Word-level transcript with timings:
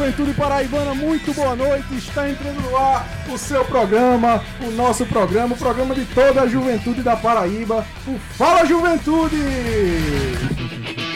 Juventude 0.00 0.32
Paraibana, 0.32 0.94
muito 0.94 1.34
boa 1.34 1.54
noite. 1.54 1.94
Está 1.94 2.26
entrando 2.26 2.58
no 2.62 2.74
ar 2.74 3.06
o 3.30 3.36
seu 3.36 3.62
programa, 3.66 4.42
o 4.66 4.70
nosso 4.70 5.04
programa, 5.04 5.54
o 5.54 5.58
programa 5.58 5.94
de 5.94 6.06
toda 6.06 6.40
a 6.40 6.46
juventude 6.46 7.02
da 7.02 7.14
Paraíba, 7.16 7.84
o 8.08 8.18
Fala 8.34 8.64
Juventude! 8.64 9.36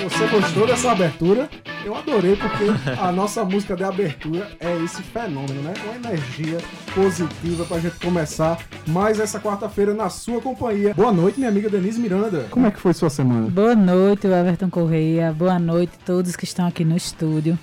Você 0.02 0.26
gostou 0.26 0.66
dessa 0.66 0.92
abertura? 0.92 1.48
Eu 1.82 1.96
adorei 1.96 2.36
porque 2.36 2.64
a 3.00 3.10
nossa 3.10 3.42
música 3.42 3.74
de 3.74 3.84
abertura 3.84 4.50
é 4.60 4.76
esse 4.84 5.02
fenômeno, 5.02 5.62
né? 5.62 5.72
Uma 5.86 5.94
energia 5.94 6.58
positiva 6.94 7.64
pra 7.64 7.78
gente 7.78 7.96
começar 7.96 8.58
mais 8.86 9.18
essa 9.18 9.40
quarta-feira 9.40 9.94
na 9.94 10.10
sua 10.10 10.42
companhia. 10.42 10.92
Boa 10.92 11.10
noite, 11.10 11.38
minha 11.38 11.50
amiga 11.50 11.70
Denise 11.70 11.98
Miranda. 11.98 12.48
Como 12.50 12.66
é 12.66 12.70
que 12.70 12.78
foi 12.78 12.92
sua 12.92 13.08
semana? 13.08 13.48
Boa 13.48 13.74
noite, 13.74 14.26
Everton 14.26 14.68
Correia. 14.68 15.32
Boa 15.32 15.58
noite 15.58 15.94
a 16.02 16.04
todos 16.04 16.36
que 16.36 16.44
estão 16.44 16.66
aqui 16.66 16.84
no 16.84 16.94
estúdio. 16.94 17.58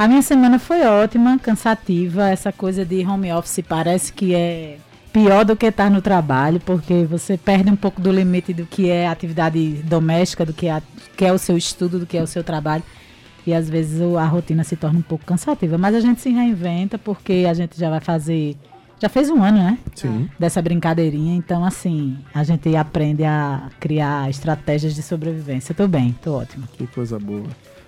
A 0.00 0.08
minha 0.08 0.22
semana 0.22 0.58
foi 0.58 0.80
ótima, 0.80 1.38
cansativa. 1.38 2.30
Essa 2.30 2.50
coisa 2.50 2.86
de 2.86 3.04
home 3.04 3.30
office 3.34 3.62
parece 3.68 4.10
que 4.10 4.34
é 4.34 4.78
pior 5.12 5.44
do 5.44 5.54
que 5.54 5.66
estar 5.66 5.90
no 5.90 6.00
trabalho, 6.00 6.58
porque 6.58 7.04
você 7.04 7.36
perde 7.36 7.70
um 7.70 7.76
pouco 7.76 8.00
do 8.00 8.10
limite 8.10 8.54
do 8.54 8.64
que 8.64 8.88
é 8.88 9.06
atividade 9.06 9.82
doméstica, 9.82 10.46
do 10.46 10.54
que 10.54 10.68
é, 10.68 10.82
que 11.18 11.26
é 11.26 11.30
o 11.30 11.36
seu 11.36 11.54
estudo, 11.54 11.98
do 11.98 12.06
que 12.06 12.16
é 12.16 12.22
o 12.22 12.26
seu 12.26 12.42
trabalho. 12.42 12.82
E 13.46 13.52
às 13.52 13.68
vezes 13.68 14.00
a 14.00 14.24
rotina 14.24 14.64
se 14.64 14.74
torna 14.74 15.00
um 15.00 15.02
pouco 15.02 15.26
cansativa. 15.26 15.76
Mas 15.76 15.94
a 15.94 16.00
gente 16.00 16.22
se 16.22 16.30
reinventa 16.30 16.96
porque 16.96 17.44
a 17.46 17.52
gente 17.52 17.78
já 17.78 17.90
vai 17.90 18.00
fazer. 18.00 18.56
Já 18.98 19.10
fez 19.10 19.28
um 19.28 19.42
ano, 19.42 19.58
né? 19.58 19.76
Sim. 19.94 20.30
Dessa 20.38 20.62
brincadeirinha. 20.62 21.36
Então, 21.36 21.62
assim, 21.62 22.16
a 22.34 22.42
gente 22.42 22.74
aprende 22.74 23.22
a 23.22 23.68
criar 23.78 24.30
estratégias 24.30 24.94
de 24.94 25.02
sobrevivência. 25.02 25.74
Tô 25.74 25.86
bem, 25.86 26.16
tô 26.22 26.36
ótimo. 26.36 26.66
Que 26.72 26.86
coisa 26.86 27.18
boa. 27.18 27.44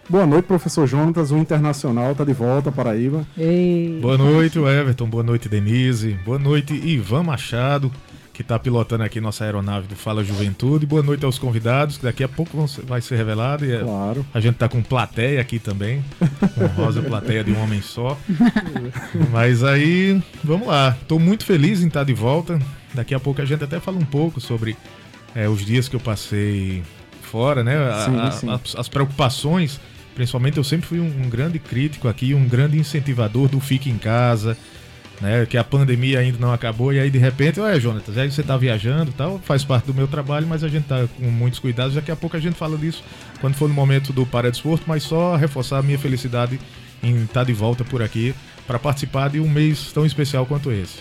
Boa 0.08 0.26
noite, 0.26 0.46
professor 0.46 0.86
Jonatas, 0.86 1.30
o 1.30 1.38
Internacional 1.38 2.14
tá 2.14 2.24
de 2.24 2.32
volta, 2.32 2.72
Paraíba. 2.72 3.26
Ei. 3.38 3.98
Boa 4.00 4.18
noite, 4.18 4.58
Everton. 4.58 5.06
Boa 5.06 5.22
noite, 5.22 5.48
Denise. 5.48 6.18
Boa 6.24 6.38
noite, 6.38 6.74
Ivan 6.74 7.22
Machado 7.22 7.90
que 8.32 8.40
está 8.40 8.58
pilotando 8.58 9.04
aqui 9.04 9.20
nossa 9.20 9.44
aeronave 9.44 9.86
do 9.86 9.94
Fala 9.94 10.24
Juventude. 10.24 10.86
Boa 10.86 11.02
noite 11.02 11.24
aos 11.24 11.38
convidados, 11.38 11.98
que 11.98 12.04
daqui 12.04 12.24
a 12.24 12.28
pouco 12.28 12.66
ser, 12.66 12.82
vai 12.82 13.00
ser 13.00 13.16
revelado. 13.16 13.64
E 13.64 13.72
é 13.72 13.80
claro. 13.80 14.24
A 14.32 14.40
gente 14.40 14.54
está 14.54 14.68
com 14.68 14.82
plateia 14.82 15.40
aqui 15.40 15.58
também. 15.58 16.02
Com 16.54 16.66
rosa 16.82 17.02
plateia 17.02 17.44
de 17.44 17.52
um 17.52 17.62
homem 17.62 17.82
só. 17.82 18.18
Mas 19.30 19.62
aí, 19.62 20.22
vamos 20.42 20.66
lá. 20.66 20.96
Estou 21.00 21.18
muito 21.18 21.44
feliz 21.44 21.82
em 21.82 21.88
estar 21.88 22.04
de 22.04 22.14
volta. 22.14 22.58
Daqui 22.94 23.14
a 23.14 23.20
pouco 23.20 23.42
a 23.42 23.44
gente 23.44 23.62
até 23.64 23.78
fala 23.78 23.98
um 23.98 24.04
pouco 24.04 24.40
sobre 24.40 24.76
é, 25.34 25.48
os 25.48 25.64
dias 25.64 25.88
que 25.88 25.96
eu 25.96 26.00
passei 26.00 26.82
fora, 27.20 27.62
né? 27.62 27.76
A, 27.76 28.04
sim, 28.04 28.18
a, 28.18 28.30
sim. 28.30 28.50
As, 28.50 28.76
as, 28.76 28.88
preocupações. 28.88 29.78
Principalmente 30.14 30.58
eu 30.58 30.64
sempre 30.64 30.86
fui 30.86 31.00
um, 31.00 31.06
um 31.24 31.28
grande 31.28 31.58
crítico 31.58 32.08
aqui, 32.08 32.34
um 32.34 32.46
grande 32.46 32.78
incentivador 32.78 33.48
do 33.48 33.58
fique 33.60 33.88
em 33.88 33.98
casa, 33.98 34.56
né? 35.20 35.46
Que 35.46 35.56
a 35.56 35.64
pandemia 35.64 36.18
ainda 36.18 36.38
não 36.38 36.52
acabou 36.52 36.92
e 36.92 36.98
aí 36.98 37.10
de 37.10 37.18
repente, 37.18 37.60
ué, 37.60 37.78
Jonatas, 37.80 38.18
aí 38.18 38.30
você 38.30 38.42
tá 38.42 38.56
viajando 38.56 39.10
e 39.10 39.14
tal, 39.14 39.38
faz 39.38 39.64
parte 39.64 39.86
do 39.86 39.94
meu 39.94 40.08
trabalho, 40.08 40.46
mas 40.46 40.62
a 40.64 40.68
gente 40.68 40.84
tá 40.84 41.06
com 41.18 41.30
muitos 41.30 41.58
cuidados. 41.58 41.94
Daqui 41.94 42.10
a 42.10 42.16
pouco 42.16 42.36
a 42.36 42.40
gente 42.40 42.54
fala 42.54 42.76
disso 42.76 43.02
quando 43.40 43.54
for 43.54 43.68
no 43.68 43.74
momento 43.74 44.12
do 44.12 44.26
Para 44.26 44.50
Desporto, 44.50 44.84
mas 44.86 45.02
só 45.02 45.36
reforçar 45.36 45.78
a 45.78 45.82
minha 45.82 45.98
felicidade 45.98 46.58
em 47.02 47.24
estar 47.24 47.44
de 47.44 47.52
volta 47.52 47.84
por 47.84 48.02
aqui 48.02 48.34
para 48.66 48.78
participar 48.78 49.30
de 49.30 49.40
um 49.40 49.48
mês 49.48 49.92
tão 49.92 50.04
especial 50.04 50.46
quanto 50.46 50.70
esse. 50.70 50.98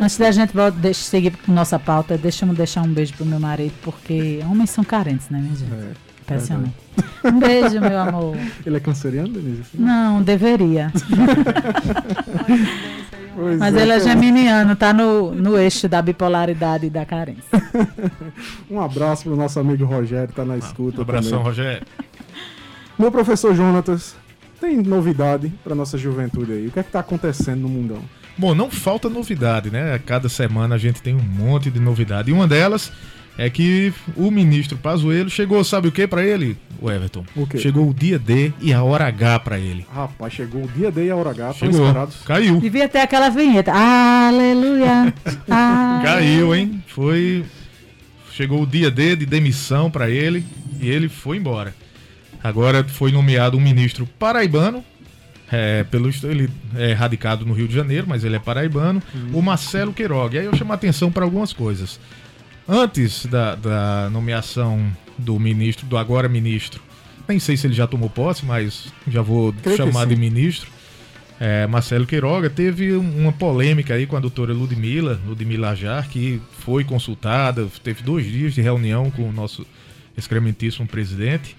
Antes 0.00 0.18
da 0.18 0.30
gente 0.30 0.52
deixa, 0.76 1.00
seguir 1.00 1.32
com 1.36 1.52
nossa 1.52 1.78
pauta, 1.78 2.18
deixa 2.18 2.44
eu 2.44 2.52
deixar 2.52 2.82
um 2.82 2.88
beijo 2.88 3.14
pro 3.14 3.24
meu 3.24 3.40
marido, 3.40 3.72
porque 3.82 4.40
homens 4.44 4.70
são 4.70 4.84
carentes, 4.84 5.30
né, 5.30 5.38
minha 5.38 5.56
gente? 5.56 5.72
É, 5.72 5.92
Impressionante. 6.26 6.74
Um 7.24 7.38
beijo, 7.38 7.80
meu 7.80 7.98
amor. 8.00 8.36
Ele 8.64 8.76
é 8.76 8.80
canceriano, 8.80 9.28
Denise? 9.28 9.70
Não, 9.74 10.20
deveria. 10.22 10.92
Pois 13.36 13.58
Mas 13.58 13.76
é, 13.76 13.82
ele 13.82 13.92
é 13.92 14.00
geminiano, 14.00 14.74
tá 14.74 14.94
no, 14.94 15.34
no 15.34 15.58
eixo 15.58 15.86
da 15.86 16.00
bipolaridade 16.00 16.86
e 16.86 16.90
da 16.90 17.04
carência. 17.04 17.44
um 18.70 18.80
abraço 18.80 19.24
pro 19.24 19.36
nosso 19.36 19.60
amigo 19.60 19.84
Rogério, 19.84 20.32
tá 20.32 20.42
na 20.42 20.56
escuta. 20.56 21.00
Um 21.00 21.02
abração, 21.02 21.32
também. 21.32 21.44
Rogério. 21.44 21.86
Meu 22.98 23.12
professor 23.12 23.54
Jonatas, 23.54 24.16
tem 24.58 24.78
novidade 24.78 25.52
para 25.62 25.74
nossa 25.74 25.98
juventude 25.98 26.50
aí? 26.50 26.66
O 26.68 26.70
que 26.70 26.80
é 26.80 26.82
que 26.82 26.90
tá 26.90 27.00
acontecendo 27.00 27.60
no 27.60 27.68
mundão? 27.68 28.00
Bom, 28.38 28.54
não 28.54 28.70
falta 28.70 29.10
novidade, 29.10 29.70
né? 29.70 29.98
Cada 29.98 30.30
semana 30.30 30.74
a 30.74 30.78
gente 30.78 31.02
tem 31.02 31.14
um 31.14 31.22
monte 31.22 31.70
de 31.70 31.78
novidade. 31.78 32.30
E 32.30 32.32
uma 32.32 32.48
delas 32.48 32.90
é 33.38 33.50
que 33.50 33.92
o 34.16 34.30
ministro 34.30 34.78
Pazuello 34.78 35.28
chegou, 35.28 35.62
sabe 35.62 35.88
o 35.88 35.92
que 35.92 36.06
para 36.06 36.24
ele, 36.24 36.56
o 36.80 36.90
Everton? 36.90 37.24
O 37.34 37.46
quê? 37.46 37.58
Chegou 37.58 37.88
o 37.88 37.94
dia 37.94 38.18
D 38.18 38.52
e 38.60 38.72
a 38.72 38.82
hora 38.82 39.06
H 39.06 39.40
para 39.40 39.58
ele. 39.58 39.86
Rapaz, 39.92 40.32
chegou 40.32 40.64
o 40.64 40.68
dia 40.68 40.90
D 40.90 41.06
e 41.06 41.10
a 41.10 41.16
hora 41.16 41.30
H, 41.30 41.52
chegou, 41.54 41.86
esperados. 41.86 42.16
Caiu. 42.24 42.60
Devia 42.60 42.88
ter 42.88 43.00
aquela 43.00 43.28
vinheta. 43.28 43.72
Aleluia. 43.72 45.12
Caiu, 46.02 46.54
hein? 46.54 46.82
Foi 46.86 47.44
chegou 48.32 48.62
o 48.62 48.66
dia 48.66 48.90
D 48.90 49.16
de 49.16 49.24
demissão 49.24 49.90
para 49.90 50.10
ele 50.10 50.44
e 50.80 50.88
ele 50.88 51.08
foi 51.08 51.36
embora. 51.36 51.74
Agora 52.42 52.84
foi 52.84 53.10
nomeado 53.10 53.56
um 53.56 53.60
ministro 53.60 54.06
paraibano, 54.18 54.84
é, 55.50 55.84
pelo 55.84 56.10
ele 56.22 56.50
é 56.76 56.92
radicado 56.92 57.44
no 57.44 57.54
Rio 57.54 57.66
de 57.66 57.74
Janeiro, 57.74 58.06
mas 58.08 58.24
ele 58.24 58.36
é 58.36 58.38
paraibano, 58.38 59.02
hum. 59.14 59.30
o 59.32 59.42
Marcelo 59.42 59.92
Queiroga. 59.92 60.36
E 60.36 60.40
aí 60.40 60.46
eu 60.46 60.54
chamo 60.54 60.72
a 60.72 60.74
atenção 60.74 61.10
para 61.10 61.24
algumas 61.24 61.52
coisas. 61.52 61.98
Antes 62.68 63.26
da, 63.26 63.54
da 63.54 64.10
nomeação 64.10 64.90
do 65.16 65.38
ministro, 65.38 65.86
do 65.86 65.96
agora 65.96 66.28
ministro, 66.28 66.82
nem 67.28 67.38
sei 67.38 67.56
se 67.56 67.66
ele 67.66 67.74
já 67.74 67.86
tomou 67.86 68.10
posse, 68.10 68.44
mas 68.44 68.92
já 69.08 69.22
vou 69.22 69.52
Creio 69.52 69.76
chamar 69.76 70.06
de 70.06 70.16
ministro. 70.16 70.70
É, 71.38 71.66
Marcelo 71.66 72.06
Queiroga 72.06 72.48
teve 72.48 72.92
uma 72.92 73.30
polêmica 73.30 73.94
aí 73.94 74.06
com 74.06 74.16
a 74.16 74.20
doutora 74.20 74.52
Ludmila, 74.52 75.20
Ludmila 75.26 75.70
Ajar, 75.70 76.08
que 76.08 76.40
foi 76.60 76.82
consultada, 76.82 77.68
teve 77.84 78.02
dois 78.02 78.24
dias 78.24 78.54
de 78.54 78.62
reunião 78.62 79.10
com 79.10 79.28
o 79.28 79.32
nosso 79.32 79.66
excrementíssimo 80.16 80.86
presidente. 80.86 81.56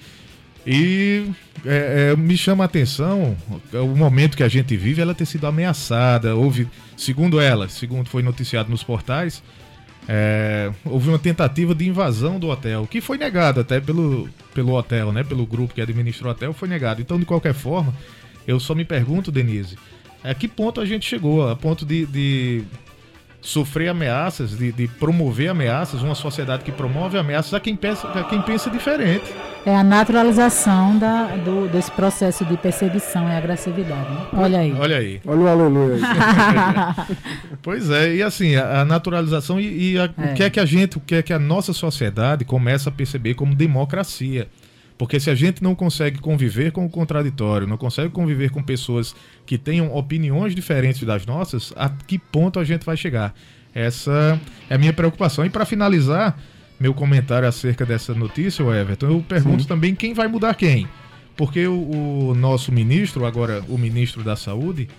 E 0.66 1.32
é, 1.66 2.12
é, 2.12 2.16
me 2.16 2.36
chama 2.36 2.64
a 2.64 2.66
atenção 2.66 3.38
o 3.72 3.96
momento 3.96 4.36
que 4.36 4.44
a 4.44 4.50
gente 4.50 4.76
vive, 4.76 5.02
ela 5.02 5.14
ter 5.14 5.26
sido 5.26 5.48
ameaçada. 5.48 6.36
Houve, 6.36 6.68
segundo 6.98 7.40
ela, 7.40 7.70
segundo 7.70 8.10
foi 8.10 8.22
noticiado 8.22 8.70
nos 8.70 8.84
portais, 8.84 9.42
é, 10.08 10.72
houve 10.86 11.10
uma 11.10 11.20
tentativa 11.20 11.76
de 11.76 11.88
invasão 11.88 12.40
do 12.40 12.48
hotel, 12.48 12.88
que 12.88 13.02
foi 13.02 13.18
negado 13.18 13.60
até 13.60 13.82
pelo, 13.82 14.30
pelo 14.54 14.74
hotel, 14.74 15.12
né? 15.12 15.24
Pelo 15.24 15.46
grupo 15.46 15.74
que 15.74 15.82
administra 15.82 16.28
o 16.28 16.32
hotel, 16.32 16.54
foi 16.54 16.70
negado. 16.70 17.02
Então, 17.02 17.20
de 17.20 17.26
qualquer 17.26 17.54
forma, 17.54 17.94
eu 18.48 18.60
só 18.60 18.74
me 18.74 18.86
pergunto, 18.86 19.32
Denise, 19.32 19.78
a 20.24 20.34
que 20.34 20.48
ponto 20.48 20.80
a 20.80 20.86
gente 20.86 21.06
chegou? 21.06 21.50
A 21.50 21.56
ponto 21.56 21.86
de, 21.86 22.06
de 22.06 22.64
sofrer 23.48 23.88
ameaças, 23.88 24.58
de, 24.58 24.74
de, 24.74 24.88
promover 24.90 25.50
ameaças, 25.50 26.02
uma 26.02 26.16
sociedade 26.16 26.66
que 26.66 26.72
promove 26.72 27.18
ameaças 27.18 27.54
a 27.54 27.62
quem 27.62 27.78
pensa, 27.78 28.06
a 28.06 28.24
quem 28.26 28.42
pensa 28.42 28.70
diferente. 28.70 29.24
É 29.66 29.74
a 29.74 29.84
naturalização 29.86 31.00
da, 31.00 31.28
do, 31.38 31.66
desse 31.70 31.90
processo 31.92 32.44
de 32.44 32.58
perseguição 32.58 33.30
e 33.30 33.32
agressividade. 33.32 34.10
Né? 34.10 34.28
Olha 34.34 34.60
aí. 34.60 34.74
Olha 34.78 34.98
aí. 34.98 35.22
Olha 35.26 35.40
o 35.40 35.48
aleluia 35.48 35.96
aí. 35.96 37.16
pois 37.64 37.90
é, 37.90 38.16
e 38.16 38.22
assim, 38.22 38.58
a, 38.58 38.82
a 38.82 38.86
naturalização 38.86 39.62
e, 39.62 39.94
e 39.94 39.98
a, 39.98 40.04
é. 40.04 40.32
o 40.32 40.34
que 40.34 40.44
é 40.44 40.50
que 40.50 40.60
a 40.60 40.66
gente, 40.66 40.98
o 40.98 41.00
que 41.00 41.16
é 41.16 41.22
que 41.22 41.32
a 41.32 41.40
nossa 41.40 41.72
sociedade 41.72 42.44
começa 42.44 42.90
a 42.90 42.92
perceber 42.92 43.34
como 43.34 43.56
democracia. 43.56 44.50
Porque 44.98 45.20
se 45.20 45.30
a 45.30 45.36
gente 45.36 45.62
não 45.62 45.76
consegue 45.76 46.20
conviver 46.20 46.72
com 46.72 46.86
o 46.86 46.90
contraditório, 46.90 47.68
não 47.68 47.78
consegue 47.78 48.10
conviver 48.10 48.50
com 48.50 48.64
pessoas 48.64 49.16
que 49.46 49.58
tenham 49.58 49.96
opiniões 49.96 50.56
diferentes 50.56 51.04
das 51.04 51.26
nossas, 51.26 51.72
a 51.76 51.90
que 51.90 52.18
ponto 52.18 52.60
a 52.60 52.64
gente 52.64 52.84
vai 52.84 52.98
chegar? 52.98 53.36
Essa 53.76 54.42
é 54.70 54.74
a 54.74 54.78
minha 54.78 54.94
preocupação. 54.94 55.46
E 55.46 55.50
para 55.50 55.66
finalizar 55.66 56.40
meu 56.80 56.94
comentário 56.94 57.48
acerca 57.48 57.86
dessa 57.86 58.14
notícia, 58.14 58.64
Everton, 58.64 59.08
eu 59.08 59.26
pergunto 59.28 59.64
Sim. 59.64 59.68
também 59.68 59.94
quem 59.94 60.14
vai 60.16 60.28
mudar 60.28 60.56
quem. 60.56 60.88
Porque 61.36 61.68
o, 61.68 62.30
o 62.30 62.36
nosso 62.36 62.72
ministro, 62.72 63.24
agora 63.26 63.64
o 63.70 63.78
ministro 63.78 64.24
da 64.24 64.36
Saúde, 64.36 64.90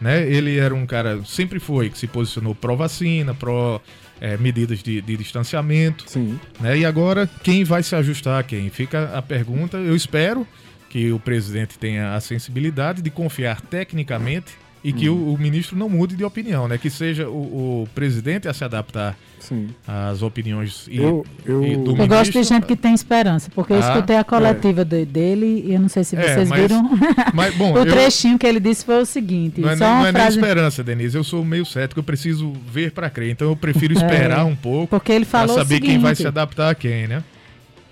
né? 0.00 0.26
Ele 0.26 0.58
era 0.58 0.74
um 0.74 0.86
cara, 0.86 1.22
sempre 1.24 1.58
foi, 1.58 1.90
que 1.90 1.98
se 1.98 2.06
posicionou 2.06 2.54
pró-vacina, 2.54 3.34
pró 3.34 3.80
é, 4.24 4.38
medidas 4.38 4.82
de, 4.82 5.02
de, 5.02 5.16
distanciamento. 5.18 6.04
Sim. 6.06 6.40
Né? 6.58 6.78
E 6.78 6.86
agora, 6.86 7.28
quem 7.42 7.62
vai 7.62 7.82
se 7.82 7.94
ajustar 7.94 8.40
a 8.40 8.42
quem? 8.42 8.70
Fica 8.70 9.10
a 9.14 9.20
pergunta. 9.20 9.76
Eu 9.76 9.94
espero 9.94 10.48
que 10.88 11.12
o 11.12 11.20
presidente 11.20 11.78
tenha 11.78 12.14
a 12.14 12.20
sensibilidade 12.20 13.02
de 13.02 13.10
confiar 13.10 13.60
tecnicamente 13.60 14.54
e 14.84 14.92
que 14.92 15.08
hum. 15.08 15.30
o, 15.30 15.34
o, 15.34 15.38
ministro 15.38 15.74
não 15.78 15.88
mude 15.88 16.14
de 16.14 16.22
opinião, 16.22 16.68
né? 16.68 16.76
Que 16.76 16.90
seja 16.90 17.26
o, 17.26 17.84
o 17.84 17.88
presidente 17.94 18.46
a 18.46 18.52
se 18.52 18.62
adaptar 18.62 19.16
Sim. 19.40 19.70
às 19.88 20.20
opiniões 20.20 20.86
e, 20.90 20.98
eu, 20.98 21.24
eu, 21.46 21.64
e 21.64 21.74
do 21.74 21.96
Eu 21.96 22.06
gosto 22.06 22.32
de 22.32 22.42
gente 22.42 22.66
que 22.66 22.76
tem 22.76 22.92
esperança, 22.92 23.50
porque 23.54 23.72
eu 23.72 23.78
ah, 23.78 23.80
escutei 23.80 24.16
a 24.16 24.22
coletiva 24.22 24.82
é. 24.82 25.04
dele 25.06 25.64
e 25.66 25.72
eu 25.72 25.80
não 25.80 25.88
sei 25.88 26.04
se 26.04 26.14
é, 26.14 26.20
vocês 26.20 26.46
é, 26.46 26.50
mas, 26.50 26.60
viram 26.60 26.90
mas, 27.32 27.54
bom, 27.54 27.72
o 27.80 27.86
trechinho 27.86 28.34
eu, 28.34 28.38
que 28.38 28.46
ele 28.46 28.60
disse 28.60 28.84
foi 28.84 29.00
o 29.00 29.06
seguinte. 29.06 29.62
Não 29.62 29.70
é, 29.70 29.76
só 29.76 29.84
não 29.86 30.06
é 30.06 30.12
frase... 30.12 30.36
nem 30.36 30.44
esperança, 30.44 30.84
Denise. 30.84 31.16
Eu 31.16 31.24
sou 31.24 31.42
meio 31.42 31.64
cético, 31.64 32.00
eu 32.00 32.04
preciso 32.04 32.52
ver 32.70 32.92
para 32.92 33.08
crer. 33.08 33.30
Então 33.30 33.48
eu 33.48 33.56
prefiro 33.56 33.94
esperar 33.96 34.40
é, 34.40 34.44
um 34.44 34.54
pouco 34.54 34.88
porque 34.88 35.12
ele 35.12 35.24
falou 35.24 35.54
pra 35.54 35.64
saber 35.64 35.76
seguinte, 35.76 35.92
quem 35.92 35.98
vai 35.98 36.14
se 36.14 36.26
adaptar 36.26 36.68
a 36.68 36.74
quem, 36.74 37.08
né? 37.08 37.24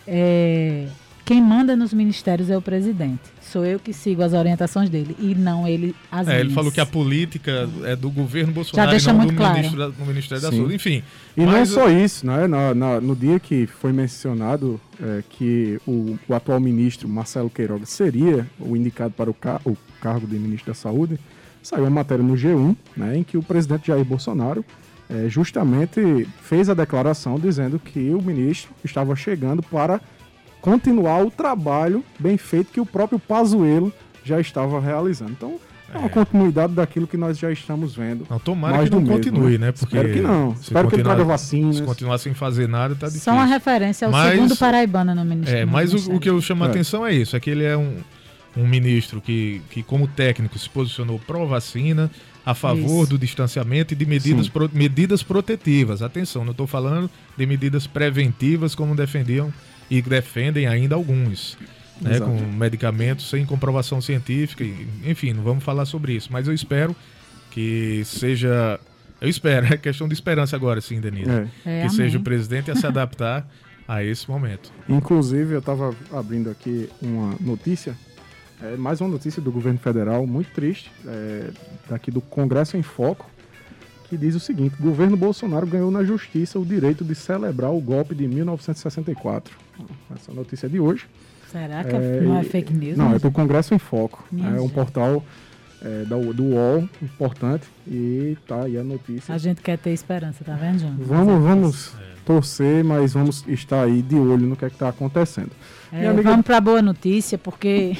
É, 0.06 0.88
quem 1.24 1.40
manda 1.40 1.76
nos 1.76 1.92
ministérios 1.92 2.50
é 2.50 2.56
o 2.56 2.62
presidente. 2.62 3.20
Sou 3.40 3.64
eu 3.64 3.78
que 3.78 3.92
sigo 3.92 4.22
as 4.22 4.32
orientações 4.32 4.88
dele 4.90 5.14
e 5.20 5.34
não 5.34 5.68
ele 5.68 5.94
as 6.10 6.26
É, 6.26 6.40
ele 6.40 6.50
falou 6.50 6.72
que 6.72 6.80
a 6.80 6.86
política 6.86 7.68
é 7.84 7.94
do 7.94 8.10
governo 8.10 8.52
Bolsonaro 8.52 8.90
deixa 8.90 9.10
e 9.10 9.12
não 9.12 9.18
muito 9.20 9.32
do, 9.32 9.36
claro. 9.36 9.54
ministro 9.56 9.78
da- 9.78 9.88
do 9.88 10.06
Ministério 10.06 10.42
da 10.42 10.50
Sim. 10.50 10.56
Saúde. 10.56 10.74
Enfim. 10.74 11.02
E 11.36 11.40
não 11.44 11.52
mas 11.52 11.68
só 11.68 11.88
isso, 11.90 12.26
né? 12.26 12.46
Na- 12.46 12.74
na- 12.74 13.00
no 13.00 13.14
dia 13.14 13.38
que 13.38 13.66
foi 13.66 13.92
mencionado 13.92 14.80
é, 15.00 15.22
que 15.28 15.78
o, 15.86 16.18
o 16.28 16.34
atual 16.34 16.58
ministro 16.58 17.08
Marcelo 17.08 17.50
Queiroga 17.50 17.84
seria 17.86 18.46
o 18.58 18.76
indicado 18.76 19.12
para 19.14 19.30
o, 19.30 19.34
ca- 19.34 19.60
o 19.64 19.76
cargo 20.00 20.26
de 20.26 20.36
ministro 20.38 20.68
da 20.72 20.74
Saúde, 20.74 21.18
saiu 21.62 21.84
uma 21.84 21.90
matéria 21.90 22.24
no 22.24 22.34
G1, 22.34 22.74
né, 22.96 23.16
em 23.18 23.22
que 23.22 23.36
o 23.36 23.42
presidente 23.42 23.86
Jair 23.88 24.04
Bolsonaro 24.04 24.64
é, 25.10 25.28
justamente 25.28 26.26
fez 26.40 26.68
a 26.70 26.74
declaração 26.74 27.38
dizendo 27.38 27.78
que 27.78 28.10
o 28.10 28.20
ministro 28.22 28.70
estava 28.84 29.14
chegando 29.14 29.62
para 29.62 30.00
continuar 30.62 31.22
o 31.22 31.30
trabalho 31.30 32.02
bem 32.18 32.38
feito 32.38 32.72
que 32.72 32.80
o 32.80 32.86
próprio 32.86 33.18
Pazuello 33.18 33.92
já 34.24 34.40
estava 34.40 34.80
realizando. 34.80 35.32
Então, 35.32 35.58
é 35.92 35.98
uma 35.98 36.06
É. 36.06 36.08
continuidade 36.08 36.72
daquilo 36.72 37.06
que 37.06 37.16
nós 37.18 37.36
já 37.38 37.50
estamos 37.52 37.94
vendo. 37.94 38.26
Não, 38.30 38.38
tomara 38.38 38.76
Mais 38.78 38.88
que 38.88 38.94
não 38.94 39.02
mesmo, 39.02 39.14
continue, 39.16 39.58
né? 39.58 39.66
né? 39.66 39.72
Porque 39.72 39.84
Espero 39.96 40.14
que 40.14 40.20
não. 40.22 40.54
se 40.56 40.62
Espero 40.62 40.88
que 40.88 40.94
ele 40.94 41.02
continuar- 41.02 41.14
traga 41.16 41.24
vacinas. 41.28 41.76
Se 41.76 41.82
continuar 41.82 42.16
sem 42.18 42.32
fazer 42.32 42.66
nada, 42.68 42.94
tá 42.94 43.06
difícil. 43.08 43.24
Só 43.24 43.32
uma 43.32 43.44
referência 43.44 44.06
ao 44.06 44.12
Mas- 44.12 44.30
segundo 44.32 44.56
paraibano 44.56 45.14
no 45.14 45.24
ministério. 45.24 45.60
É, 45.60 45.64
mas 45.66 45.92
o, 45.92 46.14
o 46.14 46.20
que 46.20 46.30
eu 46.30 46.40
chamo 46.40 46.64
a 46.64 46.68
É. 46.68 46.70
atenção 46.70 47.04
é 47.04 47.12
isso, 47.12 47.36
é 47.36 47.40
que 47.40 47.50
ele 47.50 47.64
é 47.64 47.76
um, 47.76 47.96
um 48.56 48.66
ministro 48.66 49.20
que, 49.20 49.60
que, 49.68 49.82
como 49.82 50.06
técnico, 50.06 50.58
se 50.58 50.70
posicionou 50.70 51.18
pró-vacina, 51.26 52.10
a 52.44 52.54
favor 52.54 53.02
Isso. 53.02 53.10
do 53.10 53.18
distanciamento 53.18 53.94
e 53.94 53.96
de 53.96 54.04
medidas, 54.04 54.48
pro- 54.48 54.68
medidas 54.72 55.22
protetivas. 55.22 56.02
Atenção, 56.02 56.44
não 56.44 56.50
estou 56.50 56.66
falando 56.66 57.08
de 57.36 57.46
medidas 57.46 57.86
preventivas 57.86 58.74
como 58.74 58.96
defendiam 58.96 59.52
e 59.92 60.00
defendem 60.00 60.66
ainda 60.66 60.94
alguns. 60.94 61.58
Né, 62.00 62.18
com 62.18 62.34
medicamentos 62.58 63.30
sem 63.30 63.46
comprovação 63.46 64.00
científica, 64.00 64.64
enfim, 65.04 65.32
não 65.32 65.44
vamos 65.44 65.62
falar 65.62 65.84
sobre 65.84 66.14
isso, 66.14 66.32
mas 66.32 66.48
eu 66.48 66.54
espero 66.54 66.96
que 67.48 68.02
seja. 68.04 68.80
Eu 69.20 69.28
espero, 69.28 69.66
é 69.72 69.76
questão 69.76 70.08
de 70.08 70.14
esperança 70.14 70.56
agora, 70.56 70.80
sim, 70.80 71.00
Denise. 71.00 71.30
É. 71.30 71.34
É, 71.34 71.46
que 71.62 71.70
amém. 71.70 71.90
seja 71.90 72.18
o 72.18 72.22
presidente 72.22 72.72
a 72.72 72.74
se 72.74 72.84
adaptar 72.84 73.46
a 73.86 74.02
esse 74.02 74.28
momento. 74.28 74.72
Inclusive, 74.88 75.54
eu 75.54 75.60
estava 75.60 75.94
abrindo 76.12 76.50
aqui 76.50 76.88
uma 77.00 77.36
notícia, 77.38 77.96
é, 78.60 78.74
mais 78.76 79.00
uma 79.00 79.10
notícia 79.10 79.40
do 79.40 79.52
governo 79.52 79.78
federal, 79.78 80.26
muito 80.26 80.50
triste, 80.52 80.90
é, 81.06 81.50
daqui 81.88 82.10
do 82.10 82.20
Congresso 82.20 82.76
em 82.76 82.82
Foco, 82.82 83.30
que 84.12 84.16
diz 84.18 84.34
o 84.34 84.40
seguinte: 84.40 84.74
o 84.78 84.82
governo 84.82 85.16
Bolsonaro 85.16 85.66
ganhou 85.66 85.90
na 85.90 86.04
justiça 86.04 86.58
o 86.58 86.64
direito 86.66 87.02
de 87.02 87.14
celebrar 87.14 87.70
o 87.72 87.80
golpe 87.80 88.14
de 88.14 88.28
1964. 88.28 89.54
Essa 90.14 90.32
notícia 90.32 90.66
é 90.66 90.68
de 90.68 90.78
hoje. 90.78 91.06
Será 91.50 91.82
que 91.82 91.94
É, 91.96 92.20
não 92.20 92.38
é 92.38 92.42
fake 92.44 92.72
news? 92.74 92.96
Não, 92.98 93.06
é 93.06 93.08
mas- 93.12 93.22
do 93.22 93.30
Congresso 93.30 93.74
em 93.74 93.78
Foco. 93.78 94.22
Minha 94.30 94.48
É 94.48 94.52
um 94.60 94.62
gente. 94.64 94.72
portal 94.74 95.24
é, 95.82 96.04
da, 96.04 96.16
do 96.16 96.44
UOL, 96.44 96.88
importante, 97.02 97.64
e 97.88 98.36
tá 98.46 98.62
aí 98.64 98.76
a 98.78 98.84
notícia. 98.84 99.34
A 99.34 99.38
gente 99.38 99.60
quer 99.62 99.76
ter 99.78 99.90
esperança, 99.90 100.44
tá 100.44 100.54
vendo, 100.54 100.78
João? 100.80 100.94
Vamos, 100.98 101.42
vamos 101.42 101.92
torcer, 102.24 102.84
mas 102.84 103.12
vamos 103.14 103.44
estar 103.48 103.82
aí 103.84 104.00
de 104.02 104.14
olho 104.14 104.46
no 104.46 104.56
que 104.56 104.64
é 104.64 104.68
que 104.68 104.76
está 104.76 104.88
acontecendo. 104.90 105.50
É, 105.92 106.06
amiga- 106.06 106.30
Vamos 106.30 106.46
para 106.46 106.60
boa 106.60 106.80
notícia, 106.80 107.36
porque 107.36 107.96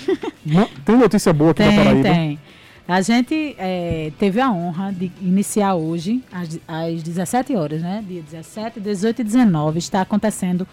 Tem 0.85 0.97
notícia 0.97 1.33
boa 1.33 1.51
aqui 1.51 1.63
tem, 1.63 1.77
Paraíba? 1.77 2.03
tem. 2.03 2.39
A 2.87 3.01
gente 3.01 3.55
é, 3.59 4.13
teve 4.19 4.41
a 4.41 4.51
honra 4.51 4.93
de 4.93 5.11
iniciar 5.21 5.75
hoje, 5.75 6.23
às, 6.33 6.59
às 6.67 7.03
17 7.03 7.55
horas, 7.55 7.81
né? 7.81 8.05
Dia 8.07 8.23
17, 8.23 8.81
18 8.81 9.21
e 9.21 9.25
19, 9.25 9.79
está 9.79 10.01
acontecendo 10.01 10.67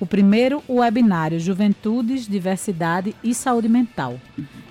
o 0.00 0.04
primeiro 0.04 0.62
webinário 0.68 1.38
Juventudes, 1.38 2.26
Diversidade 2.26 3.14
e 3.22 3.32
Saúde 3.32 3.68
Mental. 3.68 4.20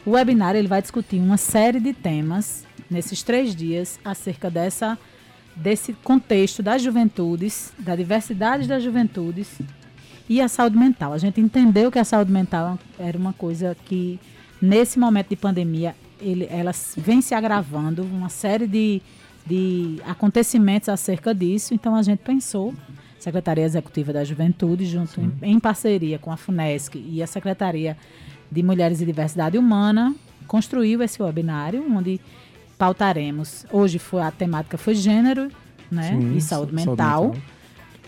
O 0.05 0.11
webinário 0.11 0.57
ele 0.57 0.67
vai 0.67 0.81
discutir 0.81 1.17
uma 1.17 1.37
série 1.37 1.79
de 1.79 1.93
temas 1.93 2.65
nesses 2.89 3.23
três 3.23 3.55
dias 3.55 3.99
acerca 4.03 4.51
dessa, 4.51 4.97
desse 5.55 5.93
contexto 6.03 6.61
das 6.61 6.81
juventudes, 6.81 7.73
da 7.79 7.95
diversidade 7.95 8.67
das 8.67 8.83
juventudes 8.83 9.59
e 10.29 10.41
a 10.41 10.47
saúde 10.47 10.77
mental. 10.77 11.13
A 11.13 11.17
gente 11.17 11.39
entendeu 11.39 11.91
que 11.91 11.99
a 11.99 12.03
saúde 12.03 12.31
mental 12.31 12.77
era 12.99 13.17
uma 13.17 13.33
coisa 13.33 13.75
que, 13.85 14.19
nesse 14.61 14.99
momento 14.99 15.29
de 15.29 15.35
pandemia, 15.35 15.95
ele, 16.19 16.47
ela 16.49 16.71
vem 16.97 17.21
se 17.21 17.33
agravando, 17.33 18.03
uma 18.03 18.29
série 18.29 18.67
de, 18.67 19.01
de 19.45 20.01
acontecimentos 20.05 20.89
acerca 20.89 21.33
disso. 21.33 21.73
Então, 21.73 21.95
a 21.95 22.01
gente 22.01 22.19
pensou, 22.19 22.73
Secretaria 23.19 23.63
Executiva 23.63 24.13
da 24.13 24.23
Juventude, 24.23 24.85
junto 24.85 25.19
em, 25.19 25.31
em 25.41 25.59
parceria 25.59 26.19
com 26.19 26.31
a 26.31 26.37
FUNESC 26.37 26.95
e 26.95 27.21
a 27.21 27.27
Secretaria 27.27 27.97
de 28.51 28.63
Mulheres 28.63 29.01
e 29.01 29.05
Diversidade 29.05 29.57
Humana, 29.57 30.15
construiu 30.47 31.01
esse 31.01 31.21
webinário, 31.21 31.83
onde 31.91 32.19
pautaremos. 32.77 33.65
Hoje 33.71 33.99
foi 33.99 34.21
a 34.21 34.31
temática 34.31 34.77
foi 34.77 34.95
gênero 34.95 35.49
né, 35.89 36.09
Sim, 36.09 36.35
e 36.35 36.41
saúde 36.41 36.41
saúde 36.41 36.75
mental 36.75 37.23
mental. 37.23 37.54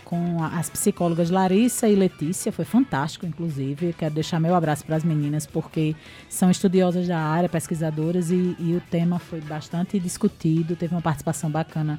Com 0.08 0.42
as 0.42 0.70
psicólogas 0.70 1.28
Larissa 1.28 1.86
e 1.86 1.94
Letícia, 1.94 2.50
foi 2.50 2.64
fantástico, 2.64 3.26
inclusive. 3.26 3.94
Quero 3.98 4.14
deixar 4.14 4.40
meu 4.40 4.54
abraço 4.54 4.82
para 4.86 4.96
as 4.96 5.04
meninas, 5.04 5.44
porque 5.44 5.94
são 6.30 6.50
estudiosas 6.50 7.06
da 7.06 7.18
área, 7.18 7.46
pesquisadoras, 7.46 8.30
e, 8.30 8.56
e 8.58 8.74
o 8.74 8.80
tema 8.90 9.18
foi 9.18 9.42
bastante 9.42 10.00
discutido. 10.00 10.74
Teve 10.76 10.94
uma 10.94 11.02
participação 11.02 11.50
bacana 11.50 11.98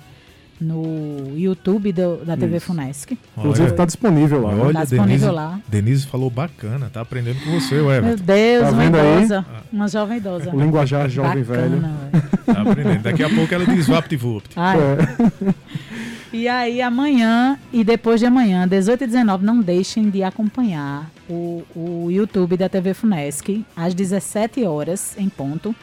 no 0.60 1.38
YouTube 1.38 1.94
do- 1.94 2.18
da 2.26 2.36
TV 2.36 2.58
Isso. 2.58 2.66
Funesc. 2.66 3.18
Inclusive 3.38 3.70
está 3.70 3.86
disponível 3.86 4.42
lá. 4.42 4.50
olha 4.56 4.74
Tá 4.74 4.82
disponível 4.84 5.08
Denise, 5.08 5.32
lá. 5.32 5.60
Denise 5.68 6.08
falou 6.08 6.30
bacana, 6.32 6.90
tá 6.92 7.02
aprendendo 7.02 7.40
com 7.46 7.52
você, 7.60 7.80
ué. 7.80 8.02
Meu 8.02 8.18
Deus, 8.18 8.64
Tá 8.66 8.72
uma 8.72 8.82
vendo 8.84 8.96
aí? 8.98 9.18
idosa. 9.24 9.46
Uma 9.72 9.88
jovem 9.88 10.18
idosa. 10.18 10.50
O 10.54 10.60
linguajar 10.60 11.08
jovem 11.10 11.44
velho. 11.44 11.78
Bacana, 11.78 11.94
velho. 12.12 12.30
Tá 12.46 12.62
aprendendo. 12.62 13.02
Daqui 13.04 13.24
a 13.24 13.30
pouco 13.30 13.54
ela 13.54 13.66
diz 13.68 13.88
vapt-vupt. 13.88 14.56
É. 14.60 15.54
E 16.32 16.48
aí, 16.48 16.80
amanhã 16.80 17.58
e 17.74 17.84
depois 17.84 18.20
de 18.20 18.28
amanhã, 18.28 18.68
18 18.68 19.04
e 19.04 19.08
19, 19.08 19.44
não 19.44 19.62
deixem 19.62 20.12
de 20.12 20.22
acompanhar 20.22 21.10
o, 21.28 21.64
o 21.76 22.12
YouTube 22.12 22.56
da 22.56 22.70
TV 22.70 22.94
Funesc, 22.94 23.66
às 23.76 23.96
17 23.96 24.64
horas, 24.64 25.18
em 25.18 25.28
ponto. 25.28 25.76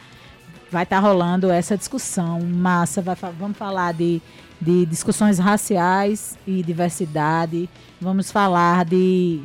Vai 0.71 0.83
estar 0.83 0.99
rolando 0.99 1.51
essa 1.51 1.77
discussão 1.77 2.39
massa. 2.41 3.01
Vai, 3.01 3.15
vamos 3.37 3.57
falar 3.57 3.93
de, 3.93 4.21
de 4.59 4.85
discussões 4.85 5.37
raciais 5.37 6.37
e 6.47 6.63
diversidade. 6.63 7.69
Vamos 7.99 8.31
falar 8.31 8.85
de, 8.85 9.41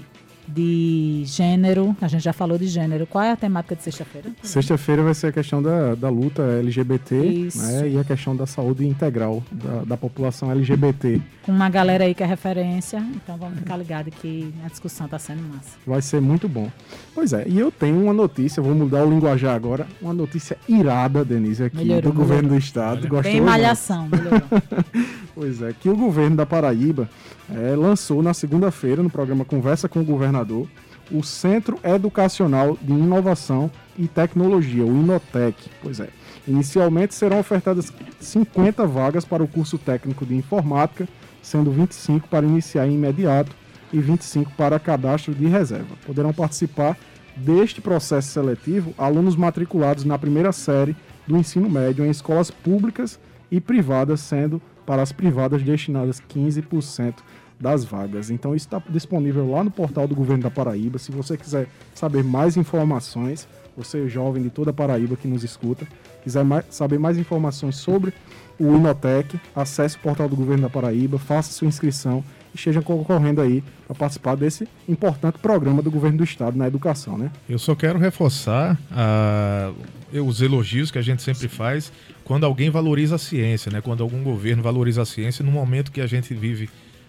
de 0.54 1.22
gênero. 1.24 1.96
A 2.00 2.08
gente 2.08 2.22
já 2.22 2.32
falou 2.32 2.58
de 2.58 2.66
gênero. 2.66 3.06
Qual 3.06 3.22
é 3.22 3.32
a 3.32 3.36
temática 3.36 3.74
de 3.74 3.82
sexta-feira? 3.82 4.30
Sexta-feira 4.42 5.02
vai 5.02 5.14
ser 5.14 5.28
a 5.28 5.32
questão 5.32 5.62
da, 5.62 5.94
da 5.94 6.08
luta 6.08 6.42
LGBT 6.42 7.48
né, 7.54 7.90
e 7.90 7.98
a 7.98 8.04
questão 8.04 8.36
da 8.36 8.46
saúde 8.46 8.86
integral 8.86 9.42
da, 9.50 9.84
da 9.84 9.96
população 9.96 10.50
LGBT. 10.50 11.20
Com 11.42 11.52
uma 11.52 11.68
galera 11.68 12.04
aí 12.04 12.14
que 12.14 12.22
é 12.22 12.26
referência. 12.26 13.04
Então 13.14 13.36
vamos 13.36 13.58
ficar 13.58 13.76
ligados 13.76 14.12
que 14.20 14.52
a 14.64 14.68
discussão 14.68 15.06
está 15.06 15.18
sendo 15.18 15.42
massa. 15.42 15.76
Vai 15.86 16.02
ser 16.02 16.20
muito 16.20 16.48
bom. 16.48 16.70
Pois 17.14 17.32
é, 17.32 17.44
e 17.46 17.58
eu 17.58 17.70
tenho 17.70 18.02
uma 18.02 18.12
notícia, 18.12 18.62
vou 18.62 18.74
mudar 18.74 19.04
o 19.04 19.10
linguajar 19.10 19.54
agora, 19.54 19.86
uma 20.00 20.14
notícia 20.14 20.56
irada, 20.68 21.24
Denise, 21.24 21.64
aqui 21.64 21.78
Melhorou, 21.78 22.02
do 22.02 22.12
governo 22.12 22.42
melhorou. 22.42 22.58
do 22.58 22.64
estado. 22.64 23.00
Olha. 23.00 23.08
Gostou? 23.08 23.32
Bem 23.32 23.40
não? 23.40 23.46
malhação, 23.46 24.08
melhorou. 24.08 24.42
Pois 25.34 25.62
é, 25.62 25.72
que 25.72 25.88
o 25.88 25.96
governo 25.96 26.36
da 26.36 26.44
Paraíba 26.44 27.08
eh, 27.50 27.74
lançou 27.74 28.22
na 28.22 28.34
segunda-feira, 28.34 29.02
no 29.02 29.08
programa 29.08 29.44
Conversa 29.44 29.88
com 29.88 30.00
o 30.00 30.04
Governador, 30.04 30.68
o 31.10 31.22
Centro 31.22 31.78
Educacional 31.82 32.76
de 32.80 32.92
Inovação 32.92 33.70
e 33.98 34.06
Tecnologia, 34.06 34.84
o 34.84 34.88
Inotec. 34.88 35.70
Pois 35.82 36.00
é. 36.00 36.08
Inicialmente 36.46 37.14
serão 37.14 37.38
ofertadas 37.38 37.92
50 38.20 38.86
vagas 38.86 39.24
para 39.24 39.42
o 39.42 39.48
curso 39.48 39.78
técnico 39.78 40.26
de 40.26 40.34
informática, 40.34 41.08
sendo 41.40 41.70
25 41.70 42.28
para 42.28 42.46
iniciar 42.46 42.86
imediato 42.86 43.54
e 43.92 44.00
25 44.00 44.52
para 44.52 44.78
cadastro 44.78 45.34
de 45.34 45.46
reserva. 45.46 45.96
Poderão 46.06 46.32
participar 46.32 46.96
deste 47.36 47.80
processo 47.80 48.28
seletivo 48.28 48.94
alunos 48.98 49.36
matriculados 49.36 50.04
na 50.04 50.18
primeira 50.18 50.52
série 50.52 50.96
do 51.26 51.36
ensino 51.36 51.68
médio 51.70 52.04
em 52.04 52.10
escolas 52.10 52.50
públicas 52.50 53.18
e 53.50 53.60
privadas, 53.60 54.20
sendo 54.20 54.60
para 54.86 55.02
as 55.02 55.12
privadas 55.12 55.62
destinadas 55.62 56.20
15% 56.20 57.14
das 57.58 57.84
vagas. 57.84 58.30
Então 58.30 58.54
isso 58.54 58.66
está 58.66 58.82
disponível 58.88 59.50
lá 59.50 59.62
no 59.62 59.70
portal 59.70 60.08
do 60.08 60.14
Governo 60.14 60.42
da 60.42 60.50
Paraíba. 60.50 60.98
Se 60.98 61.12
você 61.12 61.36
quiser 61.36 61.68
saber 61.94 62.24
mais 62.24 62.56
informações, 62.56 63.46
você 63.76 64.08
jovem 64.08 64.42
de 64.42 64.50
toda 64.50 64.70
a 64.70 64.74
Paraíba 64.74 65.16
que 65.16 65.28
nos 65.28 65.44
escuta, 65.44 65.86
quiser 66.24 66.44
mais- 66.44 66.64
saber 66.70 66.98
mais 66.98 67.16
informações 67.16 67.76
sobre 67.76 68.12
o 68.58 68.74
Inotec, 68.76 69.40
acesse 69.54 69.96
o 69.96 70.00
portal 70.00 70.28
do 70.28 70.36
Governo 70.36 70.64
da 70.64 70.70
Paraíba, 70.70 71.18
faça 71.18 71.52
sua 71.52 71.68
inscrição 71.68 72.22
e 72.52 72.56
esteja 72.56 72.82
concorrendo 72.82 73.40
aí 73.40 73.62
para 73.86 73.94
participar 73.94 74.36
desse 74.36 74.68
importante 74.88 75.38
programa 75.38 75.82
do 75.82 75.90
Governo 75.90 76.18
do 76.18 76.24
Estado 76.24 76.56
na 76.56 76.66
educação, 76.66 77.16
né? 77.16 77.30
Eu 77.48 77.58
só 77.58 77.74
quero 77.74 77.98
reforçar 77.98 78.78
ah, 78.90 79.72
os 80.12 80.40
elogios 80.40 80.90
que 80.90 80.98
a 80.98 81.02
gente 81.02 81.22
sempre 81.22 81.48
faz 81.48 81.92
quando 82.24 82.44
alguém 82.44 82.70
valoriza 82.70 83.16
a 83.16 83.18
ciência, 83.18 83.70
né? 83.70 83.80
Quando 83.80 84.02
algum 84.02 84.22
governo 84.22 84.62
valoriza 84.62 85.02
a 85.02 85.06
ciência 85.06 85.44
no 85.44 85.50
momento 85.50 85.90
que 85.90 86.00
a 86.00 86.06
gente 86.06 86.34
vive 86.34 86.68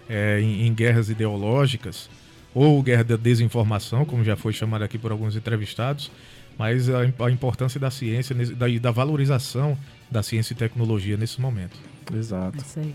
eh, 0.09 0.39
em, 0.41 0.67
em 0.67 0.73
guerras 0.73 1.09
ideológicas, 1.09 2.09
ou 2.53 2.81
guerra 2.83 3.03
da 3.03 3.17
desinformação, 3.17 4.05
como 4.05 4.23
já 4.23 4.35
foi 4.35 4.53
chamado 4.53 4.83
aqui 4.83 4.97
por 4.97 5.12
alguns 5.12 5.35
entrevistados, 5.35 6.12
mas 6.57 6.89
a, 6.89 7.01
a 7.01 7.31
importância 7.31 7.79
da 7.79 7.89
ciência 7.89 8.33
e 8.33 8.45
da, 8.53 8.67
da 8.67 8.91
valorização 8.91 9.77
da 10.09 10.21
ciência 10.21 10.53
e 10.53 10.55
tecnologia 10.55 11.17
nesse 11.17 11.41
momento. 11.41 11.77
Exato. 12.13 12.57
Isso 12.57 12.79
aí. 12.79 12.93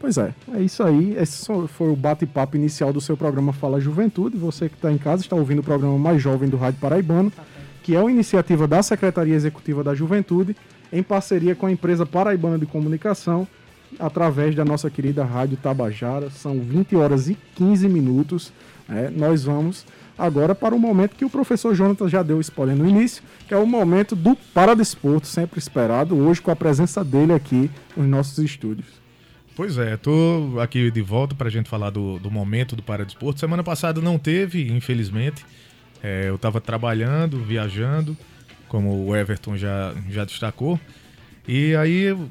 Pois 0.00 0.16
é, 0.16 0.32
é 0.54 0.60
isso 0.60 0.82
aí. 0.82 1.16
Esse 1.18 1.44
foi 1.66 1.90
o 1.90 1.96
bate-papo 1.96 2.56
inicial 2.56 2.92
do 2.92 3.00
seu 3.00 3.16
programa 3.16 3.52
Fala 3.52 3.80
Juventude. 3.80 4.36
Você 4.36 4.68
que 4.68 4.76
está 4.76 4.92
em 4.92 4.98
casa 4.98 5.22
está 5.22 5.34
ouvindo 5.34 5.58
o 5.58 5.64
programa 5.64 5.98
mais 5.98 6.22
jovem 6.22 6.48
do 6.48 6.56
Rádio 6.56 6.80
Paraibano, 6.80 7.32
que 7.82 7.96
é 7.96 8.00
uma 8.00 8.10
iniciativa 8.10 8.68
da 8.68 8.80
Secretaria 8.80 9.34
Executiva 9.34 9.82
da 9.82 9.94
Juventude, 9.94 10.56
em 10.92 11.02
parceria 11.02 11.54
com 11.56 11.66
a 11.66 11.72
empresa 11.72 12.06
Paraibana 12.06 12.58
de 12.58 12.64
Comunicação, 12.64 13.46
através 13.98 14.54
da 14.54 14.64
nossa 14.64 14.88
querida 14.88 15.24
Rádio 15.24 15.56
Tabajara. 15.56 16.30
São 16.30 16.60
20 16.60 16.94
horas 16.94 17.28
e 17.28 17.36
15 17.56 17.88
minutos. 17.88 18.52
É, 18.88 19.10
nós 19.10 19.44
vamos 19.44 19.84
agora 20.16 20.54
para 20.54 20.76
o 20.76 20.78
momento 20.78 21.16
que 21.16 21.24
o 21.24 21.30
professor 21.30 21.74
Jonathan 21.74 22.08
já 22.08 22.22
deu 22.22 22.40
spoiler 22.40 22.76
no 22.76 22.88
início, 22.88 23.22
que 23.48 23.52
é 23.52 23.56
o 23.56 23.66
momento 23.66 24.14
do 24.14 24.36
Paradesporto, 24.54 25.26
sempre 25.26 25.58
esperado, 25.58 26.16
hoje 26.16 26.40
com 26.40 26.52
a 26.52 26.56
presença 26.56 27.04
dele 27.04 27.32
aqui 27.32 27.68
nos 27.96 28.06
nossos 28.06 28.38
estúdios. 28.38 29.07
Pois 29.58 29.76
é, 29.76 29.96
tô 29.96 30.60
aqui 30.62 30.88
de 30.88 31.02
volta 31.02 31.34
para 31.34 31.48
a 31.48 31.50
gente 31.50 31.68
falar 31.68 31.90
do, 31.90 32.16
do 32.20 32.30
momento 32.30 32.76
do 32.76 32.82
Paradesporto. 32.84 33.40
Semana 33.40 33.64
passada 33.64 34.00
não 34.00 34.16
teve, 34.16 34.70
infelizmente. 34.70 35.44
É, 36.00 36.28
eu 36.28 36.36
estava 36.36 36.60
trabalhando, 36.60 37.42
viajando, 37.42 38.16
como 38.68 39.04
o 39.04 39.16
Everton 39.16 39.56
já, 39.56 39.92
já 40.08 40.24
destacou. 40.24 40.78
E 41.48 41.74
aí 41.74 42.02
eu, 42.02 42.30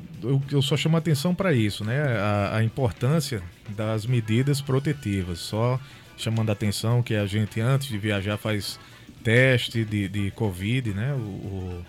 eu 0.49 0.61
só 0.61 0.77
chamo 0.77 0.95
atenção 0.95 1.35
para 1.35 1.51
isso, 1.51 1.83
né? 1.83 1.99
A, 2.17 2.55
a, 2.59 2.63
importância 2.63 3.43
das 3.75 4.05
medidas 4.05 4.61
protetivas. 4.61 5.39
Só 5.39 5.77
chamando 6.15 6.49
a 6.49 6.53
atenção 6.53 7.03
que 7.03 7.13
a 7.13 7.25
gente, 7.25 7.59
antes 7.59 7.89
de 7.89 7.97
viajar, 7.97 8.37
faz 8.37 8.79
teste 9.21 9.83
de, 9.83 10.07
de 10.07 10.31
Covid, 10.31 10.93
né? 10.93 11.11
O, 11.11 11.17
o 11.17 11.85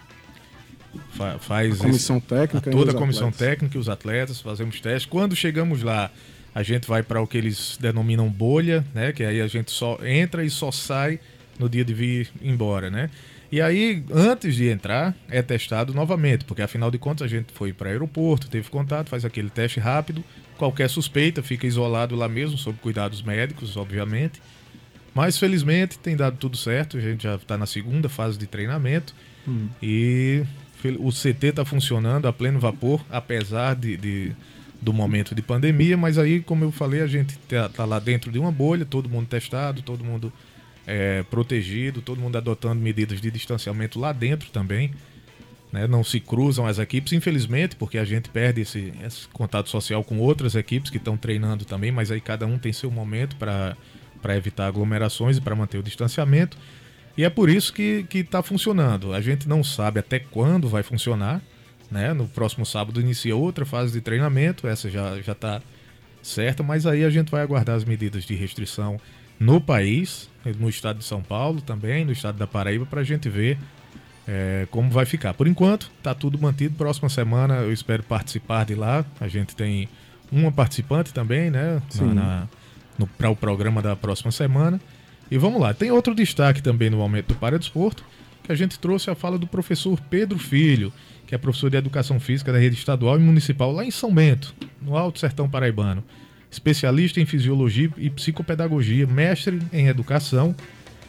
faz 1.41 1.81
a 1.81 1.85
comissão 1.85 2.17
esse, 2.19 2.27
técnica, 2.27 2.71
a 2.71 2.73
toda 2.73 2.93
a 2.93 2.95
comissão 2.95 3.29
atletas. 3.29 3.49
técnica 3.49 3.77
e 3.77 3.81
os 3.81 3.89
atletas 3.89 4.41
fazemos 4.41 4.81
testes. 4.81 5.07
Quando 5.07 5.35
chegamos 5.37 5.83
lá, 5.83 6.11
a 6.55 6.63
gente 6.63 6.89
vai 6.89 7.03
para 7.03 7.21
o 7.21 7.27
que 7.27 7.39
eles 7.39 7.79
denominam 7.81 8.29
bolha, 8.29 8.85
né? 8.95 9.13
Que 9.13 9.25
aí 9.25 9.41
a 9.41 9.47
gente 9.47 9.71
só 9.71 9.99
entra 10.05 10.45
e 10.45 10.51
só 10.51 10.71
sai 10.71 11.21
no 11.59 11.69
dia 11.69 11.85
de 11.85 11.93
vir 11.93 12.31
embora, 12.43 12.91
né? 12.91 13.11
E 13.51 13.63
aí, 13.63 14.05
antes 14.13 14.55
de 14.57 14.69
entrar, 14.69 15.15
é 15.29 15.41
testado 15.41 15.95
novamente, 15.95 16.45
porque 16.45 16.61
afinal 16.61 16.91
de 16.91 16.99
contas 16.99 17.25
a 17.25 17.29
gente 17.29 17.51
foi 17.53 17.73
para 17.73 17.89
aeroporto, 17.89 18.49
teve 18.49 18.69
contato, 18.69 19.09
faz 19.09 19.25
aquele 19.25 19.49
teste 19.49 19.81
rápido. 19.81 20.23
Qualquer 20.59 20.91
suspeita 20.91 21.43
fica 21.43 21.67
isolado 21.67 22.15
lá 22.15 22.29
mesmo, 22.29 22.59
sob 22.59 22.79
cuidados 22.79 23.23
médicos, 23.23 23.77
obviamente. 23.77 24.41
Mas 25.15 25.39
felizmente 25.39 25.99
tem 25.99 26.15
dado 26.15 26.37
tudo 26.37 26.57
certo, 26.57 26.99
a 26.99 27.01
gente 27.01 27.23
já 27.23 27.37
está 27.37 27.57
na 27.57 27.65
segunda 27.65 28.09
fase 28.09 28.39
de 28.39 28.47
treinamento 28.47 29.15
hum. 29.47 29.69
e 29.83 30.45
o 30.99 31.11
CT 31.11 31.49
está 31.49 31.65
funcionando 31.65 32.27
a 32.27 32.33
pleno 32.33 32.61
vapor, 32.61 33.05
apesar 33.11 33.75
de, 33.75 33.97
de, 33.97 34.33
do 34.81 34.93
momento 34.93 35.35
de 35.35 35.43
pandemia. 35.43 35.97
Mas 35.97 36.19
aí, 36.19 36.41
como 36.41 36.65
eu 36.65 36.71
falei, 36.71 37.01
a 37.01 37.07
gente 37.07 37.31
está 37.31 37.69
tá 37.69 37.85
lá 37.85 37.99
dentro 37.99 38.31
de 38.31 38.39
uma 38.39 38.53
bolha, 38.53 38.85
todo 38.85 39.09
mundo 39.09 39.27
testado, 39.27 39.83
todo 39.83 40.05
mundo 40.05 40.33
é, 40.87 41.23
protegido, 41.25 42.01
todo 42.01 42.21
mundo 42.21 42.37
adotando 42.37 42.81
medidas 42.81 43.21
de 43.21 43.31
distanciamento 43.31 43.99
lá 43.99 44.13
dentro 44.13 44.51
também. 44.51 44.93
Né? 45.73 45.87
Não 45.87 46.03
se 46.03 46.21
cruzam 46.21 46.67
as 46.67 46.79
equipes, 46.79 47.13
infelizmente, 47.13 47.77
porque 47.77 47.99
a 47.99 48.05
gente 48.05 48.29
perde 48.31 48.63
esse, 48.63 48.93
esse 49.05 49.29
contato 49.29 49.69
social 49.69 50.03
com 50.03 50.19
outras 50.19 50.55
equipes 50.55 50.91
que 50.91 50.97
estão 50.97 51.17
treinando 51.17 51.65
também, 51.65 51.93
mas 51.93 52.11
aí 52.11 52.21
cada 52.21 52.47
um 52.47 52.57
tem 52.57 52.73
seu 52.73 52.91
momento 52.91 53.37
para 53.37 53.77
evitar 54.37 54.67
aglomerações 54.67 55.37
e 55.37 55.41
para 55.41 55.55
manter 55.55 55.79
o 55.79 55.83
distanciamento. 55.83 56.57
E 57.19 57.25
é 57.25 57.29
por 57.29 57.51
isso 57.51 57.73
que 57.73 58.07
está 58.15 58.45
funcionando. 58.45 59.13
A 59.13 59.21
gente 59.21 59.49
não 59.49 59.65
sabe 59.65 59.99
até 59.99 60.21
quando 60.21 60.69
vai 60.69 60.85
funcionar. 60.85 61.43
Né? 61.91 62.13
No 62.13 62.29
próximo 62.29 62.65
sábado 62.65 63.01
inicia 63.01 63.35
outra 63.35 63.67
fase 63.67 63.93
de 63.93 64.01
treinamento, 64.01 64.69
essa 64.69 64.89
já 64.89 65.19
está 65.19 65.61
certa, 66.23 66.63
mas 66.63 66.87
aí 66.87 67.03
a 67.03 67.11
gente 67.11 67.31
vai 67.31 67.43
aguardar 67.43 67.75
as 67.75 67.85
medidas 67.85 68.25
de 68.25 68.35
restrição 68.35 69.01
no 69.41 69.61
país, 69.61 70.29
no 70.59 70.69
estado 70.69 70.99
de 70.99 71.05
São 71.05 71.23
Paulo 71.23 71.61
também, 71.61 72.05
no 72.05 72.13
estado 72.13 72.39
da 72.39 72.47
Paraíba, 72.47 72.87
para 72.87 73.01
a 73.01 73.05
gente 73.05 73.29
ver 73.29 73.59
é, 74.27 74.69
como 74.71 74.91
vai 74.91 75.07
ficar. 75.07 75.33
Por 75.35 75.49
enquanto, 75.49 75.91
está 75.99 76.15
tudo 76.15 76.39
mantido. 76.39 76.77
Próxima 76.77 77.09
semana 77.09 77.57
eu 77.57 77.73
espero 77.73 78.03
participar 78.03 78.65
de 78.65 78.75
lá. 78.75 79.05
A 79.19 79.27
gente 79.27 79.57
tem 79.57 79.89
uma 80.31 80.53
participante 80.53 81.13
também, 81.13 81.51
né? 81.51 81.81
Para 83.17 83.31
o 83.31 83.37
programa 83.37 83.81
da 83.81 83.97
próxima 83.97 84.31
semana. 84.31 84.79
E 85.31 85.39
vamos 85.39 85.61
lá. 85.61 85.75
Tem 85.75 85.91
outro 85.91 86.15
destaque 86.15 86.63
também 86.63 86.91
no 86.91 86.97
momento 86.97 87.29
do 87.29 87.35
Paradesporto, 87.35 88.05
que 88.43 88.53
a 88.53 88.55
gente 88.55 88.79
trouxe 88.79 89.11
a 89.11 89.15
fala 89.15 89.39
do 89.39 89.47
professor 89.47 90.01
Pedro 90.09 90.39
Filho, 90.39 90.93
que 91.27 91.35
é 91.35 91.39
professor 91.39 91.71
de 91.71 91.77
Educação 91.77 92.19
Física 92.19 92.53
da 92.53 92.59
rede 92.59 92.77
estadual 92.77 93.17
e 93.17 93.23
municipal 93.23 93.71
lá 93.71 93.85
em 93.85 93.91
São 93.91 94.13
Bento, 94.13 94.55
no 94.81 94.97
Alto 94.97 95.19
Sertão 95.19 95.49
Paraibano 95.49 96.03
especialista 96.51 97.21
em 97.21 97.27
fisiologia 97.27 97.91
e 97.97 98.11
psicopedagogia, 98.11 99.07
mestre 99.07 99.61
em 99.73 99.89
educação, 99.89 100.55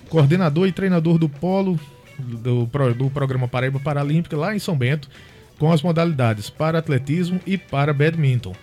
coordenador 0.09 0.67
e 0.67 0.71
treinador 0.71 1.17
do 1.17 1.29
polo 1.29 1.79
do, 2.17 2.69
do 2.95 3.09
programa 3.09 3.47
Paraíba 3.47 3.79
Paralímpica 3.79 4.35
lá 4.35 4.55
em 4.55 4.59
São 4.59 4.77
Bento, 4.77 5.09
com 5.57 5.71
as 5.71 5.81
modalidades 5.81 6.49
para 6.49 6.79
atletismo 6.79 7.39
e 7.45 7.57
para 7.57 7.93
badminton. 7.93 8.53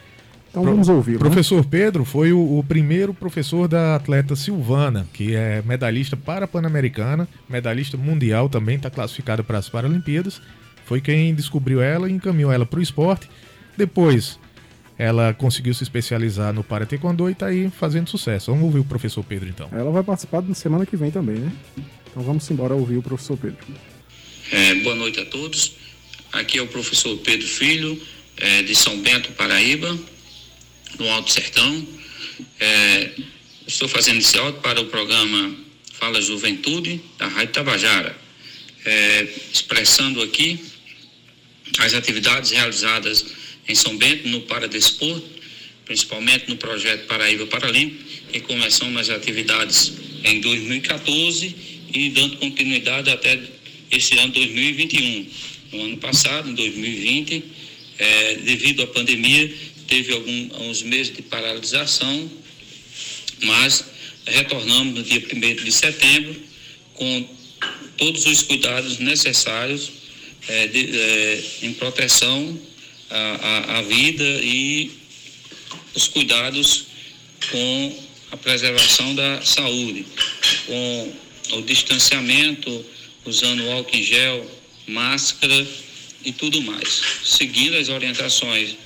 Então 0.56 0.64
vamos 0.64 0.88
ouvir. 0.88 1.12
Né? 1.12 1.18
Professor 1.18 1.58
né? 1.58 1.68
Pedro 1.70 2.02
foi 2.02 2.32
o, 2.32 2.58
o, 2.58 2.64
primeiro 2.64 3.12
professor 3.12 3.68
da 3.68 3.94
atleta 3.94 4.34
Silvana, 4.34 5.06
que 5.12 5.34
é 5.34 5.62
medalhista 5.66 6.16
para 6.16 6.48
Pan-Americana, 6.48 7.28
medalhista 7.46 7.98
mundial 7.98 8.48
também, 8.48 8.76
está 8.76 8.88
classificada 8.88 9.44
para 9.44 9.58
as 9.58 9.68
Paralimpíadas. 9.68 10.40
Foi 10.86 11.02
quem 11.02 11.34
descobriu 11.34 11.82
ela 11.82 12.08
e 12.08 12.12
encaminhou 12.12 12.50
ela 12.50 12.64
para 12.64 12.78
o 12.78 12.82
esporte. 12.82 13.28
Depois 13.76 14.38
ela 14.96 15.34
conseguiu 15.34 15.74
se 15.74 15.82
especializar 15.82 16.54
no 16.54 16.64
para 16.64 16.86
taekwondo 16.86 17.28
e 17.28 17.32
está 17.32 17.48
aí 17.48 17.68
fazendo 17.68 18.08
sucesso. 18.08 18.50
Vamos 18.50 18.64
ouvir 18.64 18.78
o 18.78 18.84
professor 18.84 19.22
Pedro 19.22 19.50
então. 19.50 19.68
Ela 19.72 19.90
vai 19.90 20.02
participar 20.02 20.40
na 20.40 20.54
semana 20.54 20.86
que 20.86 20.96
vem 20.96 21.10
também, 21.10 21.36
né? 21.36 21.52
Então 22.10 22.22
vamos 22.22 22.50
embora 22.50 22.72
ouvir 22.72 22.96
o 22.96 23.02
professor 23.02 23.36
Pedro. 23.36 23.58
É, 24.50 24.74
boa 24.76 24.94
noite 24.94 25.20
a 25.20 25.26
todos. 25.26 25.76
Aqui 26.32 26.58
é 26.58 26.62
o 26.62 26.66
professor 26.66 27.14
Pedro 27.18 27.46
Filho, 27.46 28.00
é, 28.38 28.62
de 28.62 28.74
São 28.74 28.98
Bento, 29.02 29.32
Paraíba, 29.32 29.94
no 30.98 31.08
Alto 31.10 31.30
Sertão. 31.30 31.86
É, 32.60 33.10
estou 33.66 33.88
fazendo 33.88 34.18
esse 34.18 34.36
áudio 34.38 34.60
para 34.60 34.80
o 34.80 34.86
programa 34.86 35.56
Fala 35.92 36.20
Juventude, 36.20 37.00
da 37.18 37.26
Rádio 37.26 37.52
Tabajara, 37.52 38.16
é, 38.84 39.28
expressando 39.52 40.22
aqui 40.22 40.60
as 41.78 41.94
atividades 41.94 42.50
realizadas 42.50 43.24
em 43.68 43.74
São 43.74 43.96
Bento, 43.96 44.28
no 44.28 44.42
Paradesporto, 44.42 45.26
principalmente 45.84 46.48
no 46.48 46.56
projeto 46.56 47.06
Paraíba 47.06 47.46
Paralímpico, 47.46 48.04
que 48.32 48.40
começamos 48.40 49.00
as 49.02 49.10
atividades 49.10 49.92
em 50.24 50.40
2014 50.40 51.54
e 51.92 52.10
dando 52.10 52.36
continuidade 52.36 53.10
até 53.10 53.40
esse 53.90 54.18
ano 54.18 54.32
2021. 54.32 55.26
No 55.72 55.84
ano 55.84 55.96
passado, 55.96 56.50
em 56.50 56.54
2020, 56.54 57.44
é, 57.98 58.34
devido 58.36 58.82
à 58.82 58.86
pandemia, 58.86 59.52
teve 59.86 60.12
alguns 60.12 60.82
meses 60.82 61.14
de 61.14 61.22
paralisação, 61.22 62.30
mas 63.42 63.84
retornamos 64.26 64.94
no 64.94 65.02
dia 65.02 65.22
1 65.32 65.64
de 65.64 65.72
setembro 65.72 66.36
com 66.94 67.28
todos 67.96 68.26
os 68.26 68.42
cuidados 68.42 68.98
necessários 68.98 69.90
é, 70.48 70.66
de, 70.66 70.98
é, 70.98 71.44
em 71.62 71.72
proteção 71.74 72.58
a, 73.10 73.16
a, 73.16 73.78
a 73.78 73.82
vida 73.82 74.24
e 74.42 74.90
os 75.94 76.08
cuidados 76.08 76.86
com 77.50 78.06
a 78.32 78.36
preservação 78.36 79.14
da 79.14 79.42
saúde, 79.42 80.04
com 80.66 81.12
o 81.52 81.62
distanciamento, 81.62 82.84
usando 83.24 83.70
álcool 83.70 83.96
em 83.96 84.02
gel, 84.02 84.50
máscara 84.86 85.66
e 86.24 86.32
tudo 86.32 86.60
mais, 86.62 87.02
seguindo 87.24 87.76
as 87.76 87.88
orientações 87.88 88.76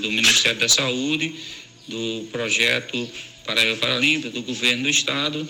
do 0.00 0.10
Ministério 0.10 0.58
da 0.58 0.68
Saúde, 0.68 1.34
do 1.88 2.28
projeto 2.30 3.10
Paraíba 3.44 3.76
Paralímpica, 3.76 4.30
do 4.30 4.42
governo 4.42 4.84
do 4.84 4.88
estado 4.88 5.48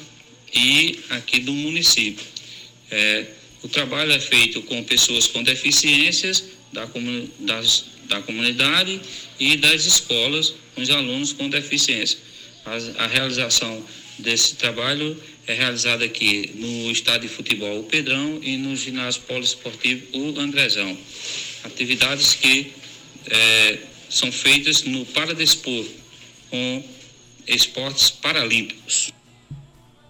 e 0.54 0.98
aqui 1.10 1.40
do 1.40 1.52
município. 1.52 2.24
É, 2.90 3.26
o 3.62 3.68
trabalho 3.68 4.12
é 4.12 4.20
feito 4.20 4.62
com 4.62 4.82
pessoas 4.82 5.26
com 5.26 5.42
deficiências 5.42 6.44
da, 6.72 6.88
das 7.38 7.92
da 8.04 8.20
comunidade 8.20 9.00
e 9.38 9.56
das 9.56 9.86
escolas 9.86 10.54
com 10.74 10.82
os 10.82 10.90
alunos 10.90 11.32
com 11.32 11.48
deficiência. 11.48 12.18
A, 12.64 13.04
a 13.04 13.06
realização 13.06 13.84
desse 14.18 14.56
trabalho 14.56 15.16
é 15.46 15.54
realizada 15.54 16.04
aqui 16.04 16.50
no 16.54 16.90
estádio 16.90 17.28
de 17.28 17.34
futebol 17.34 17.80
o 17.80 17.84
Pedrão 17.84 18.38
e 18.42 18.56
no 18.56 18.76
ginásio 18.76 19.22
poliesportivo 19.22 20.06
o 20.12 20.38
Andrezão. 20.38 20.96
Atividades 21.64 22.34
que 22.34 22.72
é, 23.30 23.78
são 24.12 24.30
feitas 24.30 24.84
no 24.84 25.04
Paradesporto 25.06 25.90
com 26.50 26.84
esportes 27.48 28.10
paralímpicos. 28.10 29.12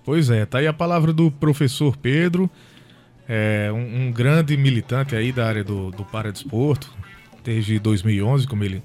Pois 0.05 0.29
é, 0.31 0.45
tá 0.45 0.59
aí 0.59 0.67
a 0.67 0.73
palavra 0.73 1.13
do 1.13 1.31
professor 1.31 1.97
Pedro, 1.97 2.51
é 3.29 3.71
um, 3.73 4.07
um 4.09 4.13
grande 4.13 4.57
militante 4.57 5.15
aí 5.15 5.31
da 5.31 5.47
área 5.47 5.63
do, 5.63 5.91
do 5.93 6.05
paradesporto, 6.05 6.93
desde 7.45 7.79
2011, 7.79 8.47
como 8.49 8.65
ele 8.65 8.83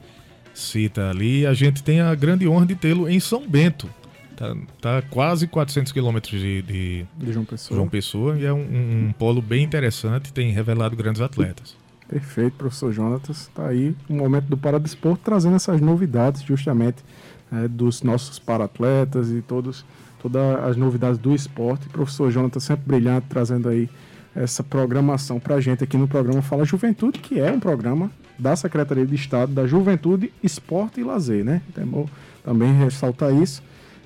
cita 0.54 1.10
ali. 1.10 1.46
A 1.46 1.54
gente 1.56 1.82
tem 1.82 2.00
a 2.02 2.14
grande 2.14 2.48
honra 2.48 2.68
de 2.68 2.76
tê-lo 2.76 3.10
em 3.10 3.20
São 3.20 3.48
Bento. 3.48 3.90
Tá, 4.36 4.56
tá 4.80 5.02
quase 5.02 5.48
400 5.48 5.92
quilômetros 5.92 6.40
de, 6.40 6.62
de, 6.62 7.06
De 7.18 7.34
João 7.34 7.44
Pessoa. 7.46 7.76
João 7.76 7.90
Pessoa 7.90 8.38
e 8.40 8.46
é 8.46 8.54
um, 8.54 8.60
um- 8.62 9.08
um 9.08 9.12
polo 9.12 9.42
bem 9.42 9.64
interessante, 9.64 10.32
tem 10.32 10.52
revelado 10.52 10.96
grandes 10.96 11.20
atletas. 11.22 11.76
Perfeito, 12.08 12.56
professor 12.58 12.92
Jonatas. 12.92 13.42
Está 13.42 13.68
aí 13.68 13.96
o 14.10 14.14
momento 14.14 14.46
do 14.46 14.58
Paradesporto 14.58 15.22
trazendo 15.24 15.56
essas 15.56 15.82
novidades 15.82 16.42
justamente 16.42 17.04
eh, 17.52 17.68
dos 17.68 18.02
nossos 18.02 18.40
paratletas 18.40 19.30
e 19.32 19.42
todos, 19.42 19.86
todas 20.22 20.64
as 20.64 20.78
novidades 20.78 21.18
do 21.18 21.36
esporte. 21.36 21.90
Professor 21.90 22.32
Jonatas 22.32 22.64
sempre 22.64 22.86
brilhante, 22.88 23.28
trazendo 23.30 23.68
aí 23.68 23.90
essa 24.34 24.64
programação 24.64 25.40
para 25.40 25.56
a 25.56 25.62
gente 25.62 25.84
aqui 25.84 25.98
no 25.98 26.08
programa 26.08 26.42
Fala 26.42 26.64
Juventude, 26.64 27.20
que 27.20 27.40
é 27.40 27.52
um 27.52 27.60
programa 27.60 28.12
da 28.38 28.56
Secretaria 28.56 29.06
de 29.06 29.16
Estado 29.16 29.52
da 29.52 29.66
Juventude, 29.66 30.32
Esporte 30.44 31.02
e 31.02 31.04
Lazer, 31.04 31.44
né? 31.44 31.62
Então, 31.70 32.08
também 32.44 32.72
ressaltar 32.72 33.34
isso, 33.34 33.64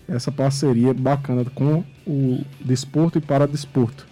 essa 0.08 0.32
parceria 0.32 0.94
bacana 0.94 1.46
com 1.54 1.84
o 2.08 2.44
Desporto 2.64 3.18
e 3.18 3.22
Paradesporto. 3.22 4.08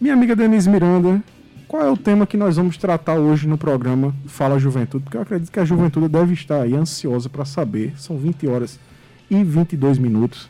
Minha 0.00 0.14
amiga 0.14 0.34
Denise 0.34 0.70
Miranda, 0.70 1.22
qual 1.68 1.82
é 1.82 1.90
o 1.90 1.96
tema 1.96 2.26
que 2.26 2.38
nós 2.38 2.56
vamos 2.56 2.78
tratar 2.78 3.18
hoje 3.18 3.46
no 3.46 3.58
programa 3.58 4.14
Fala 4.26 4.58
Juventude? 4.58 5.04
Porque 5.04 5.18
eu 5.18 5.20
acredito 5.20 5.52
que 5.52 5.60
a 5.60 5.66
juventude 5.66 6.08
deve 6.08 6.32
estar 6.32 6.62
aí 6.62 6.74
ansiosa 6.74 7.28
para 7.28 7.44
saber. 7.44 7.92
São 8.00 8.16
20 8.16 8.48
horas 8.48 8.80
e 9.30 9.44
22 9.44 9.98
minutos. 9.98 10.48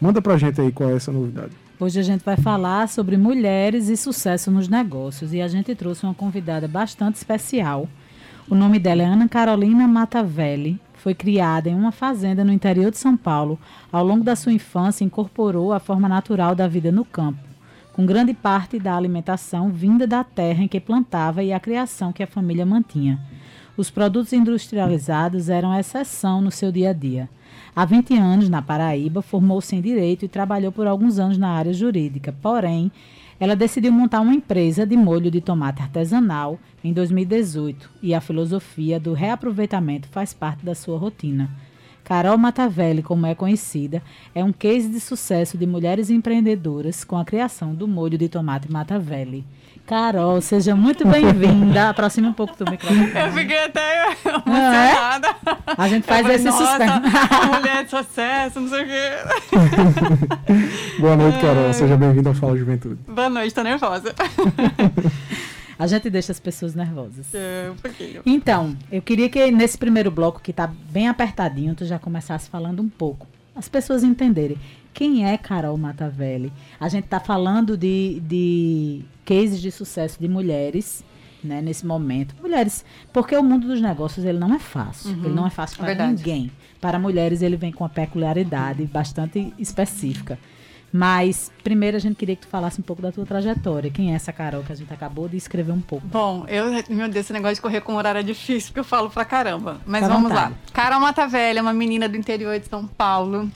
Manda 0.00 0.20
pra 0.20 0.36
gente 0.36 0.60
aí 0.60 0.72
qual 0.72 0.90
é 0.90 0.96
essa 0.96 1.12
novidade. 1.12 1.52
Hoje 1.78 2.00
a 2.00 2.02
gente 2.02 2.24
vai 2.24 2.36
falar 2.36 2.88
sobre 2.88 3.16
mulheres 3.16 3.88
e 3.88 3.96
sucesso 3.96 4.50
nos 4.50 4.68
negócios 4.68 5.32
e 5.32 5.40
a 5.40 5.46
gente 5.46 5.72
trouxe 5.76 6.04
uma 6.04 6.14
convidada 6.14 6.66
bastante 6.66 7.14
especial. 7.14 7.88
O 8.48 8.54
nome 8.56 8.80
dela 8.80 9.02
é 9.02 9.06
Ana 9.06 9.28
Carolina 9.28 9.86
Matavelli. 9.86 10.80
Foi 10.94 11.14
criada 11.14 11.70
em 11.70 11.74
uma 11.76 11.92
fazenda 11.92 12.44
no 12.44 12.52
interior 12.52 12.90
de 12.90 12.98
São 12.98 13.16
Paulo. 13.16 13.56
Ao 13.90 14.04
longo 14.04 14.24
da 14.24 14.34
sua 14.34 14.52
infância, 14.52 15.04
incorporou 15.04 15.72
a 15.72 15.78
forma 15.78 16.08
natural 16.08 16.56
da 16.56 16.66
vida 16.66 16.90
no 16.90 17.04
campo, 17.04 17.38
com 18.00 18.06
grande 18.06 18.32
parte 18.32 18.78
da 18.78 18.96
alimentação 18.96 19.68
vinda 19.68 20.06
da 20.06 20.24
terra 20.24 20.64
em 20.64 20.68
que 20.68 20.80
plantava 20.80 21.42
e 21.42 21.52
a 21.52 21.60
criação 21.60 22.14
que 22.14 22.22
a 22.22 22.26
família 22.26 22.64
mantinha. 22.64 23.20
Os 23.76 23.90
produtos 23.90 24.32
industrializados 24.32 25.50
eram 25.50 25.78
exceção 25.78 26.40
no 26.40 26.50
seu 26.50 26.72
dia 26.72 26.90
a 26.90 26.92
dia. 26.94 27.28
Há 27.76 27.84
20 27.84 28.16
anos, 28.16 28.48
na 28.48 28.62
Paraíba, 28.62 29.20
formou-se 29.20 29.76
em 29.76 29.82
Direito 29.82 30.24
e 30.24 30.28
trabalhou 30.28 30.72
por 30.72 30.86
alguns 30.86 31.18
anos 31.18 31.36
na 31.36 31.50
área 31.50 31.74
jurídica. 31.74 32.34
Porém, 32.40 32.90
ela 33.38 33.54
decidiu 33.54 33.92
montar 33.92 34.22
uma 34.22 34.32
empresa 34.32 34.86
de 34.86 34.96
molho 34.96 35.30
de 35.30 35.42
tomate 35.42 35.82
artesanal 35.82 36.58
em 36.82 36.94
2018 36.94 37.90
e 38.02 38.14
a 38.14 38.20
filosofia 38.22 38.98
do 38.98 39.12
reaproveitamento 39.12 40.08
faz 40.08 40.32
parte 40.32 40.64
da 40.64 40.74
sua 40.74 40.96
rotina. 40.96 41.50
Carol 42.10 42.36
Matavelli, 42.36 43.04
como 43.04 43.24
é 43.24 43.36
conhecida, 43.36 44.02
é 44.34 44.42
um 44.42 44.52
case 44.52 44.88
de 44.88 44.98
sucesso 44.98 45.56
de 45.56 45.64
mulheres 45.64 46.10
empreendedoras 46.10 47.04
com 47.04 47.16
a 47.16 47.24
criação 47.24 47.72
do 47.72 47.86
molho 47.86 48.18
de 48.18 48.28
tomate 48.28 48.68
Matavelli. 48.68 49.46
Carol, 49.86 50.40
seja 50.40 50.74
muito 50.74 51.06
bem-vinda. 51.06 51.90
Aproxima 51.90 52.30
um 52.30 52.32
pouco 52.32 52.56
do 52.64 52.68
microfone. 52.68 53.12
Eu 53.14 53.30
fiquei 53.32 53.62
até 53.64 53.80
é? 54.10 54.16
emocionada. 54.24 55.36
A 55.78 55.88
gente 55.88 56.04
faz 56.04 56.22
falei, 56.22 56.34
esse 56.36 56.46
"Nossa, 56.46 56.66
suspense. 56.66 57.46
mulher 57.46 57.84
de 57.84 57.90
sucesso, 57.90 58.60
não 58.60 58.68
sei 58.68 58.82
o 58.82 58.86
quê. 58.88 59.10
Boa 60.98 61.16
noite, 61.16 61.38
Carol. 61.38 61.72
Seja 61.72 61.96
bem-vindo 61.96 62.28
ao 62.28 62.34
Fala 62.34 62.56
Juventude. 62.56 62.98
Boa 63.06 63.30
noite, 63.30 63.54
tô 63.54 63.62
nervosa. 63.62 64.12
A 65.80 65.86
gente 65.86 66.10
deixa 66.10 66.30
as 66.30 66.38
pessoas 66.38 66.74
nervosas. 66.74 67.34
É, 67.34 67.70
um 67.72 67.76
pouquinho. 67.76 68.20
Então, 68.26 68.76
eu 68.92 69.00
queria 69.00 69.30
que 69.30 69.50
nesse 69.50 69.78
primeiro 69.78 70.10
bloco, 70.10 70.38
que 70.38 70.52
tá 70.52 70.66
bem 70.66 71.08
apertadinho, 71.08 71.74
tu 71.74 71.86
já 71.86 71.98
começasse 71.98 72.50
falando 72.50 72.82
um 72.82 72.88
pouco. 72.90 73.26
As 73.56 73.66
pessoas 73.66 74.04
entenderem 74.04 74.58
quem 74.92 75.26
é 75.26 75.38
Carol 75.38 75.78
Matavelli. 75.78 76.52
A 76.78 76.86
gente 76.90 77.08
tá 77.08 77.18
falando 77.18 77.78
de, 77.78 78.20
de 78.20 79.00
cases 79.24 79.58
de 79.58 79.70
sucesso 79.70 80.20
de 80.20 80.28
mulheres, 80.28 81.02
né, 81.42 81.62
nesse 81.62 81.86
momento. 81.86 82.34
Mulheres, 82.42 82.84
porque 83.10 83.34
o 83.34 83.42
mundo 83.42 83.66
dos 83.66 83.80
negócios 83.80 84.26
ele 84.26 84.38
não 84.38 84.52
é 84.52 84.58
fácil. 84.58 85.12
Ele 85.12 85.34
não 85.34 85.46
é 85.46 85.50
fácil 85.50 85.78
para 85.78 85.86
verdade. 85.86 86.16
ninguém. 86.18 86.52
Para 86.78 86.98
mulheres 86.98 87.40
ele 87.40 87.56
vem 87.56 87.72
com 87.72 87.84
uma 87.84 87.90
peculiaridade 87.90 88.84
bastante 88.84 89.54
específica. 89.58 90.38
Mas 90.92 91.52
primeiro 91.62 91.96
a 91.96 92.00
gente 92.00 92.16
queria 92.16 92.34
que 92.34 92.42
tu 92.42 92.48
falasse 92.48 92.80
um 92.80 92.82
pouco 92.82 93.00
da 93.00 93.12
tua 93.12 93.24
trajetória. 93.24 93.90
Quem 93.90 94.12
é 94.12 94.16
essa 94.16 94.32
Carol 94.32 94.62
que 94.62 94.72
a 94.72 94.74
gente 94.74 94.92
acabou 94.92 95.28
de 95.28 95.36
escrever 95.36 95.72
um 95.72 95.80
pouco? 95.80 96.06
Bom, 96.06 96.44
eu, 96.48 96.66
meu 96.88 97.08
Deus, 97.08 97.24
esse 97.24 97.32
negócio 97.32 97.56
de 97.56 97.60
correr 97.60 97.80
com 97.80 97.94
horário 97.94 98.18
é 98.18 98.22
difícil, 98.22 98.68
porque 98.70 98.80
eu 98.80 98.84
falo 98.84 99.08
pra 99.08 99.24
caramba. 99.24 99.80
Mas 99.86 100.02
Fica 100.02 100.12
vamos 100.12 100.30
vontade. 100.30 100.50
lá. 100.52 100.58
Carol 100.72 101.00
Matavelha 101.00 101.60
é 101.60 101.62
uma 101.62 101.72
menina 101.72 102.08
do 102.08 102.16
interior 102.16 102.58
de 102.58 102.66
São 102.66 102.86
Paulo 102.86 103.50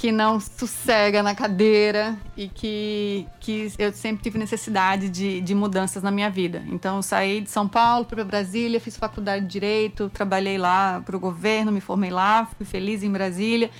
que 0.00 0.10
não 0.10 0.40
sossega 0.40 1.22
na 1.22 1.34
cadeira 1.34 2.16
e 2.34 2.48
que, 2.48 3.26
que 3.38 3.70
eu 3.78 3.92
sempre 3.92 4.22
tive 4.22 4.38
necessidade 4.38 5.10
de, 5.10 5.42
de 5.42 5.54
mudanças 5.54 6.02
na 6.02 6.10
minha 6.10 6.30
vida. 6.30 6.62
Então, 6.68 6.96
eu 6.96 7.02
saí 7.02 7.42
de 7.42 7.50
São 7.50 7.68
Paulo 7.68 8.06
para 8.06 8.24
Brasília, 8.24 8.80
fiz 8.80 8.96
faculdade 8.96 9.44
de 9.44 9.52
Direito, 9.52 10.08
trabalhei 10.08 10.56
lá 10.56 11.02
para 11.04 11.14
o 11.14 11.20
governo, 11.20 11.70
me 11.70 11.82
formei 11.82 12.10
lá, 12.10 12.46
fui 12.56 12.64
feliz 12.64 13.02
em 13.02 13.10
Brasília. 13.10 13.70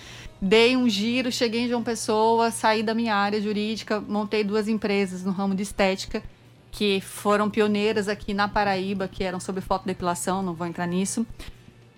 Dei 0.43 0.75
um 0.75 0.89
giro, 0.89 1.31
cheguei 1.31 1.63
em 1.63 1.69
João 1.69 1.83
Pessoa, 1.83 2.51
saí 2.51 2.83
da 2.83 2.95
minha 2.95 3.15
área 3.15 3.41
jurídica, 3.41 4.01
montei 4.01 4.43
duas 4.43 4.69
empresas 4.69 5.23
no 5.23 5.33
ramo 5.33 5.55
de 5.55 5.63
estética 5.63 6.23
que 6.71 7.01
foram 7.01 7.51
pioneiras 7.51 8.09
aqui 8.09 8.33
na 8.33 8.49
Paraíba, 8.49 9.09
que 9.09 9.25
eram 9.25 9.41
sobre 9.41 9.61
fotodepilação, 9.61 10.43
não 10.43 10.55
vou 10.55 10.67
entrar 10.67 10.87
nisso. 10.87 11.27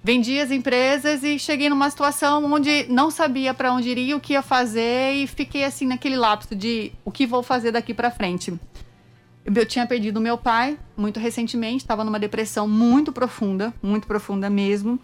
Vendi 0.03 0.41
as 0.41 0.51
empresas 0.51 1.23
e 1.23 1.39
cheguei 1.39 1.69
numa 1.69 1.89
situação 1.89 2.53
onde 2.53 2.87
não 2.89 3.11
sabia 3.11 3.55
para 3.55 3.73
onde 3.73 3.89
iria, 3.89 4.17
o 4.17 4.21
que 4.21 4.33
ia 4.33 4.43
fazer 4.43 5.13
e 5.15 5.27
fiquei 5.29 5.63
assim 5.63 5.87
naquele 5.87 6.17
lapso 6.17 6.57
de 6.57 6.91
o 7.05 7.13
que 7.13 7.25
vou 7.25 7.43
fazer 7.43 7.71
daqui 7.71 7.95
para 7.95 8.11
frente. 8.11 8.53
Eu 9.45 9.67
tinha 9.67 9.87
perdido 9.87 10.21
meu 10.21 10.37
pai 10.37 10.77
muito 10.97 11.21
recentemente, 11.21 11.85
estava 11.85 12.03
numa 12.03 12.19
depressão 12.19 12.67
muito 12.67 13.13
profunda, 13.13 13.73
muito 13.81 14.09
profunda 14.09 14.51
mesmo. 14.51 14.99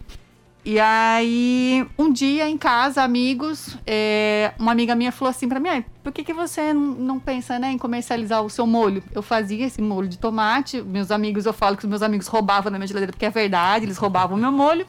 E 0.63 0.77
aí, 0.77 1.85
um 1.97 2.11
dia 2.11 2.49
em 2.49 2.57
casa, 2.57 3.01
amigos, 3.01 3.77
é, 3.87 4.53
uma 4.59 4.73
amiga 4.73 4.93
minha 4.93 5.11
falou 5.11 5.29
assim 5.29 5.47
pra 5.47 5.59
mim: 5.59 5.69
"Ai, 5.69 5.85
por 6.03 6.11
que, 6.11 6.21
que 6.21 6.33
você 6.33 6.73
não, 6.73 6.81
não 6.81 7.19
pensa 7.19 7.57
né, 7.57 7.71
em 7.71 7.77
comercializar 7.77 8.43
o 8.43 8.49
seu 8.49 8.67
molho? 8.67 9.01
Eu 9.13 9.21
fazia 9.21 9.65
esse 9.65 9.81
molho 9.81 10.09
de 10.09 10.17
tomate, 10.17 10.81
meus 10.81 11.11
amigos, 11.11 11.45
eu 11.45 11.53
falo 11.53 11.77
que 11.77 11.85
os 11.85 11.89
meus 11.89 12.01
amigos 12.01 12.27
roubavam 12.27 12.71
na 12.71 12.77
minha 12.77 12.87
geladeira, 12.87 13.13
porque 13.13 13.25
é 13.25 13.29
verdade, 13.29 13.85
eles 13.85 13.97
roubavam 13.97 14.37
o 14.37 14.39
meu 14.39 14.51
molho. 14.51 14.85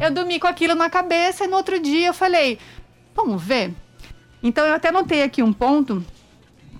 Eu 0.00 0.10
dormi 0.10 0.40
com 0.40 0.48
aquilo 0.48 0.74
na 0.74 0.90
cabeça 0.90 1.44
e 1.44 1.46
no 1.46 1.56
outro 1.56 1.78
dia 1.78 2.08
eu 2.08 2.14
falei: 2.14 2.58
vamos 3.14 3.40
ver. 3.40 3.72
Então 4.42 4.66
eu 4.66 4.74
até 4.74 4.90
notei 4.90 5.22
aqui 5.22 5.42
um 5.42 5.52
ponto 5.52 6.04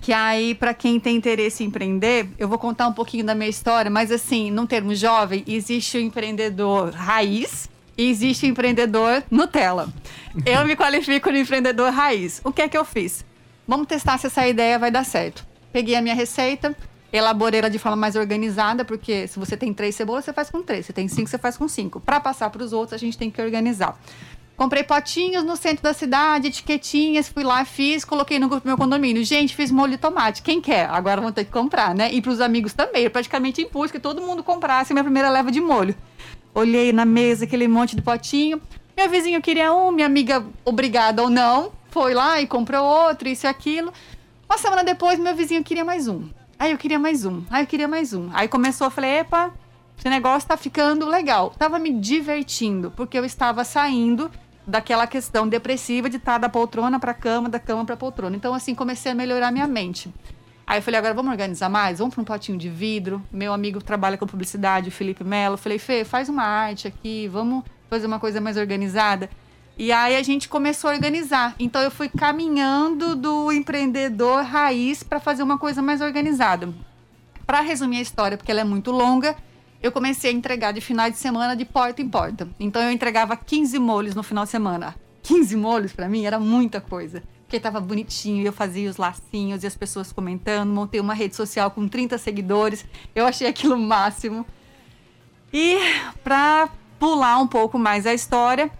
que 0.01 0.13
aí, 0.13 0.53
para 0.53 0.73
quem 0.73 0.99
tem 0.99 1.15
interesse 1.15 1.63
em 1.63 1.67
empreender, 1.67 2.29
eu 2.37 2.47
vou 2.47 2.59
contar 2.59 2.87
um 2.87 2.93
pouquinho 2.93 3.25
da 3.25 3.33
minha 3.33 3.49
história, 3.49 3.89
mas 3.89 4.11
assim, 4.11 4.51
num 4.51 4.67
termo 4.67 4.93
jovem, 4.93 5.43
existe 5.47 5.97
o 5.97 6.01
empreendedor 6.01 6.91
raiz 6.91 7.73
e 7.97 8.09
existe 8.09 8.45
empreendedor 8.45 9.23
Nutella. 9.29 9.89
Eu 10.45 10.65
me 10.65 10.75
qualifico 10.75 11.31
no 11.31 11.37
empreendedor 11.37 11.91
raiz. 11.91 12.41
O 12.43 12.51
que 12.51 12.61
é 12.61 12.67
que 12.67 12.77
eu 12.77 12.85
fiz? 12.85 13.25
Vamos 13.67 13.87
testar 13.87 14.17
se 14.17 14.27
essa 14.27 14.47
ideia 14.47 14.77
vai 14.77 14.91
dar 14.91 15.03
certo. 15.03 15.45
Peguei 15.71 15.95
a 15.95 16.01
minha 16.01 16.15
receita, 16.15 16.75
elaborei 17.11 17.59
ela 17.59 17.69
de 17.69 17.79
forma 17.79 17.95
mais 17.95 18.15
organizada, 18.15 18.85
porque 18.85 19.27
se 19.27 19.39
você 19.39 19.57
tem 19.57 19.73
três 19.73 19.95
cebolas, 19.95 20.25
você 20.25 20.33
faz 20.33 20.49
com 20.49 20.61
três. 20.61 20.85
Se 20.85 20.93
tem 20.93 21.07
cinco, 21.07 21.29
você 21.29 21.37
faz 21.37 21.57
com 21.57 21.67
cinco. 21.67 21.99
Para 21.99 22.19
passar 22.19 22.49
para 22.49 22.63
os 22.63 22.73
outros, 22.73 22.93
a 22.93 22.97
gente 22.97 23.17
tem 23.17 23.31
que 23.31 23.41
organizar. 23.41 23.99
Comprei 24.55 24.83
potinhos 24.83 25.43
no 25.43 25.57
centro 25.57 25.83
da 25.83 25.93
cidade, 25.93 26.47
etiquetinhas, 26.47 27.27
fui 27.27 27.43
lá, 27.43 27.65
fiz, 27.65 28.05
coloquei 28.05 28.39
no 28.39 28.61
meu 28.63 28.77
condomínio. 28.77 29.21
Gente, 29.25 29.53
fiz 29.53 29.69
molho 29.69 29.91
de 29.91 29.97
tomate. 29.97 30.41
Quem 30.41 30.61
quer? 30.61 30.89
Agora 30.89 31.19
vão 31.19 31.31
ter 31.31 31.43
que 31.43 31.51
comprar, 31.51 31.93
né? 31.93 32.09
E 32.13 32.21
pros 32.21 32.39
amigos 32.39 32.71
também. 32.71 33.03
Eu 33.03 33.11
praticamente 33.11 33.61
impus 33.61 33.91
que 33.91 33.99
todo 33.99 34.21
mundo 34.21 34.43
comprasse 34.43 34.93
minha 34.93 35.03
primeira 35.03 35.29
leva 35.29 35.51
de 35.51 35.59
molho. 35.59 35.93
Olhei 36.55 36.93
na 36.93 37.03
mesa 37.03 37.43
aquele 37.43 37.67
monte 37.67 37.97
de 37.97 38.01
potinho. 38.01 38.61
Meu 38.95 39.09
vizinho 39.09 39.41
queria 39.41 39.73
um, 39.73 39.91
minha 39.91 40.07
amiga, 40.07 40.41
obrigada 40.63 41.21
ou 41.21 41.29
não, 41.29 41.73
foi 41.89 42.13
lá 42.13 42.39
e 42.39 42.47
comprou 42.47 42.81
outro, 42.81 43.27
isso 43.27 43.45
e 43.45 43.49
aquilo. 43.49 43.91
Uma 44.47 44.57
semana 44.57 44.81
depois, 44.81 45.19
meu 45.19 45.35
vizinho 45.35 45.61
queria 45.65 45.83
mais 45.83 46.07
um. 46.07 46.29
Aí 46.57 46.71
eu 46.71 46.77
queria 46.77 46.97
mais 46.97 47.25
um. 47.25 47.43
Aí 47.49 47.63
eu 47.63 47.67
queria 47.67 47.89
mais 47.89 48.13
um. 48.13 48.29
Aí 48.31 48.47
começou, 48.47 48.87
eu 48.87 48.91
falei, 48.91 49.17
epa, 49.19 49.53
esse 49.99 50.09
negócio 50.09 50.47
tá 50.47 50.55
ficando 50.55 51.05
legal. 51.05 51.49
Tava 51.59 51.77
me 51.77 51.91
divertindo, 51.91 52.89
porque 52.95 53.19
eu 53.19 53.25
estava 53.25 53.65
saindo 53.65 54.31
daquela 54.65 55.05
questão 55.05 55.45
depressiva 55.45 56.09
de 56.09 56.15
estar 56.15 56.37
da 56.37 56.47
poltrona 56.47 57.01
para 57.01 57.13
cama, 57.13 57.49
da 57.49 57.59
cama 57.59 57.83
para 57.83 57.97
poltrona. 57.97 58.33
Então, 58.33 58.53
assim, 58.53 58.73
comecei 58.73 59.11
a 59.11 59.15
melhorar 59.15 59.51
minha 59.51 59.67
mente. 59.67 60.09
Aí 60.67 60.79
eu 60.79 60.81
falei, 60.81 60.97
agora 60.97 61.13
vamos 61.13 61.31
organizar 61.31 61.69
mais? 61.69 61.99
Vamos 61.99 62.15
para 62.15 62.21
um 62.21 62.25
potinho 62.25 62.57
de 62.57 62.69
vidro. 62.69 63.21
Meu 63.31 63.53
amigo 63.53 63.83
trabalha 63.83 64.17
com 64.17 64.25
publicidade, 64.25 64.89
o 64.89 64.91
Felipe 64.91 65.23
Melo. 65.23 65.57
Falei, 65.57 65.77
Fê, 65.77 66.03
faz 66.03 66.27
uma 66.27 66.43
arte 66.43 66.87
aqui, 66.87 67.27
vamos 67.27 67.63
fazer 67.87 68.07
uma 68.07 68.19
coisa 68.19 68.41
mais 68.41 68.57
organizada. 68.57 69.29
E 69.77 69.91
aí 69.91 70.15
a 70.15 70.23
gente 70.23 70.49
começou 70.49 70.89
a 70.89 70.93
organizar. 70.93 71.53
Então 71.59 71.81
eu 71.81 71.91
fui 71.91 72.09
caminhando 72.09 73.15
do 73.15 73.51
empreendedor 73.51 74.43
raiz 74.43 75.03
para 75.03 75.19
fazer 75.19 75.43
uma 75.43 75.59
coisa 75.59 75.81
mais 75.81 76.01
organizada. 76.01 76.73
Para 77.45 77.61
resumir 77.61 77.97
a 77.97 78.01
história, 78.01 78.37
porque 78.37 78.51
ela 78.51 78.61
é 78.61 78.63
muito 78.63 78.89
longa, 78.89 79.35
eu 79.83 79.91
comecei 79.91 80.31
a 80.31 80.33
entregar 80.33 80.71
de 80.71 80.81
final 80.81 81.11
de 81.11 81.17
semana 81.17 81.55
de 81.55 81.63
porta 81.63 82.01
em 82.01 82.09
porta. 82.09 82.47
Então 82.59 82.81
eu 82.81 82.91
entregava 82.91 83.37
15 83.37 83.77
molhos 83.77 84.15
no 84.15 84.23
final 84.23 84.45
de 84.45 84.49
semana. 84.49 84.95
15 85.21 85.55
molhos 85.57 85.93
para 85.93 86.09
mim 86.09 86.25
era 86.25 86.39
muita 86.39 86.81
coisa. 86.81 87.21
Porque 87.45 87.59
tava 87.59 87.79
bonitinho, 87.79 88.45
eu 88.45 88.51
fazia 88.51 88.89
os 88.89 88.97
lacinhos 88.97 89.63
e 89.63 89.67
as 89.67 89.75
pessoas 89.75 90.11
comentando, 90.11 90.73
montei 90.73 90.99
uma 90.99 91.13
rede 91.13 91.35
social 91.35 91.69
com 91.69 91.87
30 91.87 92.17
seguidores. 92.17 92.83
Eu 93.13 93.25
achei 93.25 93.47
aquilo 93.47 93.77
máximo. 93.77 94.45
E 95.53 95.77
para 96.23 96.69
pular 96.99 97.37
um 97.37 97.47
pouco 97.47 97.77
mais 97.77 98.07
a 98.07 98.13
história, 98.13 98.71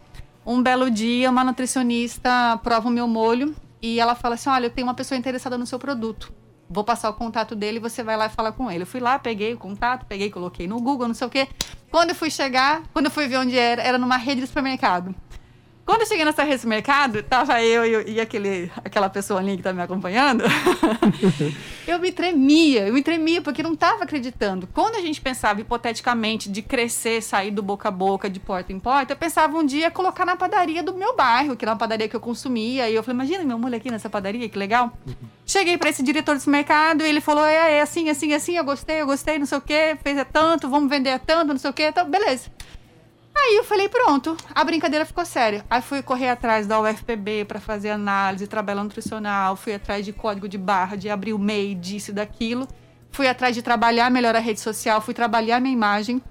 um 0.46 0.62
belo 0.62 0.90
dia, 0.90 1.30
uma 1.30 1.44
nutricionista 1.44 2.60
prova 2.64 2.90
o 2.90 2.92
meu 2.92 3.08
molho 3.08 3.56
e 3.82 4.00
ela 4.00 4.16
fala 4.16 4.36
assim: 4.36 4.50
Olha, 4.50 4.66
eu 4.66 4.70
tenho 4.70 4.88
uma 4.88 4.94
pessoa 4.94 5.18
interessada 5.18 5.58
no 5.58 5.66
seu 5.66 5.78
produto. 5.78 6.34
Vou 6.68 6.84
passar 6.84 7.10
o 7.12 7.14
contato 7.14 7.56
dele 7.56 7.78
e 7.78 7.80
você 7.80 8.02
vai 8.02 8.18
lá 8.18 8.26
e 8.26 8.30
fala 8.30 8.52
com 8.52 8.72
ele. 8.72 8.82
Eu 8.82 8.88
fui 8.88 9.00
lá, 9.00 9.20
peguei 9.20 9.54
o 9.54 9.58
contato, 9.58 10.06
peguei, 10.08 10.32
coloquei 10.32 10.68
no 10.68 10.82
Google, 10.82 11.08
não 11.08 11.14
sei 11.14 11.28
o 11.28 11.30
quê. 11.30 11.48
Quando 11.92 12.10
eu 12.10 12.16
fui 12.16 12.32
chegar, 12.32 12.82
quando 12.92 13.06
eu 13.06 13.12
fui 13.12 13.28
ver 13.28 13.38
onde 13.38 13.58
era, 13.58 13.82
era 13.82 13.98
numa 14.00 14.18
rede 14.18 14.42
de 14.42 14.48
supermercado. 14.48 15.14
Quando 15.86 16.02
eu 16.02 16.08
cheguei 16.08 16.26
nessa 16.26 16.44
rede 16.44 16.62
de 16.62 16.68
mercado, 16.68 17.22
tava 17.22 17.62
eu 17.62 17.86
e, 17.86 18.14
e, 18.14 18.20
aquele, 18.20 18.72
aquela 18.84 19.08
pessoa 19.08 19.40
ali 19.40 19.56
que 19.56 19.62
tá 19.62 19.72
me 19.72 19.84
acompanhando. 19.84 20.44
eu 21.88 22.00
me 22.00 22.12
tremia, 22.12 22.88
eu 22.88 22.94
me 22.94 23.04
tremia 23.04 23.40
porque 23.40 23.62
não 23.62 23.76
tava 23.76 24.04
acreditando. 24.04 24.68
Quando 24.74 24.96
a 24.96 25.02
gente 25.02 25.22
pensava 25.22 25.62
hipoteticamente 25.62 26.50
de 26.50 26.64
crescer, 26.64 27.22
sair 27.22 27.52
do 27.52 27.62
boca 27.62 27.90
a 27.90 27.92
boca, 27.92 28.28
de 28.28 28.40
porta 28.40 28.74
em 28.74 28.80
porta, 28.80 29.14
eu 29.14 29.18
pensava 29.18 29.56
um 29.56 29.64
dia 29.64 29.92
colocar 29.92 30.26
na 30.26 30.36
padaria 30.36 30.82
do 30.82 30.96
meu 30.96 31.16
bairro, 31.16 31.56
que 31.56 31.64
era 31.64 31.74
uma 31.74 31.78
padaria 31.78 32.10
que 32.10 32.16
eu 32.16 32.20
consumia. 32.20 32.90
E 32.90 32.96
eu 32.96 33.04
falei, 33.04 33.18
imagina 33.18 33.44
meu 33.44 33.60
mulher 33.60 33.78
aqui 33.78 33.92
nessa 33.92 34.10
padaria, 34.10 34.50
que 34.50 34.58
legal. 34.58 34.92
Cheguei 35.46 35.78
para 35.78 35.92
esse 35.92 36.02
diretor 36.02 36.34
desse 36.34 36.50
mercado 36.50 37.04
e 37.04 37.08
ele 37.08 37.22
falou: 37.22 37.46
é, 37.46 37.78
é 37.78 37.82
assim, 37.82 38.10
assim, 38.10 38.34
assim, 38.34 38.58
eu 38.58 38.64
gostei, 38.64 39.02
eu 39.02 39.06
gostei, 39.06 39.38
não 39.38 39.46
sei 39.46 39.60
o 39.60 39.62
quê, 39.62 39.96
fez 40.04 40.18
é 40.18 40.24
tanto, 40.24 40.68
vamos 40.68 40.90
vender 40.90 41.10
é 41.10 41.20
tanto, 41.20 41.50
não 41.50 41.60
sei 41.60 41.70
o 41.70 41.74
quê. 41.74 41.84
Então, 41.90 42.10
beleza. 42.10 42.50
Aí 43.38 43.58
eu 43.58 43.64
falei, 43.64 43.90
pronto, 43.90 44.38
a 44.56 44.64
brincadeira 44.64 45.06
ficou 45.06 45.26
séria. 45.26 45.66
Aí 45.70 45.82
fui 45.82 46.02
correr 46.02 46.30
atrás 46.30 46.66
da 46.66 46.80
UFPB 46.80 47.46
para 47.46 47.60
fazer 47.60 47.90
análise, 47.90 48.48
trabalho 48.48 48.84
nutricional, 48.84 49.56
fui 49.56 49.74
atrás 49.74 50.06
de 50.06 50.14
código 50.14 50.48
de 50.48 50.58
barra, 50.58 50.96
de 50.96 51.10
abrir 51.10 51.34
o 51.34 51.40
MEI, 51.40 51.76
disso 51.76 52.14
daquilo. 52.14 52.68
Fui 53.12 53.28
atrás 53.28 53.54
de 53.54 53.62
trabalhar 53.62 54.10
melhor 54.10 54.36
a 54.36 54.40
rede 54.40 54.60
social, 54.60 55.00
fui 55.02 55.14
trabalhar 55.14 55.60
minha 55.60 55.74
imagem, 55.74 56.22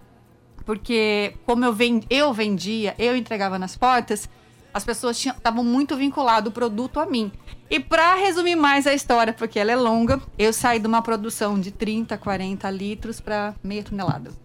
porque 0.66 1.34
como 1.46 1.64
eu, 1.64 1.72
vend, 1.72 2.04
eu 2.10 2.32
vendia, 2.32 2.94
eu 2.98 3.16
entregava 3.16 3.58
nas 3.58 3.76
portas, 3.76 4.28
as 4.72 4.84
pessoas 4.84 5.16
estavam 5.24 5.62
muito 5.62 5.96
vinculadas 5.96 6.50
o 6.50 6.52
produto 6.52 7.00
a 7.00 7.06
mim. 7.06 7.30
E 7.70 7.80
para 7.80 8.14
resumir 8.14 8.56
mais 8.56 8.86
a 8.86 8.92
história, 8.92 9.32
porque 9.32 9.58
ela 9.58 9.70
é 9.70 9.76
longa, 9.76 10.20
eu 10.38 10.52
saí 10.52 10.78
de 10.78 10.86
uma 10.86 11.00
produção 11.00 11.58
de 11.58 11.70
30, 11.70 12.18
40 12.18 12.70
litros 12.70 13.20
para 13.20 13.54
meia 13.62 13.82
tonelada. 13.82 14.43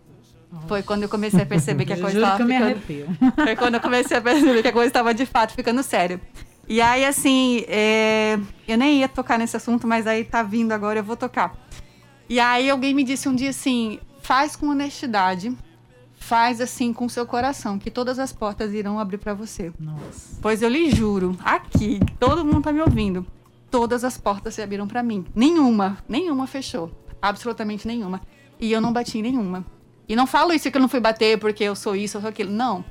Foi 0.68 0.84
quando 0.84 1.04
eu 1.04 1.10
comecei 1.10 1.42
a 1.42 1.46
perceber 1.46 1.86
que 1.86 1.94
a 1.94 2.00
coisa 2.00 2.18
estava 2.18 2.46
ficando. 2.46 2.82
Foi 3.36 3.56
quando 3.56 3.76
eu 3.76 3.82
comecei 3.82 4.18
a 4.18 4.22
perceber 4.22 4.62
que 4.62 4.68
a 4.68 4.74
coisa 4.74 4.88
estava 4.88 5.14
de 5.14 5.26
fato 5.26 5.54
ficando 5.54 5.84
séria. 5.84 6.20
E 6.68 6.82
aí, 6.82 7.04
assim, 7.04 7.66
é... 7.68 8.40
eu 8.68 8.78
nem 8.78 9.00
ia 9.00 9.10
tocar 9.10 9.40
nesse 9.40 9.58
assunto, 9.58 9.88
mas 9.88 10.06
aí 10.06 10.24
tá 10.24 10.44
vindo 10.44 10.72
agora, 10.72 11.00
eu 11.00 11.04
vou 11.04 11.18
tocar. 11.18 11.56
E 12.30 12.40
aí 12.40 12.70
alguém 12.70 12.94
me 12.94 13.04
disse 13.04 13.28
um 13.28 13.36
dia 13.36 13.50
assim: 13.50 14.00
faz 14.22 14.56
com 14.56 14.68
honestidade, 14.68 15.56
faz 16.14 16.62
assim 16.62 16.94
com 16.94 17.10
seu 17.10 17.26
coração, 17.26 17.80
que 17.80 17.90
todas 17.90 18.20
as 18.20 18.32
portas 18.32 18.72
irão 18.72 19.00
abrir 19.00 19.18
para 19.18 19.34
você. 19.34 19.72
Nossa. 19.80 20.38
Pois 20.40 20.62
eu 20.62 20.70
lhe 20.70 20.92
juro, 20.92 21.36
aqui, 21.44 22.00
todo 22.20 22.46
mundo 22.46 22.62
tá 22.62 22.72
me 22.72 22.82
ouvindo, 22.82 23.26
todas 23.72 24.04
as 24.04 24.16
portas 24.16 24.54
se 24.54 24.62
abriram 24.62 24.88
para 24.88 25.02
mim. 25.02 25.26
Nenhuma, 25.34 25.98
nenhuma 26.08 26.46
fechou. 26.46 26.92
Absolutamente 27.20 27.88
nenhuma. 27.88 28.22
E 28.60 28.72
eu 28.72 28.80
não 28.80 28.94
bati 28.94 29.18
em 29.18 29.24
nenhuma. 29.24 29.66
E 30.10 30.16
não 30.16 30.26
falo 30.26 30.52
isso 30.52 30.72
que 30.72 30.76
eu 30.76 30.82
não 30.82 30.90
fui 30.90 31.00
bater 31.00 31.38
porque 31.38 31.64
eu 31.64 31.76
sou 31.76 31.96
isso 31.96 32.18
ou 32.18 32.28
aquilo. 32.28 32.52
Não. 32.52 32.84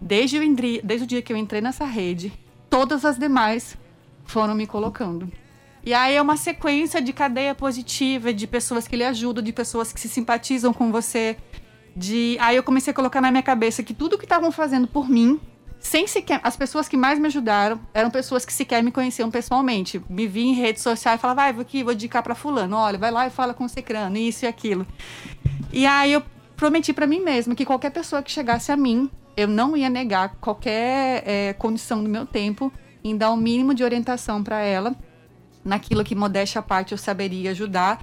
Desde, 0.00 0.36
entrei, 0.36 0.82
desde 0.82 1.04
o 1.04 1.06
dia 1.06 1.22
que 1.22 1.32
eu 1.32 1.36
entrei 1.36 1.60
nessa 1.60 1.84
rede, 1.84 2.32
todas 2.68 3.04
as 3.04 3.16
demais 3.16 3.78
foram 4.24 4.52
me 4.52 4.66
colocando. 4.66 5.30
E 5.84 5.94
aí 5.94 6.16
é 6.16 6.20
uma 6.20 6.36
sequência 6.36 7.00
de 7.00 7.12
cadeia 7.12 7.54
positiva, 7.54 8.34
de 8.34 8.44
pessoas 8.48 8.88
que 8.88 8.96
lhe 8.96 9.04
ajudam, 9.04 9.42
de 9.42 9.52
pessoas 9.52 9.92
que 9.92 10.00
se 10.00 10.08
simpatizam 10.08 10.72
com 10.72 10.90
você. 10.90 11.36
De 11.94 12.36
aí 12.40 12.56
eu 12.56 12.64
comecei 12.64 12.90
a 12.90 12.94
colocar 12.94 13.20
na 13.20 13.30
minha 13.30 13.44
cabeça 13.44 13.84
que 13.84 13.94
tudo 13.94 14.18
que 14.18 14.24
estavam 14.24 14.50
fazendo 14.50 14.88
por 14.88 15.08
mim, 15.08 15.40
sem 15.78 16.08
sequer 16.08 16.40
as 16.42 16.56
pessoas 16.56 16.88
que 16.88 16.96
mais 16.96 17.20
me 17.20 17.28
ajudaram 17.28 17.80
eram 17.94 18.10
pessoas 18.10 18.44
que 18.44 18.52
sequer 18.52 18.82
me 18.82 18.90
conheciam 18.90 19.30
pessoalmente. 19.30 20.02
Me 20.10 20.26
vi 20.26 20.42
em 20.42 20.54
redes 20.54 20.82
sociais 20.82 21.20
e 21.20 21.22
falava, 21.22 21.42
vai, 21.42 21.52
vou 21.52 21.62
aqui, 21.62 21.84
vou 21.84 21.92
indicar 21.92 22.24
para 22.24 22.34
fulano, 22.34 22.76
olha, 22.76 22.98
vai 22.98 23.12
lá 23.12 23.28
e 23.28 23.30
fala 23.30 23.54
com 23.54 23.64
o 23.64 23.68
Secrano, 23.68 24.16
isso 24.16 24.44
e 24.44 24.48
aquilo. 24.48 24.84
E 25.72 25.86
aí 25.86 26.12
eu 26.12 26.22
prometi 26.56 26.92
para 26.92 27.06
mim 27.06 27.20
mesma 27.20 27.54
que 27.54 27.64
qualquer 27.64 27.90
pessoa 27.90 28.22
que 28.22 28.30
chegasse 28.30 28.72
a 28.72 28.76
mim, 28.76 29.10
eu 29.36 29.46
não 29.46 29.76
ia 29.76 29.90
negar 29.90 30.36
qualquer 30.40 31.22
é, 31.26 31.52
condição 31.52 32.02
do 32.02 32.08
meu 32.08 32.26
tempo 32.26 32.72
em 33.04 33.16
dar 33.16 33.30
o 33.30 33.34
um 33.34 33.36
mínimo 33.36 33.74
de 33.74 33.84
orientação 33.84 34.42
para 34.42 34.60
ela, 34.60 34.96
naquilo 35.64 36.02
que 36.02 36.14
modéstia 36.14 36.58
à 36.58 36.62
parte 36.62 36.92
eu 36.92 36.98
saberia 36.98 37.50
ajudar, 37.50 38.02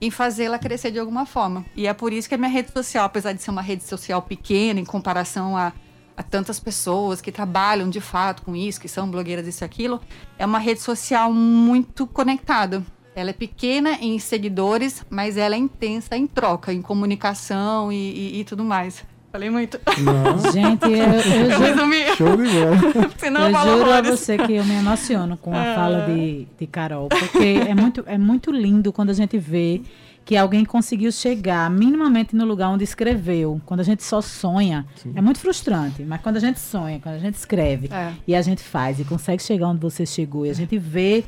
em 0.00 0.10
fazê-la 0.10 0.58
crescer 0.58 0.90
de 0.90 0.98
alguma 0.98 1.24
forma. 1.24 1.64
E 1.76 1.86
é 1.86 1.94
por 1.94 2.12
isso 2.12 2.28
que 2.28 2.34
a 2.34 2.38
minha 2.38 2.50
rede 2.50 2.72
social, 2.72 3.04
apesar 3.04 3.32
de 3.32 3.40
ser 3.40 3.50
uma 3.50 3.62
rede 3.62 3.84
social 3.84 4.20
pequena 4.20 4.80
em 4.80 4.84
comparação 4.84 5.56
a, 5.56 5.72
a 6.16 6.22
tantas 6.24 6.58
pessoas 6.58 7.20
que 7.20 7.30
trabalham 7.30 7.88
de 7.88 8.00
fato 8.00 8.42
com 8.42 8.56
isso, 8.56 8.80
que 8.80 8.88
são 8.88 9.08
blogueiras 9.08 9.46
isso 9.46 9.64
aquilo, 9.64 10.00
é 10.36 10.44
uma 10.44 10.58
rede 10.58 10.80
social 10.80 11.32
muito 11.32 12.06
conectada. 12.06 12.84
Ela 13.14 13.30
é 13.30 13.32
pequena 13.34 13.98
em 14.00 14.18
seguidores, 14.18 15.04
mas 15.10 15.36
ela 15.36 15.54
é 15.54 15.58
intensa 15.58 16.16
em 16.16 16.26
troca, 16.26 16.72
em 16.72 16.80
comunicação 16.80 17.92
e, 17.92 17.96
e, 17.96 18.40
e 18.40 18.44
tudo 18.44 18.64
mais. 18.64 19.04
Falei 19.30 19.48
muito. 19.48 19.80
Não. 19.98 20.52
Gente, 20.52 20.84
eu, 20.84 20.90
eu, 20.90 21.50
eu 21.52 21.58
resumi. 21.58 22.16
Show 22.16 22.36
de 22.36 22.48
bola. 22.50 23.10
Senão 23.16 23.48
eu 23.48 23.78
juro 23.78 23.90
a 23.90 24.02
você 24.02 24.36
que 24.36 24.54
eu 24.54 24.64
me 24.64 24.74
emociono 24.74 25.38
com 25.38 25.54
a 25.54 25.74
fala 25.74 26.06
de, 26.06 26.46
de 26.58 26.66
Carol, 26.66 27.08
porque 27.08 27.60
é 27.66 27.74
muito, 27.74 28.04
é 28.06 28.18
muito 28.18 28.50
lindo 28.50 28.92
quando 28.92 29.08
a 29.08 29.14
gente 29.14 29.38
vê 29.38 29.80
que 30.24 30.36
alguém 30.36 30.64
conseguiu 30.64 31.10
chegar 31.10 31.68
minimamente 31.70 32.34
no 32.36 32.44
lugar 32.44 32.68
onde 32.68 32.84
escreveu. 32.84 33.60
Quando 33.66 33.80
a 33.80 33.82
gente 33.82 34.02
só 34.04 34.20
sonha, 34.20 34.86
Sim. 34.96 35.12
é 35.16 35.20
muito 35.20 35.40
frustrante, 35.40 36.02
mas 36.02 36.20
quando 36.20 36.36
a 36.36 36.40
gente 36.40 36.60
sonha, 36.60 37.00
quando 37.00 37.16
a 37.16 37.18
gente 37.18 37.34
escreve 37.34 37.88
é. 37.92 38.12
e 38.26 38.34
a 38.34 38.42
gente 38.42 38.62
faz 38.62 39.00
e 39.00 39.04
consegue 39.04 39.42
chegar 39.42 39.68
onde 39.68 39.80
você 39.80 40.06
chegou 40.06 40.46
e 40.46 40.50
a 40.50 40.54
gente 40.54 40.78
vê. 40.78 41.24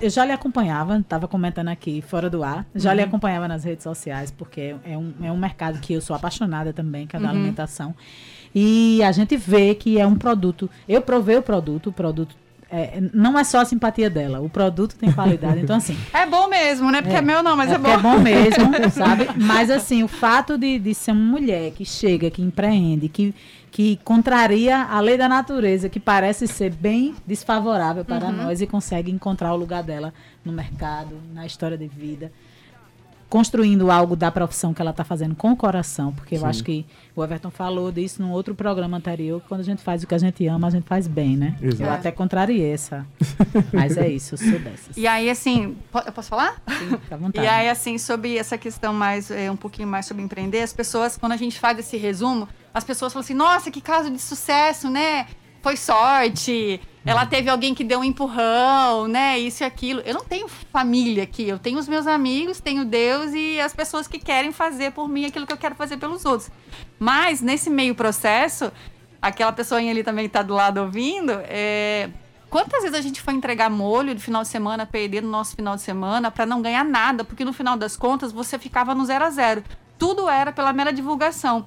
Eu 0.00 0.10
já 0.10 0.24
lhe 0.24 0.32
acompanhava, 0.32 0.98
estava 0.98 1.26
comentando 1.26 1.68
aqui 1.68 2.02
fora 2.02 2.28
do 2.28 2.42
ar, 2.42 2.66
já 2.74 2.90
uhum. 2.90 2.96
lhe 2.96 3.02
acompanhava 3.02 3.48
nas 3.48 3.64
redes 3.64 3.82
sociais, 3.82 4.30
porque 4.30 4.76
é 4.84 4.96
um, 4.96 5.12
é 5.22 5.32
um 5.32 5.38
mercado 5.38 5.78
que 5.80 5.92
eu 5.92 6.00
sou 6.00 6.14
apaixonada 6.14 6.72
também, 6.72 7.06
que 7.06 7.16
é 7.16 7.18
da 7.18 7.26
uhum. 7.26 7.30
alimentação. 7.32 7.94
E 8.54 9.02
a 9.02 9.12
gente 9.12 9.36
vê 9.36 9.74
que 9.74 9.98
é 9.98 10.06
um 10.06 10.16
produto. 10.16 10.68
Eu 10.88 11.00
provei 11.00 11.36
o 11.36 11.42
produto, 11.42 11.88
o 11.88 11.92
produto 11.92 12.36
é, 12.70 13.02
não 13.12 13.38
é 13.38 13.42
só 13.42 13.60
a 13.60 13.64
simpatia 13.64 14.08
dela, 14.08 14.40
o 14.40 14.48
produto 14.48 14.94
tem 14.94 15.10
qualidade. 15.12 15.60
Então, 15.60 15.76
assim. 15.76 15.96
É 16.12 16.26
bom 16.26 16.48
mesmo, 16.48 16.90
né? 16.90 17.02
Porque 17.02 17.16
é, 17.16 17.18
é 17.18 17.22
meu 17.22 17.42
não, 17.42 17.56
mas 17.56 17.70
é, 17.70 17.74
é 17.74 17.78
bom. 17.78 17.88
É 17.88 17.98
bom 17.98 18.18
mesmo, 18.18 18.70
sabe? 18.92 19.28
Mas, 19.36 19.70
assim, 19.70 20.02
o 20.02 20.08
fato 20.08 20.56
de, 20.56 20.78
de 20.78 20.94
ser 20.94 21.12
uma 21.12 21.38
mulher 21.38 21.72
que 21.72 21.84
chega, 21.84 22.30
que 22.30 22.42
empreende, 22.42 23.08
que, 23.08 23.34
que 23.70 23.98
contraria 24.04 24.84
a 24.84 25.00
lei 25.00 25.16
da 25.16 25.28
natureza, 25.28 25.88
que 25.88 25.98
parece 25.98 26.46
ser 26.46 26.70
bem 26.70 27.14
desfavorável 27.26 28.04
para 28.04 28.26
uhum. 28.26 28.32
nós 28.32 28.60
e 28.60 28.66
consegue 28.66 29.10
encontrar 29.10 29.52
o 29.52 29.56
lugar 29.56 29.82
dela 29.82 30.12
no 30.44 30.52
mercado, 30.52 31.16
na 31.34 31.46
história 31.46 31.76
de 31.76 31.86
vida 31.86 32.30
construindo 33.30 33.92
algo 33.92 34.16
da 34.16 34.30
profissão 34.30 34.74
que 34.74 34.82
ela 34.82 34.90
está 34.90 35.04
fazendo 35.04 35.36
com 35.36 35.52
o 35.52 35.56
coração, 35.56 36.12
porque 36.12 36.36
Sim. 36.36 36.42
eu 36.42 36.48
acho 36.48 36.64
que 36.64 36.84
o 37.14 37.22
Everton 37.22 37.50
falou 37.50 37.92
disso 37.92 38.20
num 38.20 38.32
outro 38.32 38.56
programa 38.56 38.96
anterior, 38.96 39.40
que 39.40 39.46
quando 39.46 39.60
a 39.60 39.64
gente 39.64 39.82
faz 39.82 40.02
o 40.02 40.06
que 40.06 40.14
a 40.14 40.18
gente 40.18 40.44
ama, 40.48 40.66
a 40.66 40.70
gente 40.70 40.84
faz 40.84 41.06
bem, 41.06 41.36
né? 41.36 41.56
Exato. 41.62 41.82
Eu 41.82 41.90
até 41.90 42.10
contrariei 42.10 42.72
essa. 42.72 43.06
Mas 43.72 43.96
é 43.96 44.08
isso, 44.08 44.34
eu 44.34 44.38
sou 44.38 44.58
dessas. 44.58 44.96
E 44.96 45.06
aí, 45.06 45.30
assim, 45.30 45.76
eu 46.04 46.12
posso 46.12 46.28
falar? 46.28 46.60
Sim, 46.68 46.98
à 47.08 47.16
vontade. 47.16 47.46
E 47.46 47.48
aí, 47.48 47.68
assim, 47.68 47.98
sobre 47.98 48.36
essa 48.36 48.58
questão 48.58 48.92
mais, 48.92 49.30
é, 49.30 49.48
um 49.48 49.56
pouquinho 49.56 49.86
mais 49.86 50.06
sobre 50.06 50.24
empreender, 50.24 50.62
as 50.62 50.72
pessoas, 50.72 51.16
quando 51.16 51.32
a 51.32 51.36
gente 51.36 51.58
faz 51.58 51.78
esse 51.78 51.96
resumo, 51.96 52.48
as 52.74 52.82
pessoas 52.82 53.12
falam 53.12 53.24
assim, 53.24 53.34
nossa, 53.34 53.70
que 53.70 53.80
caso 53.80 54.10
de 54.10 54.18
sucesso, 54.18 54.90
né? 54.90 55.26
Foi 55.62 55.76
sorte, 55.76 56.80
ela 57.04 57.24
teve 57.24 57.48
alguém 57.48 57.74
que 57.74 57.82
deu 57.82 58.00
um 58.00 58.04
empurrão, 58.04 59.08
né? 59.08 59.38
Isso 59.38 59.62
e 59.62 59.66
aquilo. 59.66 60.00
Eu 60.04 60.14
não 60.14 60.24
tenho 60.24 60.48
família 60.48 61.22
aqui. 61.22 61.48
Eu 61.48 61.58
tenho 61.58 61.78
os 61.78 61.88
meus 61.88 62.06
amigos, 62.06 62.60
tenho 62.60 62.84
Deus 62.84 63.32
e 63.32 63.60
as 63.60 63.72
pessoas 63.72 64.06
que 64.06 64.18
querem 64.18 64.52
fazer 64.52 64.92
por 64.92 65.08
mim 65.08 65.24
aquilo 65.24 65.46
que 65.46 65.52
eu 65.52 65.56
quero 65.56 65.74
fazer 65.74 65.96
pelos 65.96 66.24
outros. 66.24 66.50
Mas 66.98 67.40
nesse 67.40 67.70
meio 67.70 67.94
processo, 67.94 68.70
aquela 69.20 69.52
pessoinha 69.52 69.90
ali 69.90 70.02
também 70.02 70.26
que 70.26 70.32
tá 70.32 70.42
do 70.42 70.54
lado 70.54 70.80
ouvindo, 70.80 71.32
é... 71.44 72.10
Quantas 72.50 72.82
vezes 72.82 72.98
a 72.98 73.00
gente 73.00 73.20
foi 73.20 73.32
entregar 73.32 73.70
molho 73.70 74.12
de 74.12 74.20
final 74.20 74.42
de 74.42 74.48
semana, 74.48 74.84
perder 74.84 75.22
no 75.22 75.30
nosso 75.30 75.54
final 75.54 75.76
de 75.76 75.82
semana, 75.82 76.32
para 76.32 76.44
não 76.44 76.60
ganhar 76.60 76.84
nada, 76.84 77.22
porque 77.22 77.44
no 77.44 77.52
final 77.52 77.76
das 77.76 77.96
contas 77.96 78.32
você 78.32 78.58
ficava 78.58 78.92
no 78.92 79.04
zero 79.04 79.24
a 79.24 79.30
zero. 79.30 79.62
Tudo 79.96 80.28
era 80.28 80.50
pela 80.50 80.72
mera 80.72 80.92
divulgação. 80.92 81.64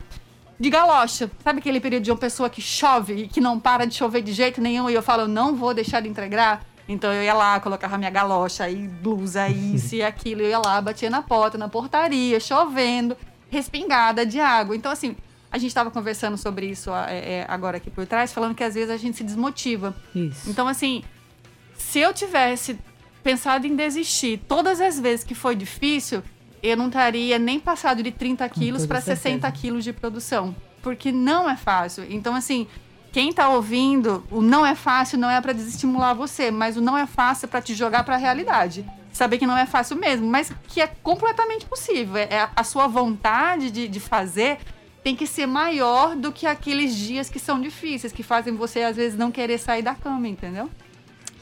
De 0.59 0.69
galocha. 0.69 1.29
Sabe 1.43 1.59
aquele 1.59 1.79
período 1.79 2.03
de 2.03 2.11
uma 2.11 2.17
pessoa 2.17 2.49
que 2.49 2.61
chove 2.61 3.13
e 3.13 3.27
que 3.27 3.41
não 3.41 3.59
para 3.59 3.85
de 3.85 3.95
chover 3.95 4.21
de 4.21 4.33
jeito 4.33 4.61
nenhum 4.61 4.89
e 4.89 4.93
eu 4.93 5.01
falo, 5.01 5.23
eu 5.23 5.27
não 5.27 5.55
vou 5.55 5.73
deixar 5.73 6.01
de 6.01 6.09
entregar? 6.09 6.65
Então 6.87 7.11
eu 7.13 7.23
ia 7.23 7.33
lá, 7.33 7.59
colocava 7.59 7.97
minha 7.97 8.09
galocha, 8.09 8.63
aí 8.65 8.87
blusa, 8.87 9.47
isso 9.49 9.95
e 9.95 10.03
aquilo, 10.03 10.41
eu 10.41 10.49
ia 10.49 10.59
lá, 10.59 10.81
batia 10.81 11.09
na 11.09 11.21
porta, 11.21 11.57
na 11.57 11.69
portaria, 11.69 12.39
chovendo, 12.39 13.15
respingada 13.49 14.25
de 14.25 14.39
água. 14.39 14.75
Então, 14.75 14.91
assim, 14.91 15.15
a 15.51 15.57
gente 15.57 15.69
estava 15.69 15.91
conversando 15.91 16.37
sobre 16.37 16.65
isso 16.65 16.91
é, 16.91 17.17
é, 17.17 17.45
agora 17.47 17.77
aqui 17.77 17.89
por 17.89 18.05
trás, 18.05 18.33
falando 18.33 18.55
que 18.55 18.63
às 18.63 18.73
vezes 18.73 18.89
a 18.89 18.97
gente 18.97 19.17
se 19.17 19.23
desmotiva. 19.23 19.95
Isso. 20.13 20.49
Então, 20.49 20.67
assim, 20.67 21.03
se 21.77 21.99
eu 21.99 22.13
tivesse 22.13 22.77
pensado 23.23 23.65
em 23.65 23.75
desistir 23.75 24.41
todas 24.47 24.81
as 24.81 24.99
vezes 24.99 25.23
que 25.23 25.33
foi 25.33 25.55
difícil, 25.55 26.21
eu 26.63 26.77
não 26.77 26.87
estaria 26.87 27.37
nem 27.37 27.59
passado 27.59 28.01
de 28.01 28.09
30 28.11 28.47
quilos 28.47 28.85
para 28.85 29.01
60 29.01 29.51
quilos 29.51 29.83
de 29.83 29.91
produção. 29.91 30.55
Porque 30.81 31.11
não 31.11 31.49
é 31.49 31.57
fácil. 31.57 32.05
Então, 32.09 32.33
assim, 32.33 32.65
quem 33.11 33.29
está 33.29 33.49
ouvindo, 33.49 34.23
o 34.31 34.41
não 34.41 34.65
é 34.65 34.73
fácil 34.73 35.19
não 35.19 35.29
é 35.29 35.39
para 35.41 35.51
desestimular 35.51 36.15
você, 36.15 36.49
mas 36.49 36.77
o 36.77 36.81
não 36.81 36.97
é 36.97 37.05
fácil 37.05 37.45
é 37.45 37.49
para 37.49 37.61
te 37.61 37.75
jogar 37.75 38.03
para 38.03 38.15
a 38.15 38.17
realidade. 38.17 38.85
Saber 39.11 39.37
que 39.37 39.45
não 39.45 39.57
é 39.57 39.65
fácil 39.65 39.97
mesmo, 39.97 40.25
mas 40.25 40.51
que 40.67 40.81
é 40.81 40.87
completamente 40.87 41.65
possível. 41.65 42.17
É 42.17 42.49
a 42.55 42.63
sua 42.63 42.87
vontade 42.87 43.69
de, 43.69 43.87
de 43.87 43.99
fazer 43.99 44.57
tem 45.03 45.15
que 45.15 45.27
ser 45.27 45.45
maior 45.45 46.15
do 46.15 46.31
que 46.31 46.47
aqueles 46.47 46.95
dias 46.95 47.29
que 47.29 47.37
são 47.37 47.59
difíceis, 47.59 48.13
que 48.13 48.23
fazem 48.23 48.55
você 48.55 48.83
às 48.83 48.95
vezes 48.95 49.17
não 49.17 49.31
querer 49.31 49.57
sair 49.57 49.81
da 49.81 49.93
cama, 49.93 50.27
entendeu? 50.29 50.69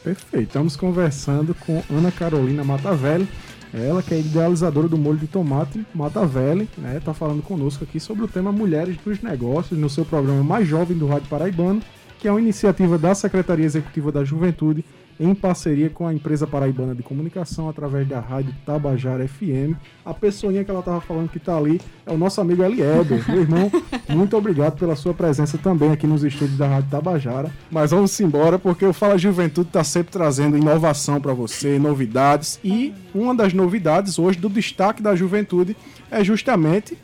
Perfeito. 0.03 0.47
Estamos 0.47 0.75
conversando 0.75 1.53
com 1.53 1.83
Ana 1.89 2.11
Carolina 2.11 2.63
Matavelli, 2.63 3.27
ela 3.73 4.03
que 4.03 4.13
é 4.13 4.19
idealizadora 4.19 4.87
do 4.87 4.97
molho 4.97 5.17
de 5.17 5.27
tomate 5.27 5.85
Matavelli, 5.93 6.67
né? 6.77 7.01
Tá 7.03 7.13
falando 7.13 7.41
conosco 7.41 7.83
aqui 7.83 7.99
sobre 7.99 8.25
o 8.25 8.27
tema 8.27 8.51
Mulheres 8.51 8.97
dos 9.03 9.21
Negócios 9.21 9.79
no 9.79 9.89
seu 9.89 10.03
programa 10.03 10.43
mais 10.43 10.67
jovem 10.67 10.97
do 10.97 11.07
Rádio 11.07 11.29
Paraibano, 11.29 11.81
que 12.19 12.27
é 12.27 12.31
uma 12.31 12.41
iniciativa 12.41 12.97
da 12.97 13.15
Secretaria 13.15 13.65
Executiva 13.65 14.11
da 14.11 14.23
Juventude 14.23 14.83
em 15.21 15.35
parceria 15.35 15.87
com 15.87 16.07
a 16.07 16.13
empresa 16.13 16.47
paraibana 16.47 16.95
de 16.95 17.03
comunicação 17.03 17.69
através 17.69 18.07
da 18.07 18.19
rádio 18.19 18.55
Tabajara 18.65 19.27
FM. 19.27 19.77
A 20.03 20.15
pessoinha 20.15 20.63
que 20.63 20.71
ela 20.71 20.79
estava 20.79 20.99
falando 20.99 21.29
que 21.29 21.37
está 21.37 21.55
ali 21.55 21.79
é 22.07 22.11
o 22.11 22.17
nosso 22.17 22.41
amigo 22.41 22.63
Eliedo. 22.63 23.23
Meu 23.27 23.41
irmão, 23.41 23.71
muito 24.09 24.35
obrigado 24.35 24.79
pela 24.79 24.95
sua 24.95 25.13
presença 25.13 25.59
também 25.59 25.91
aqui 25.91 26.07
nos 26.07 26.23
estúdios 26.23 26.57
da 26.57 26.67
Rádio 26.67 26.89
Tabajara. 26.89 27.51
Mas 27.69 27.91
vamos 27.91 28.19
embora 28.19 28.57
porque 28.57 28.83
o 28.83 28.91
Fala 28.91 29.15
Juventude 29.15 29.67
está 29.67 29.83
sempre 29.83 30.11
trazendo 30.11 30.57
inovação 30.57 31.21
para 31.21 31.33
você, 31.33 31.77
novidades. 31.77 32.59
E 32.63 32.91
uma 33.13 33.35
das 33.35 33.53
novidades 33.53 34.17
hoje 34.17 34.39
do 34.39 34.49
destaque 34.49 35.03
da 35.03 35.15
juventude 35.15 35.77
é 36.09 36.23
justamente 36.23 36.97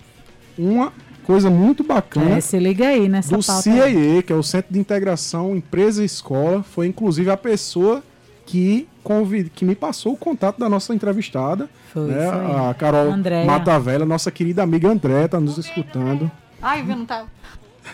uma 0.58 0.92
coisa 1.28 1.50
muito 1.50 1.84
bacana. 1.84 2.38
É, 2.38 2.42
se 2.42 2.58
liga 2.58 2.88
aí 2.88 3.10
nessa 3.10 3.36
do 3.36 3.44
CIE, 3.44 4.24
que 4.26 4.32
é 4.32 4.36
o 4.36 4.42
Centro 4.42 4.74
de 4.74 4.80
Integração 4.80 5.54
Empresa 5.56 6.02
e 6.02 6.06
Escola. 6.06 6.64
Foi 6.64 6.88
inclusive 6.88 7.30
a 7.30 7.36
pessoa 7.36 8.02
que, 8.48 8.88
convid... 9.04 9.50
que 9.54 9.64
me 9.66 9.76
passou 9.76 10.14
o 10.14 10.18
contato 10.18 10.58
da 10.58 10.68
nossa 10.68 10.96
entrevistada. 10.96 11.70
Foi, 11.94 12.08
né? 12.08 12.32
foi. 12.32 12.70
A 12.70 12.74
Carol 12.74 13.12
Andréia. 13.12 13.46
Matavela, 13.46 14.06
nossa 14.06 14.32
querida 14.32 14.64
amiga 14.64 14.90
André, 14.90 15.26
está 15.26 15.40
nos 15.40 15.58
escutando. 15.60 16.32
Ai, 16.62 16.82
viu, 16.82 16.96
não 16.96 17.06
tá. 17.06 17.26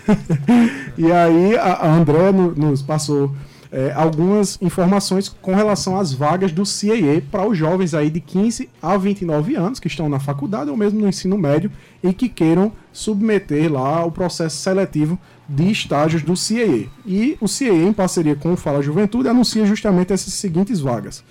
E 0.97 1.11
aí 1.11 1.57
a, 1.57 1.73
a 1.73 1.87
André 1.93 2.31
no- 2.31 2.53
nos 2.55 2.81
passou 2.81 3.35
é, 3.73 3.91
algumas 3.91 4.61
informações 4.61 5.27
com 5.27 5.55
relação 5.55 5.97
às 5.97 6.13
vagas 6.13 6.51
do 6.51 6.63
CIE 6.63 7.21
para 7.31 7.47
os 7.47 7.57
jovens 7.57 7.95
aí 7.95 8.07
de 8.07 8.21
15 8.21 8.69
a 8.79 8.95
29 8.95 9.55
anos 9.55 9.79
que 9.79 9.87
estão 9.87 10.07
na 10.07 10.19
faculdade 10.19 10.69
ou 10.69 10.77
mesmo 10.77 11.01
no 11.01 11.09
ensino 11.09 11.35
médio 11.39 11.71
e 12.03 12.13
que 12.13 12.29
queiram 12.29 12.71
submeter 12.91 13.73
lá 13.73 14.05
o 14.05 14.11
processo 14.11 14.57
seletivo 14.57 15.17
de 15.49 15.71
estágios 15.71 16.21
do 16.21 16.37
CIE. 16.37 16.87
E 17.03 17.35
o 17.41 17.47
CIE, 17.47 17.83
em 17.83 17.91
parceria 17.91 18.35
com 18.35 18.53
o 18.53 18.57
Fala 18.57 18.83
Juventude, 18.83 19.27
anuncia 19.27 19.65
justamente 19.65 20.13
essas 20.13 20.33
seguintes 20.33 20.79
vagas. 20.79 21.23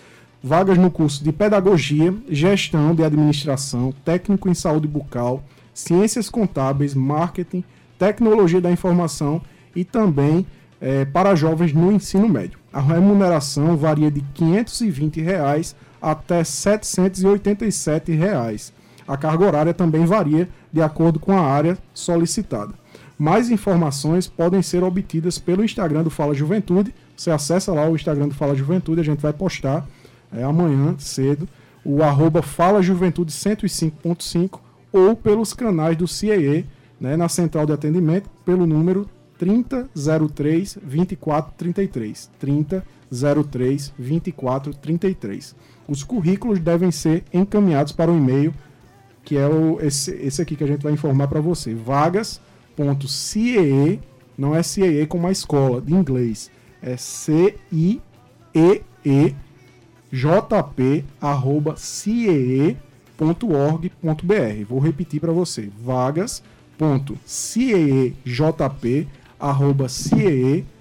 Vagas 0.43 0.77
no 0.77 0.91
curso 0.91 1.23
de 1.23 1.31
Pedagogia, 1.31 2.13
Gestão 2.29 2.93
de 2.93 3.05
Administração, 3.05 3.95
Técnico 4.05 4.49
em 4.49 4.55
Saúde 4.55 4.89
Bucal, 4.89 5.45
Ciências 5.73 6.29
Contábeis, 6.29 6.93
Marketing, 6.93 7.63
Tecnologia 7.97 8.61
da 8.61 8.73
Informação 8.73 9.41
e 9.77 9.85
também 9.85 10.45
eh, 10.83 11.05
para 11.05 11.37
jovens 11.37 11.73
no 11.73 11.93
ensino 11.93 12.29
médio. 12.29 12.59
A 12.73 12.81
remuneração 12.81 13.77
varia 13.77 14.11
de 14.11 14.21
520 14.35 15.21
reais 15.21 15.77
até 16.01 16.43
787 16.43 18.11
reais. 18.11 18.73
A 19.07 19.17
carga 19.17 19.47
horária 19.47 19.73
também 19.73 20.05
varia 20.05 20.49
de 20.73 20.83
acordo 20.83 21.21
com 21.21 21.33
a 21.33 21.41
área 21.41 21.79
solicitada. 21.95 22.75
Mais 23.17 23.51
informações 23.51 24.27
podem 24.27 24.61
ser 24.61 24.83
obtidas 24.83 25.39
pelo 25.39 25.65
Instagram 25.65 26.03
do 26.03 26.11
Fala 26.11 26.35
Juventude. 26.35 26.93
Você 27.17 27.31
acessa 27.31 27.73
lá 27.73 27.89
o 27.89 27.95
Instagram 27.95 28.29
do 28.29 28.35
Fala 28.35 28.57
Juventude, 28.57 29.01
a 29.01 29.05
gente 29.05 29.21
vai 29.21 29.33
postar 29.33 29.87
é, 30.33 30.43
amanhã 30.43 30.97
cedo 30.99 31.49
o 31.85 32.03
arroba 32.03 32.43
Fala 32.43 32.83
Juventude 32.83 33.33
105.5 33.33 34.59
ou 34.93 35.15
pelos 35.15 35.53
canais 35.53 35.97
do 35.97 36.09
CIE, 36.09 36.67
né, 37.01 37.17
na 37.17 37.29
central 37.29 37.67
de 37.67 37.73
atendimento, 37.73 38.29
pelo 38.45 38.67
número 38.67 39.09
3003 39.43 40.79
2433. 40.81 42.31
3003 42.39 43.93
2433. 43.99 45.57
Os 45.89 46.05
currículos 46.05 46.61
devem 46.61 46.93
ser 46.93 47.25
encaminhados 47.33 47.93
para 47.93 48.13
o 48.13 48.17
e-mail 48.17 48.55
que 49.25 49.37
é 49.37 49.47
o, 49.47 49.81
esse, 49.81 50.13
esse 50.13 50.43
aqui 50.43 50.55
que 50.57 50.65
a 50.65 50.67
gente 50.67 50.83
vai 50.83 50.93
informar 50.93 51.29
para 51.29 51.41
você. 51.41 51.73
Vagas.ciee, 51.75 52.41
não 54.37 54.55
é 54.55 54.63
CIE 54.63 55.07
como 55.07 55.27
a 55.27 55.33
escola, 55.33 55.81
de 55.81 55.93
inglês. 55.93 56.51
É 56.81 56.97
C-I-E-E 56.97 58.03
jp 60.13 61.05
arroba 61.21 61.77
ciee.org.br. 61.77 62.77
Vou 64.69 64.79
repetir 64.79 65.21
para 65.21 65.33
você. 65.33 65.71
vagas.ciejp 65.83 66.29
arroba 68.99 69.22
ciee.org.br. 69.89 70.73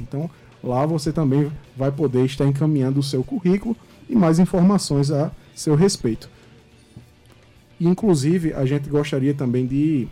Então, 0.00 0.30
lá 0.62 0.86
você 0.86 1.12
também 1.12 1.50
vai 1.76 1.90
poder 1.90 2.24
estar 2.24 2.46
encaminhando 2.46 3.00
o 3.00 3.02
seu 3.02 3.24
currículo 3.24 3.76
e 4.08 4.14
mais 4.14 4.38
informações 4.38 5.10
a 5.10 5.30
seu 5.54 5.74
respeito. 5.74 6.28
Inclusive, 7.80 8.52
a 8.52 8.64
gente 8.66 8.88
gostaria 8.88 9.32
também 9.32 9.66
de 9.66 10.06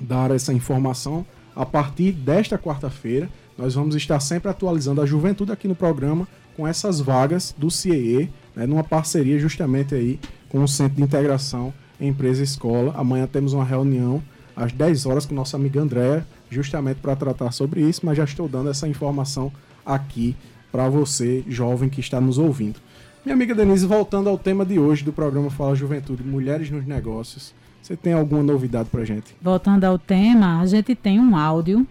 dar 0.00 0.30
essa 0.30 0.52
informação 0.52 1.26
a 1.54 1.66
partir 1.66 2.12
desta 2.12 2.58
quarta-feira. 2.58 3.28
Nós 3.58 3.74
vamos 3.74 3.94
estar 3.94 4.20
sempre 4.20 4.50
atualizando 4.50 5.00
a 5.00 5.06
juventude 5.06 5.52
aqui 5.52 5.66
no 5.66 5.74
programa 5.74 6.26
com 6.56 6.66
essas 6.66 7.00
vagas 7.00 7.54
do 7.56 7.70
CIE, 7.70 8.30
né, 8.54 8.66
numa 8.66 8.84
parceria 8.84 9.38
justamente 9.38 9.94
aí 9.94 10.20
com 10.48 10.62
o 10.62 10.68
Centro 10.68 10.96
de 10.96 11.02
Integração 11.02 11.72
Empresa 12.00 12.42
Escola. 12.42 12.94
Amanhã 12.96 13.26
temos 13.26 13.52
uma 13.52 13.64
reunião 13.64 14.22
às 14.56 14.72
10 14.72 15.06
horas 15.06 15.26
com 15.26 15.34
nossa 15.34 15.56
amiga 15.56 15.80
Andréa, 15.80 16.26
justamente 16.50 17.00
para 17.00 17.16
tratar 17.16 17.52
sobre 17.52 17.80
isso, 17.80 18.00
mas 18.04 18.16
já 18.16 18.24
estou 18.24 18.48
dando 18.48 18.70
essa 18.70 18.88
informação 18.88 19.52
aqui 19.84 20.36
para 20.70 20.88
você, 20.88 21.44
jovem 21.48 21.88
que 21.88 22.00
está 22.00 22.20
nos 22.20 22.38
ouvindo. 22.38 22.76
Minha 23.24 23.34
amiga 23.34 23.54
Denise, 23.54 23.86
voltando 23.86 24.28
ao 24.28 24.36
tema 24.36 24.64
de 24.64 24.78
hoje 24.78 25.04
do 25.04 25.12
programa 25.12 25.50
Fala 25.50 25.74
Juventude, 25.74 26.22
Mulheres 26.22 26.70
nos 26.70 26.84
Negócios, 26.84 27.54
você 27.80 27.96
tem 27.96 28.12
alguma 28.12 28.42
novidade 28.42 28.88
pra 28.88 29.04
gente? 29.04 29.34
Voltando 29.40 29.84
ao 29.84 29.98
tema, 29.98 30.60
a 30.60 30.66
gente 30.66 30.94
tem 30.94 31.20
um 31.20 31.36
áudio 31.36 31.86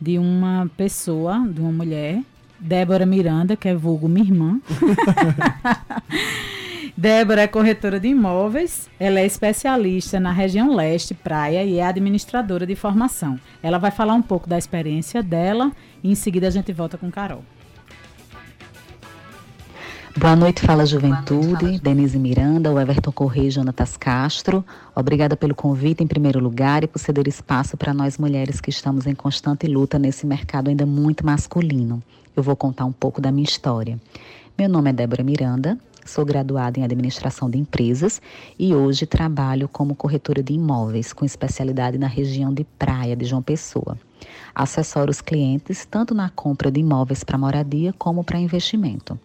de 0.00 0.18
uma 0.18 0.70
pessoa, 0.76 1.46
de 1.48 1.60
uma 1.60 1.72
mulher, 1.72 2.22
Débora 2.58 3.04
Miranda, 3.04 3.56
que 3.56 3.68
é 3.68 3.74
vulgo 3.74 4.08
minha 4.08 4.24
irmã. 4.24 4.60
Débora 6.96 7.42
é 7.42 7.46
corretora 7.46 7.98
de 7.98 8.08
imóveis, 8.08 8.90
ela 9.00 9.18
é 9.18 9.24
especialista 9.24 10.20
na 10.20 10.30
região 10.30 10.74
leste, 10.74 11.14
praia 11.14 11.64
e 11.64 11.78
é 11.78 11.86
administradora 11.86 12.66
de 12.66 12.76
formação. 12.76 13.40
Ela 13.62 13.78
vai 13.78 13.90
falar 13.90 14.12
um 14.12 14.20
pouco 14.20 14.46
da 14.46 14.58
experiência 14.58 15.22
dela 15.22 15.72
e 16.04 16.10
em 16.12 16.14
seguida 16.14 16.48
a 16.48 16.50
gente 16.50 16.70
volta 16.70 16.98
com 16.98 17.10
Carol. 17.10 17.42
Boa 20.14 20.36
noite, 20.36 20.60
Fala 20.60 20.84
Juventude, 20.84 21.80
Denise 21.80 22.18
Miranda, 22.18 22.70
o 22.70 22.78
Everton 22.78 23.10
Correia 23.10 23.48
e 23.48 23.50
Jonatas 23.50 23.96
Castro. 23.96 24.62
Obrigada 24.94 25.34
pelo 25.34 25.54
convite 25.54 26.04
em 26.04 26.06
primeiro 26.06 26.38
lugar 26.38 26.84
e 26.84 26.86
por 26.86 26.98
ceder 26.98 27.26
espaço 27.26 27.78
para 27.78 27.94
nós 27.94 28.18
mulheres 28.18 28.60
que 28.60 28.68
estamos 28.68 29.06
em 29.06 29.14
constante 29.14 29.66
luta 29.66 29.98
nesse 29.98 30.26
mercado 30.26 30.68
ainda 30.68 30.84
muito 30.84 31.24
masculino. 31.24 32.02
Eu 32.36 32.42
vou 32.42 32.54
contar 32.54 32.84
um 32.84 32.92
pouco 32.92 33.22
da 33.22 33.32
minha 33.32 33.44
história. 33.44 33.98
Meu 34.58 34.68
nome 34.68 34.90
é 34.90 34.92
Débora 34.92 35.24
Miranda, 35.24 35.78
sou 36.04 36.24
graduada 36.24 36.78
em 36.78 36.84
Administração 36.84 37.48
de 37.48 37.58
Empresas 37.58 38.20
e 38.58 38.74
hoje 38.74 39.06
trabalho 39.06 39.68
como 39.68 39.94
corretora 39.94 40.42
de 40.42 40.52
imóveis 40.52 41.12
com 41.12 41.24
especialidade 41.24 41.98
na 41.98 42.06
região 42.06 42.52
de 42.52 42.64
Praia 42.64 43.16
de 43.16 43.24
João 43.24 43.42
Pessoa. 43.42 43.98
Assessoro 44.54 45.10
os 45.10 45.20
clientes 45.20 45.86
tanto 45.90 46.14
na 46.14 46.28
compra 46.28 46.70
de 46.70 46.80
imóveis 46.80 47.24
para 47.24 47.38
moradia 47.38 47.92
como 47.98 48.22
para 48.24 48.38
investimento. 48.38 49.18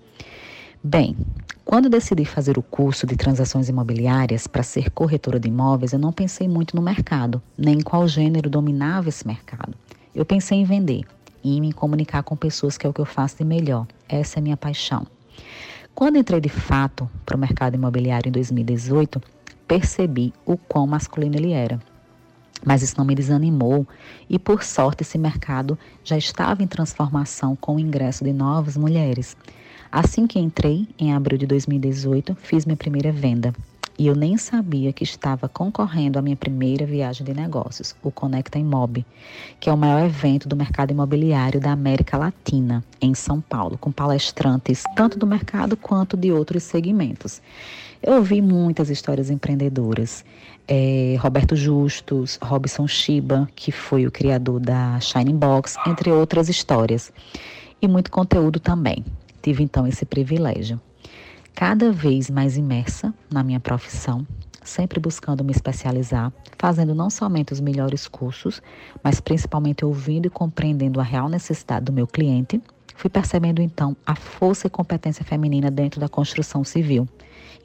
Bem, 0.83 1.15
Quando 1.67 1.89
decidi 1.89 2.23
fazer 2.23 2.57
o 2.57 2.63
curso 2.63 3.05
de 3.05 3.17
transações 3.17 3.67
imobiliárias 3.67 4.47
para 4.47 4.63
ser 4.63 4.89
corretora 4.89 5.37
de 5.37 5.49
imóveis, 5.49 5.91
eu 5.91 5.99
não 5.99 6.13
pensei 6.13 6.47
muito 6.47 6.73
no 6.77 6.81
mercado, 6.81 7.41
nem 7.57 7.79
em 7.79 7.81
qual 7.81 8.07
gênero 8.07 8.49
dominava 8.49 9.09
esse 9.09 9.27
mercado. 9.27 9.75
Eu 10.15 10.25
pensei 10.25 10.59
em 10.59 10.63
vender 10.63 11.03
e 11.43 11.57
em 11.57 11.59
me 11.59 11.73
comunicar 11.73 12.23
com 12.23 12.37
pessoas, 12.37 12.77
que 12.77 12.87
é 12.87 12.89
o 12.89 12.93
que 12.93 13.01
eu 13.01 13.05
faço 13.05 13.39
de 13.39 13.43
melhor. 13.43 13.85
Essa 14.07 14.37
é 14.37 14.39
a 14.39 14.43
minha 14.43 14.55
paixão. 14.55 15.05
Quando 15.97 16.17
entrei 16.17 16.39
de 16.39 16.47
fato 16.47 17.09
para 17.25 17.35
o 17.35 17.39
mercado 17.39 17.73
imobiliário 17.73 18.29
em 18.29 18.31
2018, 18.31 19.19
percebi 19.67 20.31
o 20.45 20.55
quão 20.55 20.85
masculino 20.85 21.35
ele 21.35 21.53
era. 21.53 21.79
Mas 22.63 22.83
isso 22.83 22.93
não 22.99 23.03
me 23.03 23.15
desanimou 23.15 23.83
e, 24.29 24.37
por 24.37 24.61
sorte, 24.61 25.01
esse 25.01 25.17
mercado 25.17 25.75
já 26.03 26.15
estava 26.15 26.61
em 26.61 26.67
transformação 26.67 27.55
com 27.55 27.77
o 27.77 27.79
ingresso 27.79 28.23
de 28.23 28.31
novas 28.31 28.77
mulheres. 28.77 29.35
Assim 29.91 30.27
que 30.27 30.37
entrei, 30.37 30.87
em 30.99 31.15
abril 31.15 31.39
de 31.39 31.47
2018, 31.47 32.35
fiz 32.35 32.63
minha 32.63 32.77
primeira 32.77 33.11
venda. 33.11 33.51
E 33.97 34.05
eu 34.05 34.15
nem 34.15 34.37
sabia 34.37 34.93
que 34.93 35.03
estava 35.03 35.49
concorrendo 35.49 36.19
à 36.19 36.21
minha 36.21 36.35
primeira 36.35 36.85
viagem 36.85 37.25
de 37.25 37.33
negócios, 37.33 37.95
o 38.03 38.11
Conecta 38.11 38.59
Imob, 38.59 39.03
que 39.59 39.69
é 39.69 39.73
o 39.73 39.77
maior 39.77 40.05
evento 40.05 40.47
do 40.47 40.55
mercado 40.55 40.91
imobiliário 40.91 41.59
da 41.59 41.71
América 41.71 42.15
Latina, 42.15 42.83
em 43.01 43.15
São 43.15 43.41
Paulo, 43.41 43.75
com 43.75 43.91
palestrantes 43.91 44.83
tanto 44.95 45.17
do 45.17 45.25
mercado 45.25 45.75
quanto 45.75 46.15
de 46.15 46.31
outros 46.31 46.61
segmentos. 46.61 47.41
Eu 48.01 48.17
ouvi 48.17 48.39
muitas 48.39 48.91
histórias 48.91 49.31
empreendedoras. 49.31 50.23
É, 50.67 51.17
Roberto 51.19 51.55
Justus, 51.55 52.37
Robson 52.41 52.87
Shiba, 52.87 53.49
que 53.55 53.71
foi 53.71 54.05
o 54.05 54.11
criador 54.11 54.59
da 54.59 54.99
Shining 54.99 55.37
Box, 55.37 55.75
entre 55.87 56.11
outras 56.11 56.49
histórias. 56.49 57.11
E 57.81 57.87
muito 57.87 58.11
conteúdo 58.11 58.59
também 58.59 59.03
tive 59.41 59.63
então 59.63 59.87
esse 59.87 60.05
privilégio. 60.05 60.79
Cada 61.59 61.91
vez 61.91 62.29
mais 62.29 62.55
imersa 62.55 63.11
na 63.33 63.43
minha 63.43 63.59
profissão, 63.59 64.27
sempre 64.63 64.99
buscando 64.99 65.43
me 65.43 65.51
especializar, 65.51 66.31
fazendo 66.55 66.93
não 66.93 67.09
somente 67.09 67.51
os 67.51 67.59
melhores 67.59 68.07
cursos, 68.07 68.61
mas 69.03 69.19
principalmente 69.19 69.83
ouvindo 69.83 70.27
e 70.27 70.29
compreendendo 70.29 70.99
a 70.99 71.03
real 71.03 71.27
necessidade 71.27 71.85
do 71.85 71.91
meu 71.91 72.05
cliente, 72.05 72.61
fui 72.95 73.09
percebendo 73.09 73.59
então 73.59 73.97
a 74.05 74.13
força 74.13 74.67
e 74.67 74.69
competência 74.69 75.25
feminina 75.25 75.71
dentro 75.71 75.99
da 75.99 76.07
construção 76.07 76.63
civil. 76.63 77.09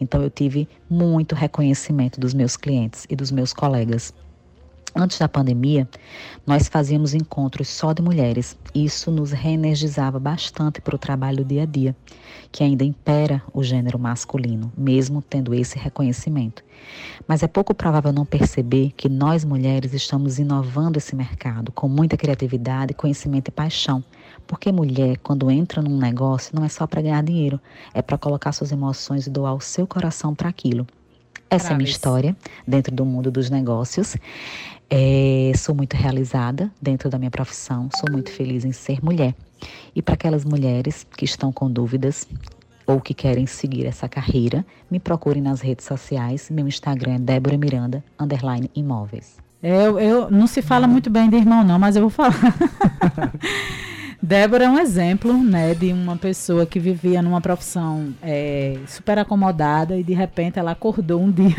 Então 0.01 0.23
eu 0.23 0.31
tive 0.31 0.67
muito 0.89 1.35
reconhecimento 1.35 2.19
dos 2.19 2.33
meus 2.33 2.57
clientes 2.57 3.07
e 3.11 3.15
dos 3.15 3.31
meus 3.31 3.53
colegas. 3.53 4.15
Antes 4.95 5.19
da 5.19 5.27
pandemia, 5.27 5.89
nós 6.47 6.69
fazíamos 6.69 7.15
encontros 7.15 7.69
só 7.69 7.95
de 7.95 8.03
mulheres. 8.03 8.59
Isso 8.75 9.11
nos 9.11 9.33
reenergizava 9.33 10.19
bastante 10.19 10.83
para 10.83 10.95
o 10.95 10.99
trabalho 10.99 11.45
dia 11.45 11.63
a 11.63 11.67
dia, 11.67 11.97
que 12.51 12.63
ainda 12.63 12.85
impera 12.85 13.43
o 13.55 13.63
gênero 13.63 13.99
masculino, 13.99 14.71
mesmo 14.77 15.23
tendo 15.23 15.55
esse 15.55 15.79
reconhecimento. 15.79 16.63
Mas 17.27 17.43
é 17.43 17.47
pouco 17.47 17.75
provável 17.75 18.13
não 18.13 18.27
perceber 18.27 18.93
que 18.95 19.09
nós 19.09 19.45
mulheres 19.45 19.95
estamos 19.95 20.39
inovando 20.39 20.99
esse 20.99 21.17
mercado 21.17 21.73
com 21.73 21.89
muita 21.89 22.17
criatividade, 22.17 22.93
conhecimento 22.93 23.49
e 23.49 23.53
paixão. 23.53 24.05
Porque 24.47 24.71
mulher, 24.71 25.17
quando 25.23 25.51
entra 25.51 25.81
num 25.81 25.97
negócio, 25.97 26.55
não 26.55 26.65
é 26.65 26.69
só 26.69 26.87
para 26.87 27.01
ganhar 27.01 27.23
dinheiro, 27.23 27.59
é 27.95 28.03
para 28.03 28.19
colocar 28.19 28.53
suas 28.53 28.73
emoções 28.73 29.27
e 29.27 29.31
doar 29.31 29.55
o 29.55 29.61
seu 29.61 29.87
coração 29.87 30.35
para 30.35 30.51
aquilo. 30.51 30.87
Essa 31.53 31.73
é 31.73 31.75
a 31.75 31.77
minha 31.77 31.89
história 31.89 32.35
dentro 32.67 32.95
do 32.95 33.05
mundo 33.05 33.31
dos 33.31 33.51
negócios. 33.51 34.17
É, 34.95 35.53
sou 35.57 35.75
muito 35.75 35.95
realizada 35.95 36.71
dentro 36.79 37.09
da 37.09 37.19
minha 37.19 37.31
profissão, 37.31 37.89
sou 37.97 38.13
muito 38.13 38.31
feliz 38.31 38.63
em 38.63 38.73
ser 38.73 39.03
mulher. 39.03 39.35
E 39.97 40.03
para 40.03 40.13
aquelas 40.13 40.45
mulheres 40.45 41.07
que 41.17 41.25
estão 41.25 41.51
com 41.51 41.71
dúvidas 41.71 42.29
ou 42.87 43.01
que 43.01 43.15
querem 43.15 43.47
seguir 43.47 43.87
essa 43.87 44.07
carreira, 44.07 44.67
me 44.91 45.01
procurem 45.01 45.41
nas 45.41 45.63
redes 45.63 45.87
sociais. 45.87 46.51
Meu 46.51 46.69
Instagram 46.69 47.15
é 47.15 47.19
Débora 47.19 47.57
Miranda, 47.57 48.05
underline 48.21 48.71
imóveis. 48.77 49.39
Eu, 49.63 49.99
eu 49.99 50.31
não 50.31 50.47
se 50.47 50.61
fala 50.61 50.87
muito 50.87 51.09
bem 51.09 51.31
de 51.31 51.37
irmão, 51.37 51.65
não, 51.65 51.79
mas 51.79 51.97
eu 51.97 52.03
vou 52.03 52.11
falar. 52.11 52.55
Débora 54.23 54.65
é 54.65 54.69
um 54.69 54.79
exemplo, 54.79 55.33
né, 55.33 55.75
de 55.75 55.91
uma 55.91 56.19
pessoa 56.19 56.67
que 56.67 56.79
vivia 56.79 57.23
numa 57.23 57.41
profissão 57.41 58.13
é, 58.21 58.79
super 58.87 59.19
acomodada 59.19 59.97
e 59.97 60.05
de 60.05 60.13
repente 60.13 60.59
ela 60.59 60.73
acordou 60.73 61.19
um 61.19 61.31
dia 61.31 61.57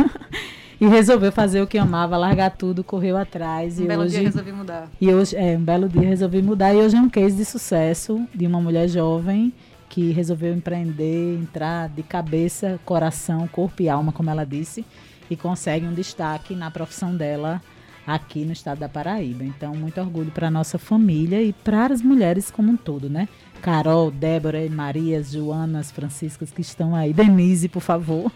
e 0.84 0.88
resolveu 0.88 1.32
fazer 1.32 1.62
o 1.62 1.68
que 1.68 1.78
amava, 1.78 2.18
largar 2.18 2.52
tudo, 2.52 2.84
correu 2.84 3.16
atrás. 3.16 3.80
Um 3.80 3.86
e 3.86 3.88
belo 3.88 4.04
hoje, 4.04 4.16
dia 4.16 4.24
resolvi 4.24 4.52
mudar. 4.52 4.90
E 5.00 5.14
hoje, 5.14 5.34
é, 5.34 5.58
um 5.58 5.64
belo 5.64 5.88
dia 5.88 6.02
resolvi 6.02 6.42
mudar. 6.42 6.74
E 6.74 6.78
hoje 6.78 6.98
é 6.98 7.00
um 7.00 7.10
case 7.10 7.38
de 7.38 7.46
sucesso 7.46 8.28
de 8.36 8.46
uma 8.46 8.60
mulher 8.60 8.90
jovem 8.90 9.54
que 9.88 10.12
resolveu 10.12 10.54
empreender, 10.54 11.40
entrar 11.40 11.88
de 11.88 12.04
cabeça, 12.04 12.82
coração, 12.84 13.48
corpo 13.48 13.82
e 13.82 13.88
alma, 13.88 14.12
como 14.12 14.30
ela 14.30 14.46
disse, 14.46 14.86
e 15.30 15.38
consegue 15.38 15.86
um 15.86 15.94
destaque 15.94 16.54
na 16.54 16.70
profissão 16.70 17.16
dela 17.16 17.62
aqui 18.06 18.44
no 18.44 18.52
estado 18.52 18.80
da 18.80 18.90
Paraíba. 18.90 19.46
Então, 19.46 19.74
muito 19.76 20.02
orgulho 20.02 20.32
para 20.32 20.52
nossa 20.52 20.78
família 20.78 21.42
e 21.42 21.54
para 21.54 21.94
as 21.94 22.02
mulheres 22.02 22.52
como 22.52 22.74
um 22.74 22.76
todo, 22.76 23.10
né? 23.10 23.30
Carol, 23.64 24.12
Débora, 24.12 24.70
Marias, 24.70 25.32
Joanas, 25.32 25.90
Franciscas 25.90 26.52
que 26.52 26.60
estão 26.60 26.94
aí. 26.94 27.14
Denise, 27.14 27.70
por 27.70 27.80
favor. 27.80 28.30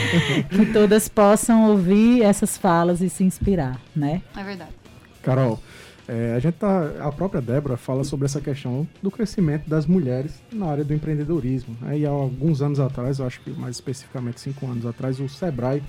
que 0.54 0.66
todas 0.70 1.08
possam 1.08 1.70
ouvir 1.70 2.22
essas 2.22 2.58
falas 2.58 3.00
e 3.00 3.08
se 3.08 3.24
inspirar, 3.24 3.80
né? 3.96 4.20
É 4.36 4.44
verdade. 4.44 4.72
Carol, 5.22 5.58
é, 6.06 6.34
a 6.36 6.38
gente 6.38 6.56
tá, 6.56 6.92
a 7.00 7.10
própria 7.10 7.40
Débora 7.40 7.78
fala 7.78 8.04
sobre 8.04 8.26
essa 8.26 8.38
questão 8.38 8.86
do 9.02 9.10
crescimento 9.10 9.66
das 9.66 9.86
mulheres 9.86 10.42
na 10.52 10.66
área 10.66 10.84
do 10.84 10.92
empreendedorismo. 10.92 11.74
Aí 11.80 12.04
há 12.04 12.10
alguns 12.10 12.60
anos 12.60 12.78
atrás, 12.78 13.18
eu 13.18 13.26
acho 13.26 13.40
que 13.40 13.50
mais 13.52 13.76
especificamente 13.76 14.42
cinco 14.42 14.66
anos 14.66 14.84
atrás, 14.84 15.18
o 15.18 15.26
Sebrae 15.26 15.82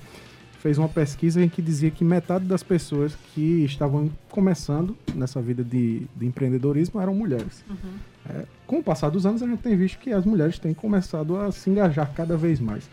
fez 0.60 0.78
uma 0.78 0.90
pesquisa 0.90 1.44
em 1.44 1.50
que 1.50 1.62
dizia 1.62 1.92
que 1.92 2.04
metade 2.04 2.46
das 2.46 2.64
pessoas 2.64 3.16
que 3.34 3.64
estavam 3.64 4.10
começando 4.30 4.98
nessa 5.14 5.42
vida 5.42 5.64
de, 5.64 6.08
de 6.16 6.26
empreendedorismo 6.26 7.00
eram 7.00 7.14
mulheres. 7.14 7.64
Uhum. 7.70 7.94
É, 8.30 8.46
com 8.66 8.80
o 8.80 8.84
passar 8.84 9.10
dos 9.10 9.26
anos, 9.26 9.42
a 9.42 9.48
gente 9.48 9.60
tem 9.60 9.76
visto 9.76 10.00
que 10.00 10.12
as 10.12 10.26
mulheres 10.26 10.60
têm 10.60 10.74
começado 10.74 11.38
a 11.38 11.52
se 11.52 11.70
engajar 11.70 12.12
cada 12.14 12.36
vez 12.36 12.60
mais. 12.60 12.90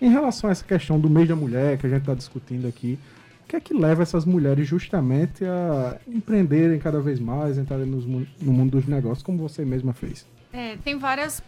Em 0.00 0.10
relação 0.10 0.48
a 0.48 0.52
essa 0.52 0.64
questão 0.64 0.98
do 0.98 1.08
mês 1.08 1.28
da 1.28 1.36
mulher 1.36 1.78
que 1.78 1.86
a 1.86 1.88
gente 1.88 2.00
está 2.00 2.14
discutindo 2.14 2.66
aqui, 2.66 2.98
o 3.44 3.48
que 3.48 3.56
é 3.56 3.60
que 3.60 3.72
leva 3.72 4.02
essas 4.02 4.24
mulheres 4.24 4.66
justamente 4.66 5.44
a 5.44 5.98
empreenderem 6.08 6.78
cada 6.80 7.00
vez 7.00 7.20
mais, 7.20 7.56
entrarem 7.56 7.86
nos 7.86 8.04
no 8.04 8.52
mundo 8.52 8.72
dos 8.72 8.86
negócios, 8.86 9.22
como 9.22 9.38
você 9.38 9.64
mesma 9.64 9.92
fez? 9.92 10.26
É, 10.52 10.76
tem 10.78 10.98
várias 10.98 11.40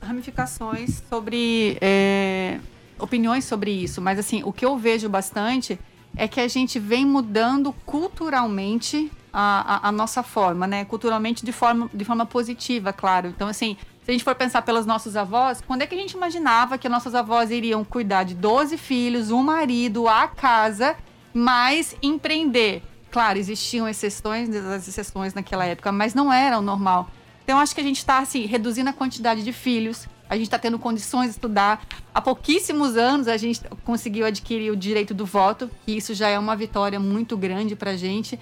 ramificações 0.00 1.02
sobre 1.08 1.76
é, 1.80 2.58
opiniões 2.98 3.44
sobre 3.44 3.70
isso, 3.70 4.00
mas 4.00 4.18
assim, 4.18 4.42
o 4.44 4.52
que 4.52 4.64
eu 4.64 4.76
vejo 4.76 5.08
bastante 5.08 5.78
é 6.16 6.26
que 6.26 6.40
a 6.40 6.48
gente 6.48 6.78
vem 6.78 7.04
mudando 7.04 7.72
culturalmente 7.84 9.10
a, 9.32 9.76
a, 9.76 9.88
a 9.88 9.92
nossa 9.92 10.22
forma, 10.22 10.66
né? 10.66 10.84
Culturalmente 10.84 11.44
de 11.44 11.52
forma, 11.52 11.88
de 11.92 12.04
forma 12.04 12.26
positiva, 12.26 12.92
claro. 12.92 13.28
Então, 13.28 13.48
assim, 13.48 13.76
se 14.02 14.10
a 14.10 14.12
gente 14.12 14.24
for 14.24 14.34
pensar 14.34 14.62
pelos 14.62 14.86
nossos 14.86 15.16
avós, 15.16 15.62
quando 15.66 15.82
é 15.82 15.86
que 15.86 15.94
a 15.94 15.98
gente 15.98 16.12
imaginava 16.12 16.78
que 16.78 16.88
nossas 16.88 17.14
avós 17.14 17.50
iriam 17.50 17.84
cuidar 17.84 18.24
de 18.24 18.34
12 18.34 18.76
filhos, 18.78 19.30
um 19.30 19.42
marido, 19.42 20.08
a 20.08 20.26
casa, 20.26 20.96
mais 21.34 21.94
empreender? 22.02 22.82
Claro, 23.10 23.38
existiam 23.38 23.88
exceções, 23.88 24.48
as 24.54 24.88
exceções 24.88 25.34
naquela 25.34 25.64
época, 25.66 25.92
mas 25.92 26.14
não 26.14 26.32
era 26.32 26.58
o 26.58 26.62
normal. 26.62 27.10
Então, 27.44 27.58
acho 27.58 27.74
que 27.74 27.80
a 27.80 27.84
gente 27.84 27.98
está, 27.98 28.18
assim, 28.18 28.44
reduzindo 28.44 28.90
a 28.90 28.92
quantidade 28.92 29.42
de 29.42 29.52
filhos, 29.52 30.06
a 30.28 30.36
gente 30.36 30.46
está 30.46 30.58
tendo 30.58 30.78
condições 30.78 31.26
de 31.26 31.30
estudar. 31.32 31.84
Há 32.14 32.20
pouquíssimos 32.20 32.96
anos 32.96 33.28
a 33.28 33.36
gente 33.36 33.60
conseguiu 33.84 34.26
adquirir 34.26 34.70
o 34.70 34.76
direito 34.76 35.14
do 35.14 35.24
voto, 35.24 35.70
e 35.86 35.96
isso 35.96 36.14
já 36.14 36.28
é 36.28 36.38
uma 36.38 36.54
vitória 36.54 37.00
muito 37.00 37.36
grande 37.36 37.74
para 37.74 37.92
a 37.92 37.96
gente. 37.96 38.38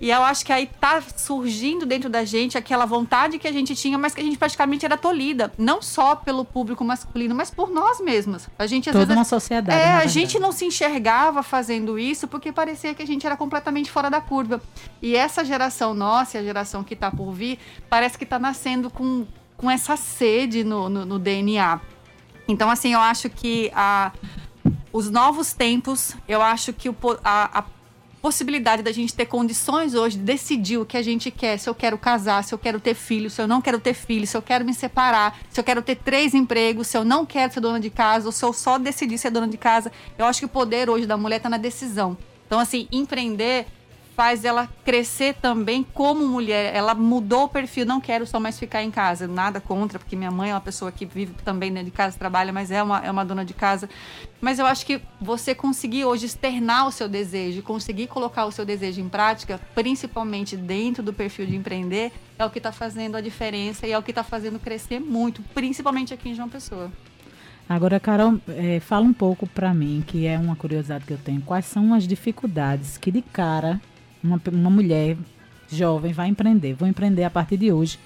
E 0.00 0.10
eu 0.10 0.22
acho 0.22 0.46
que 0.46 0.52
aí 0.52 0.68
tá 0.80 1.02
surgindo 1.16 1.84
dentro 1.84 2.08
da 2.08 2.24
gente 2.24 2.56
aquela 2.56 2.86
vontade 2.86 3.38
que 3.38 3.48
a 3.48 3.52
gente 3.52 3.74
tinha, 3.74 3.98
mas 3.98 4.14
que 4.14 4.20
a 4.20 4.24
gente 4.24 4.38
praticamente 4.38 4.84
era 4.84 4.96
tolhida. 4.96 5.52
Não 5.58 5.82
só 5.82 6.14
pelo 6.14 6.44
público 6.44 6.84
masculino, 6.84 7.34
mas 7.34 7.50
por 7.50 7.68
nós 7.68 8.00
mesmas. 8.00 8.48
A 8.56 8.66
gente 8.66 8.88
às 8.88 8.92
Toda 8.92 9.06
vezes. 9.06 9.18
uma 9.18 9.24
sociedade. 9.24 9.76
É, 9.76 9.94
a 9.94 10.06
gente 10.06 10.38
não 10.38 10.52
se 10.52 10.64
enxergava 10.64 11.42
fazendo 11.42 11.98
isso 11.98 12.28
porque 12.28 12.52
parecia 12.52 12.94
que 12.94 13.02
a 13.02 13.06
gente 13.06 13.26
era 13.26 13.36
completamente 13.36 13.90
fora 13.90 14.08
da 14.08 14.20
curva. 14.20 14.62
E 15.02 15.16
essa 15.16 15.44
geração 15.44 15.94
nossa, 15.94 16.38
a 16.38 16.42
geração 16.42 16.84
que 16.84 16.94
está 16.94 17.10
por 17.10 17.32
vir, 17.32 17.58
parece 17.90 18.16
que 18.16 18.24
está 18.24 18.38
nascendo 18.38 18.88
com, 18.90 19.26
com 19.58 19.70
essa 19.70 19.96
sede 19.96 20.64
no, 20.64 20.88
no, 20.88 21.04
no 21.04 21.18
DNA. 21.18 21.80
Então, 22.46 22.70
assim, 22.70 22.94
eu 22.94 23.00
acho 23.00 23.28
que 23.28 23.70
a, 23.74 24.12
os 24.90 25.10
novos 25.10 25.52
tempos, 25.52 26.16
eu 26.26 26.40
acho 26.40 26.72
que 26.72 26.88
o, 26.88 26.96
a, 27.22 27.58
a 27.58 27.64
possibilidade 28.22 28.82
da 28.82 28.92
gente 28.92 29.14
ter 29.14 29.26
condições 29.26 29.94
hoje 29.94 30.16
de 30.16 30.22
decidir 30.22 30.78
o 30.78 30.86
que 30.86 30.96
a 30.96 31.02
gente 31.02 31.30
quer, 31.30 31.58
se 31.58 31.68
eu 31.68 31.74
quero 31.74 31.98
casar, 31.98 32.42
se 32.44 32.54
eu 32.54 32.58
quero 32.58 32.80
ter 32.80 32.94
filho, 32.94 33.28
se 33.28 33.42
eu 33.42 33.48
não 33.48 33.60
quero 33.60 33.80
ter 33.80 33.94
filho, 33.94 34.26
se 34.26 34.36
eu 34.36 34.42
quero 34.42 34.64
me 34.64 34.72
separar, 34.72 35.36
se 35.50 35.60
eu 35.60 35.64
quero 35.64 35.82
ter 35.82 35.96
três 35.96 36.34
empregos, 36.34 36.86
se 36.86 36.96
eu 36.96 37.04
não 37.04 37.26
quero 37.26 37.52
ser 37.52 37.60
dona 37.60 37.80
de 37.80 37.90
casa, 37.90 38.26
ou 38.26 38.32
se 38.32 38.44
eu 38.44 38.52
só 38.52 38.78
decidir 38.78 39.18
ser 39.18 39.30
dona 39.30 39.48
de 39.48 39.58
casa. 39.58 39.90
Eu 40.16 40.24
acho 40.24 40.38
que 40.40 40.46
o 40.46 40.48
poder 40.48 40.88
hoje 40.88 41.04
da 41.04 41.16
mulher 41.16 41.38
está 41.38 41.48
na 41.48 41.58
decisão. 41.58 42.16
Então, 42.46 42.60
assim, 42.60 42.88
empreender 42.92 43.66
faz 44.18 44.44
ela 44.44 44.68
crescer 44.84 45.34
também 45.34 45.86
como 45.94 46.26
mulher. 46.26 46.74
Ela 46.74 46.92
mudou 46.92 47.44
o 47.44 47.48
perfil, 47.48 47.86
não 47.86 48.00
quero 48.00 48.26
só 48.26 48.40
mais 48.40 48.58
ficar 48.58 48.82
em 48.82 48.90
casa. 48.90 49.28
Nada 49.28 49.60
contra, 49.60 49.96
porque 49.96 50.16
minha 50.16 50.32
mãe 50.32 50.50
é 50.50 50.54
uma 50.54 50.60
pessoa 50.60 50.90
que 50.90 51.06
vive 51.06 51.34
também 51.44 51.72
dentro 51.72 51.84
de 51.84 51.92
casa, 51.92 52.18
trabalha, 52.18 52.52
mas 52.52 52.72
é 52.72 52.82
uma, 52.82 52.98
é 52.98 53.08
uma 53.12 53.24
dona 53.24 53.44
de 53.44 53.54
casa. 53.54 53.88
Mas 54.40 54.58
eu 54.58 54.66
acho 54.66 54.84
que 54.84 55.00
você 55.20 55.54
conseguir 55.54 56.04
hoje 56.04 56.26
externar 56.26 56.88
o 56.88 56.90
seu 56.90 57.08
desejo, 57.08 57.62
conseguir 57.62 58.08
colocar 58.08 58.44
o 58.46 58.50
seu 58.50 58.64
desejo 58.64 59.00
em 59.00 59.08
prática, 59.08 59.60
principalmente 59.72 60.56
dentro 60.56 61.00
do 61.00 61.12
perfil 61.12 61.46
de 61.46 61.54
empreender, 61.54 62.10
é 62.36 62.44
o 62.44 62.50
que 62.50 62.58
está 62.58 62.72
fazendo 62.72 63.16
a 63.16 63.20
diferença 63.20 63.86
e 63.86 63.92
é 63.92 63.98
o 63.98 64.02
que 64.02 64.10
está 64.10 64.24
fazendo 64.24 64.58
crescer 64.58 64.98
muito, 64.98 65.44
principalmente 65.54 66.12
aqui 66.12 66.30
em 66.30 66.34
João 66.34 66.48
Pessoa. 66.48 66.90
Agora, 67.68 68.00
Carol, 68.00 68.40
é, 68.48 68.80
fala 68.80 69.04
um 69.04 69.12
pouco 69.12 69.46
para 69.46 69.72
mim, 69.72 70.02
que 70.04 70.26
é 70.26 70.36
uma 70.36 70.56
curiosidade 70.56 71.04
que 71.04 71.12
eu 71.12 71.18
tenho. 71.18 71.40
Quais 71.42 71.66
são 71.66 71.94
as 71.94 72.04
dificuldades 72.04 72.98
que 72.98 73.12
de 73.12 73.22
cara 73.22 73.80
uma, 74.22 74.40
uma 74.52 74.70
mulher 74.70 75.16
jovem 75.68 76.12
vai 76.12 76.28
empreender, 76.28 76.74
vou 76.74 76.88
empreender 76.88 77.24
a 77.24 77.30
partir 77.30 77.56
de 77.56 77.72
hoje. 77.72 77.98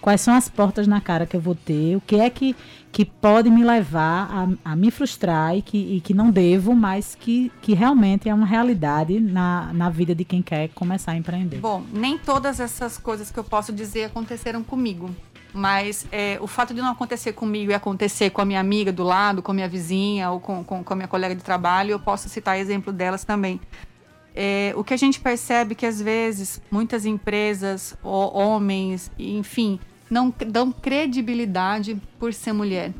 Quais 0.00 0.20
são 0.20 0.32
as 0.34 0.48
portas 0.48 0.86
na 0.86 1.00
cara 1.00 1.26
que 1.26 1.36
eu 1.36 1.40
vou 1.40 1.56
ter? 1.56 1.96
O 1.96 2.00
que 2.00 2.16
é 2.16 2.30
que, 2.30 2.54
que 2.92 3.04
pode 3.04 3.50
me 3.50 3.64
levar 3.64 4.30
a, 4.64 4.72
a 4.72 4.76
me 4.76 4.90
frustrar 4.92 5.56
e 5.56 5.62
que, 5.62 5.76
e 5.76 6.00
que 6.00 6.14
não 6.14 6.30
devo, 6.30 6.74
mas 6.74 7.16
que, 7.16 7.50
que 7.60 7.74
realmente 7.74 8.28
é 8.28 8.34
uma 8.34 8.46
realidade 8.46 9.18
na, 9.18 9.72
na 9.72 9.90
vida 9.90 10.14
de 10.14 10.24
quem 10.24 10.40
quer 10.40 10.68
começar 10.68 11.12
a 11.12 11.16
empreender? 11.16 11.58
Bom, 11.58 11.82
nem 11.92 12.16
todas 12.16 12.60
essas 12.60 12.96
coisas 12.96 13.30
que 13.30 13.38
eu 13.38 13.44
posso 13.44 13.72
dizer 13.72 14.04
aconteceram 14.04 14.62
comigo. 14.62 15.10
Mas 15.52 16.06
é, 16.12 16.38
o 16.40 16.46
fato 16.46 16.74
de 16.74 16.80
não 16.80 16.90
acontecer 16.90 17.32
comigo 17.32 17.72
e 17.72 17.74
acontecer 17.74 18.30
com 18.30 18.40
a 18.40 18.44
minha 18.44 18.60
amiga 18.60 18.92
do 18.92 19.02
lado, 19.02 19.42
com 19.42 19.50
a 19.50 19.54
minha 19.54 19.68
vizinha 19.68 20.30
ou 20.30 20.38
com, 20.38 20.62
com, 20.62 20.84
com 20.84 20.92
a 20.92 20.96
minha 20.96 21.08
colega 21.08 21.34
de 21.34 21.42
trabalho, 21.42 21.90
eu 21.90 21.98
posso 21.98 22.28
citar 22.28 22.58
exemplo 22.58 22.92
delas 22.92 23.24
também. 23.24 23.58
É, 24.40 24.72
o 24.76 24.84
que 24.84 24.94
a 24.94 24.96
gente 24.96 25.18
percebe 25.18 25.74
que 25.74 25.84
às 25.84 26.00
vezes 26.00 26.62
muitas 26.70 27.04
empresas, 27.04 27.96
homens, 28.04 29.10
enfim, 29.18 29.80
não 30.08 30.32
dão 30.46 30.70
credibilidade 30.70 32.00
por 32.20 32.32
ser 32.32 32.52
mulher. 32.52 32.92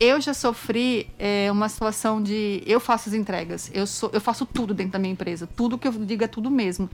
Eu 0.00 0.18
já 0.22 0.32
sofri 0.32 1.10
é, 1.18 1.52
uma 1.52 1.68
situação 1.68 2.22
de 2.22 2.62
eu 2.64 2.80
faço 2.80 3.10
as 3.10 3.14
entregas, 3.14 3.70
eu, 3.74 3.86
sou, 3.86 4.08
eu 4.14 4.22
faço 4.22 4.46
tudo 4.46 4.72
dentro 4.72 4.94
da 4.94 4.98
minha 4.98 5.12
empresa, 5.12 5.46
tudo 5.46 5.76
que 5.76 5.86
eu 5.86 5.92
digo 5.92 6.24
é 6.24 6.28
tudo 6.28 6.50
mesmo. 6.50 6.88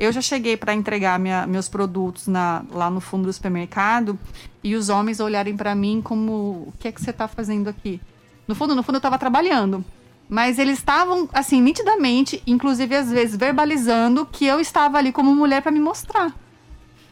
Eu 0.00 0.10
já 0.10 0.20
cheguei 0.20 0.56
para 0.56 0.74
entregar 0.74 1.16
minha, 1.20 1.46
meus 1.46 1.68
produtos 1.68 2.26
na, 2.26 2.64
lá 2.72 2.90
no 2.90 3.00
fundo 3.00 3.26
do 3.26 3.32
supermercado 3.32 4.18
e 4.64 4.74
os 4.74 4.88
homens 4.88 5.20
olharem 5.20 5.56
para 5.56 5.76
mim 5.76 6.02
como 6.02 6.32
o 6.66 6.74
que 6.76 6.88
é 6.88 6.92
que 6.92 7.00
você 7.00 7.10
está 7.10 7.28
fazendo 7.28 7.68
aqui? 7.68 8.00
No 8.48 8.56
fundo, 8.56 8.74
no 8.74 8.82
fundo 8.82 8.96
eu 8.96 8.98
estava 8.98 9.16
trabalhando. 9.16 9.84
Mas 10.32 10.58
eles 10.58 10.78
estavam, 10.78 11.28
assim, 11.30 11.60
nitidamente, 11.60 12.42
inclusive 12.46 12.96
às 12.96 13.10
vezes 13.10 13.36
verbalizando 13.36 14.24
que 14.24 14.46
eu 14.46 14.60
estava 14.60 14.96
ali 14.96 15.12
como 15.12 15.34
mulher 15.34 15.60
para 15.60 15.70
me 15.70 15.78
mostrar. 15.78 16.34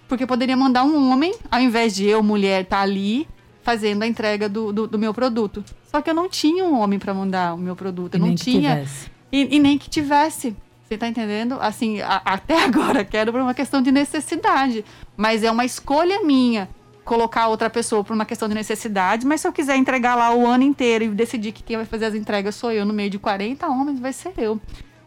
Porque 0.09 0.25
eu 0.25 0.27
poderia 0.27 0.57
mandar 0.57 0.85
um 0.85 1.13
homem, 1.13 1.35
ao 1.51 1.61
invés 1.61 1.95
de 1.95 2.07
eu, 2.07 2.23
mulher, 2.23 2.63
estar 2.63 2.79
tá 2.79 2.83
ali 2.83 3.29
fazendo 3.63 4.05
a 4.05 4.07
entrega 4.07 4.49
do, 4.49 4.73
do, 4.73 4.87
do, 4.87 4.99
meu 4.99 5.13
produto. 5.13 5.63
Só 5.85 6.01
que 6.01 6.09
eu 6.09 6.15
não 6.15 6.31
tinha 6.31 6.65
um 6.65 6.81
homem 6.81 6.99
para 6.99 7.13
mandar 7.13 7.53
o 7.53 7.59
meu 7.59 7.77
produto. 7.77 8.15
Eu 8.15 8.25
e 8.25 8.29
não 8.31 8.35
tinha. 8.35 8.87
E, 9.31 9.55
e, 9.55 9.59
nem 9.59 9.77
que 9.77 9.91
tivesse. 9.91 10.57
Você 10.89 10.97
tá 10.97 11.07
entendendo? 11.07 11.59
Assim, 11.61 12.01
a, 12.01 12.23
até 12.25 12.57
agora 12.65 13.05
quero 13.05 13.33
por 13.33 13.43
uma 13.43 13.53
questão 13.53 13.83
de 13.83 13.93
necessidade. 13.93 14.83
Mas 15.15 15.45
é 15.45 15.51
uma 15.51 15.67
escolha 15.67 16.23
minha 16.23 16.71
colocar 17.11 17.49
outra 17.49 17.69
pessoa 17.69 18.05
por 18.05 18.15
uma 18.15 18.25
questão 18.25 18.49
de 18.49 18.55
necessidade, 18.55 19.27
mas 19.27 19.41
se 19.41 19.49
eu 19.49 19.53
quiser 19.53 19.75
entregar 19.75 20.15
lá 20.15 20.33
o 20.33 20.47
ano 20.47 20.63
inteiro 20.63 21.07
e 21.07 21.09
decidir 21.09 21.51
que 21.51 21.61
quem 21.61 21.77
vai 21.77 21.85
fazer 21.85 22.05
as 22.05 22.15
entregas 22.15 22.55
sou 22.55 22.71
eu 22.71 22.87
no 22.87 22.95
meio 22.95 23.11
de 23.11 23.19
40 23.19 23.67
homens, 23.67 23.99
vai 23.99 24.13
ser 24.13 24.33
eu. 24.39 24.61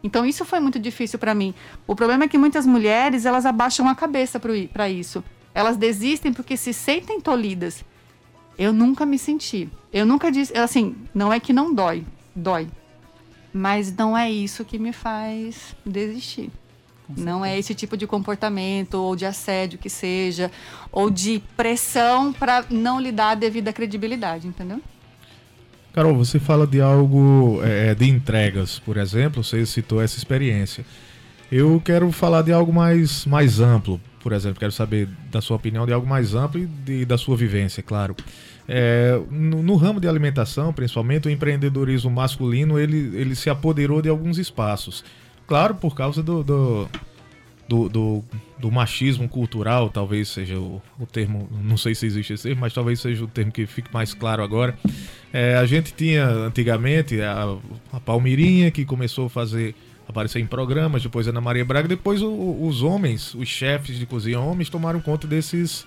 Então 0.03 0.25
isso 0.25 0.43
foi 0.43 0.59
muito 0.59 0.77
difícil 0.77 1.17
para 1.17 1.33
mim. 1.33 1.53
O 1.87 1.95
problema 1.95 2.25
é 2.25 2.27
que 2.27 2.37
muitas 2.37 2.65
mulheres, 2.65 3.25
elas 3.25 3.45
abaixam 3.45 3.87
a 3.87 3.95
cabeça 3.95 4.37
para 4.37 4.89
isso. 4.89 5.23
Elas 5.55 5.77
desistem 5.77 6.33
porque 6.33 6.57
se 6.57 6.73
sentem 6.73 7.21
tolhidas. 7.21 7.85
Eu 8.57 8.73
nunca 8.73 9.05
me 9.05 9.17
senti. 9.17 9.69
Eu 9.93 10.05
nunca 10.05 10.29
disse, 10.29 10.57
assim, 10.57 10.97
não 11.15 11.31
é 11.31 11.39
que 11.39 11.53
não 11.53 11.73
dói, 11.73 12.03
dói. 12.35 12.67
Mas 13.53 13.95
não 13.95 14.17
é 14.17 14.29
isso 14.29 14.65
que 14.65 14.77
me 14.77 14.91
faz 14.91 15.73
desistir. 15.85 16.51
Não 17.17 17.43
é 17.43 17.57
esse 17.57 17.75
tipo 17.75 17.95
de 17.95 18.07
comportamento 18.07 18.95
ou 18.95 19.15
de 19.15 19.25
assédio 19.25 19.79
que 19.79 19.89
seja, 19.89 20.51
ou 20.91 21.09
de 21.09 21.41
pressão 21.55 22.33
para 22.33 22.65
não 22.69 22.99
lhe 22.99 23.11
dar 23.11 23.31
a 23.31 23.35
devida 23.35 23.71
credibilidade, 23.71 24.47
entendeu? 24.47 24.81
Carol, 25.93 26.15
você 26.15 26.39
fala 26.39 26.65
de 26.65 26.81
algo 26.81 27.59
é, 27.63 27.91
é, 27.91 27.95
de 27.95 28.09
entregas, 28.09 28.79
por 28.79 28.97
exemplo, 28.97 29.43
você 29.43 29.63
citou 29.65 30.01
essa 30.01 30.17
experiência. 30.17 30.83
Eu 31.51 31.79
quero 31.85 32.11
falar 32.11 32.41
de 32.41 32.51
algo 32.51 32.73
mais, 32.73 33.25
mais 33.27 33.59
amplo, 33.59 34.01
por 34.19 34.31
exemplo, 34.31 34.59
quero 34.59 34.71
saber 34.71 35.07
da 35.29 35.39
sua 35.39 35.57
opinião 35.57 35.85
de 35.85 35.93
algo 35.93 36.07
mais 36.07 36.33
amplo 36.33 36.59
e 36.61 36.65
de, 36.65 37.05
da 37.05 37.17
sua 37.17 37.37
vivência, 37.37 37.83
claro. 37.83 38.15
É, 38.67 39.19
no, 39.29 39.61
no, 39.61 39.75
ramo 39.75 39.99
de 39.99 40.07
alimentação, 40.07 40.73
principalmente, 40.73 41.27
o 41.27 41.31
empreendedorismo 41.31 42.09
masculino 42.09 42.79
ele, 42.79 43.11
ele 43.15 43.35
se 43.35 43.49
apoderou 43.49 44.01
de 44.01 44.09
alguns 44.09 44.37
espaços. 44.37 45.03
Claro, 45.47 45.75
por 45.75 45.95
causa 45.95 46.23
do, 46.23 46.43
do, 46.43 46.89
do, 47.67 47.89
do, 47.89 48.23
do 48.59 48.71
machismo 48.71 49.27
cultural, 49.27 49.89
talvez 49.89 50.29
seja 50.29 50.57
o, 50.57 50.81
o, 50.99 51.05
termo, 51.05 51.49
não 51.63 51.77
sei 51.77 51.93
se 51.95 52.05
existe 52.05 52.33
esse 52.33 52.43
termo, 52.43 52.61
mas 52.61 52.73
talvez 52.73 52.99
seja 52.99 53.23
o 53.23 53.27
termo 53.27 53.51
que 53.51 53.65
fique 53.65 53.93
mais 53.93 54.13
claro 54.13 54.43
agora. 54.43 54.77
É, 55.31 55.55
a 55.55 55.65
gente 55.65 55.93
tinha 55.93 56.25
antigamente 56.25 57.19
a, 57.21 57.57
a 57.91 57.99
Palmeirinha, 57.99 58.71
que 58.71 58.85
começou 58.85 59.25
a 59.25 59.29
fazer 59.29 59.75
aparecer 60.07 60.39
em 60.39 60.45
programas, 60.45 61.01
depois 61.01 61.27
a 61.27 61.31
Ana 61.31 61.41
Maria 61.41 61.65
Braga, 61.65 61.87
depois 61.87 62.21
o, 62.21 62.57
os 62.61 62.83
homens, 62.83 63.33
os 63.33 63.47
chefes 63.47 63.97
de 63.97 64.05
cozinha 64.05 64.39
homens, 64.39 64.69
tomaram 64.69 64.99
conta 64.99 65.27
desses, 65.27 65.85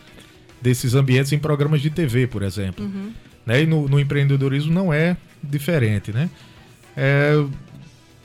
desses 0.61 0.94
ambientes 0.94 1.32
em 1.32 1.38
programas 1.38 1.80
de 1.80 1.90
TV, 1.90 2.26
por 2.26 2.42
exemplo. 2.42 2.84
Uhum. 2.84 3.12
Né? 3.44 3.62
E 3.62 3.66
no, 3.66 3.88
no, 3.88 4.00
empreendedorismo 4.00 4.72
não 4.72 4.92
é 4.92 5.16
diferente, 5.42 6.12
né? 6.12 6.28
É, 6.96 7.34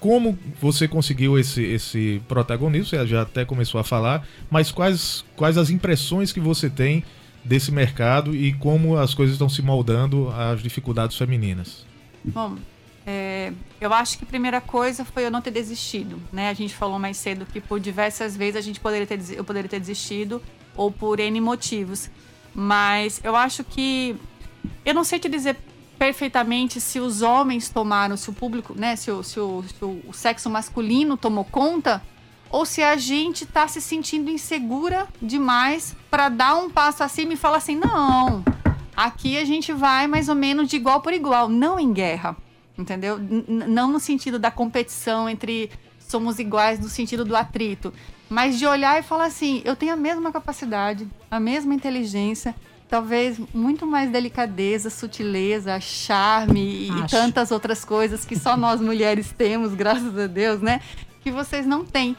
como 0.01 0.37
você 0.59 0.87
conseguiu 0.87 1.37
esse, 1.37 1.63
esse 1.63 2.21
protagonismo, 2.27 2.87
você 2.87 3.05
já 3.05 3.21
até 3.21 3.45
começou 3.45 3.79
a 3.79 3.83
falar, 3.83 4.27
mas 4.49 4.71
quais, 4.71 5.23
quais 5.35 5.59
as 5.59 5.69
impressões 5.69 6.31
que 6.31 6.39
você 6.39 6.71
tem 6.71 7.03
desse 7.45 7.71
mercado 7.71 8.35
e 8.35 8.51
como 8.53 8.97
as 8.97 9.13
coisas 9.13 9.35
estão 9.35 9.47
se 9.47 9.61
moldando 9.61 10.27
às 10.29 10.61
dificuldades 10.61 11.15
femininas? 11.15 11.85
Bom, 12.25 12.57
é, 13.05 13.53
eu 13.79 13.93
acho 13.93 14.17
que 14.17 14.23
a 14.23 14.27
primeira 14.27 14.59
coisa 14.59 15.05
foi 15.05 15.23
eu 15.23 15.31
não 15.31 15.39
ter 15.39 15.51
desistido, 15.51 16.19
né? 16.33 16.49
A 16.49 16.53
gente 16.53 16.73
falou 16.73 16.97
mais 16.97 17.17
cedo 17.17 17.45
que 17.45 17.61
por 17.61 17.79
diversas 17.79 18.35
vezes 18.35 18.55
a 18.55 18.61
gente 18.61 18.79
poderia 18.79 19.05
ter, 19.05 19.19
eu 19.35 19.43
poderia 19.43 19.69
ter 19.69 19.79
desistido 19.79 20.41
ou 20.75 20.91
por 20.91 21.19
N 21.19 21.39
motivos. 21.39 22.09
Mas 22.55 23.21
eu 23.23 23.35
acho 23.35 23.63
que 23.63 24.15
eu 24.83 24.95
não 24.95 25.03
sei 25.03 25.19
te 25.19 25.29
dizer 25.29 25.57
perfeitamente 26.01 26.81
se 26.81 26.99
os 26.99 27.21
homens 27.21 27.69
tomaram, 27.69 28.17
se 28.17 28.27
o 28.27 28.33
público, 28.33 28.73
né, 28.75 28.95
se 28.95 29.11
o, 29.11 29.21
se 29.21 29.39
o, 29.39 29.63
se 29.63 29.85
o 29.85 30.11
sexo 30.11 30.49
masculino 30.49 31.15
tomou 31.15 31.45
conta, 31.45 32.01
ou 32.49 32.65
se 32.65 32.81
a 32.81 32.97
gente 32.97 33.45
tá 33.45 33.67
se 33.67 33.79
sentindo 33.79 34.31
insegura 34.31 35.07
demais 35.21 35.95
para 36.09 36.27
dar 36.27 36.55
um 36.55 36.71
passo 36.71 37.03
acima 37.03 37.33
e 37.33 37.37
falar 37.37 37.57
assim: 37.57 37.75
não, 37.75 38.43
aqui 38.97 39.37
a 39.37 39.45
gente 39.45 39.71
vai 39.71 40.07
mais 40.07 40.27
ou 40.27 40.33
menos 40.33 40.67
de 40.67 40.75
igual 40.75 41.01
por 41.01 41.13
igual, 41.13 41.47
não 41.47 41.79
em 41.79 41.93
guerra, 41.93 42.35
entendeu? 42.75 43.19
N 43.19 43.67
não 43.67 43.91
no 43.91 43.99
sentido 43.99 44.39
da 44.39 44.49
competição 44.49 45.29
entre 45.29 45.69
somos 45.99 46.39
iguais, 46.39 46.79
no 46.79 46.89
sentido 46.89 47.23
do 47.23 47.35
atrito, 47.35 47.93
mas 48.27 48.57
de 48.57 48.65
olhar 48.65 48.99
e 48.99 49.03
falar 49.03 49.25
assim: 49.25 49.61
eu 49.63 49.75
tenho 49.75 49.93
a 49.93 49.97
mesma 49.97 50.31
capacidade, 50.31 51.07
a 51.29 51.39
mesma 51.39 51.75
inteligência 51.75 52.55
talvez 52.91 53.39
muito 53.53 53.87
mais 53.87 54.11
delicadeza, 54.11 54.89
sutileza, 54.89 55.79
charme 55.79 56.89
e 56.89 57.07
tantas 57.09 57.49
outras 57.49 57.85
coisas 57.85 58.25
que 58.25 58.37
só 58.37 58.57
nós 58.57 58.81
mulheres 58.81 59.31
temos, 59.31 59.73
graças 59.73 60.15
a 60.19 60.27
Deus, 60.27 60.61
né? 60.61 60.81
Que 61.21 61.31
vocês 61.31 61.65
não 61.65 61.85
têm. 61.85 62.17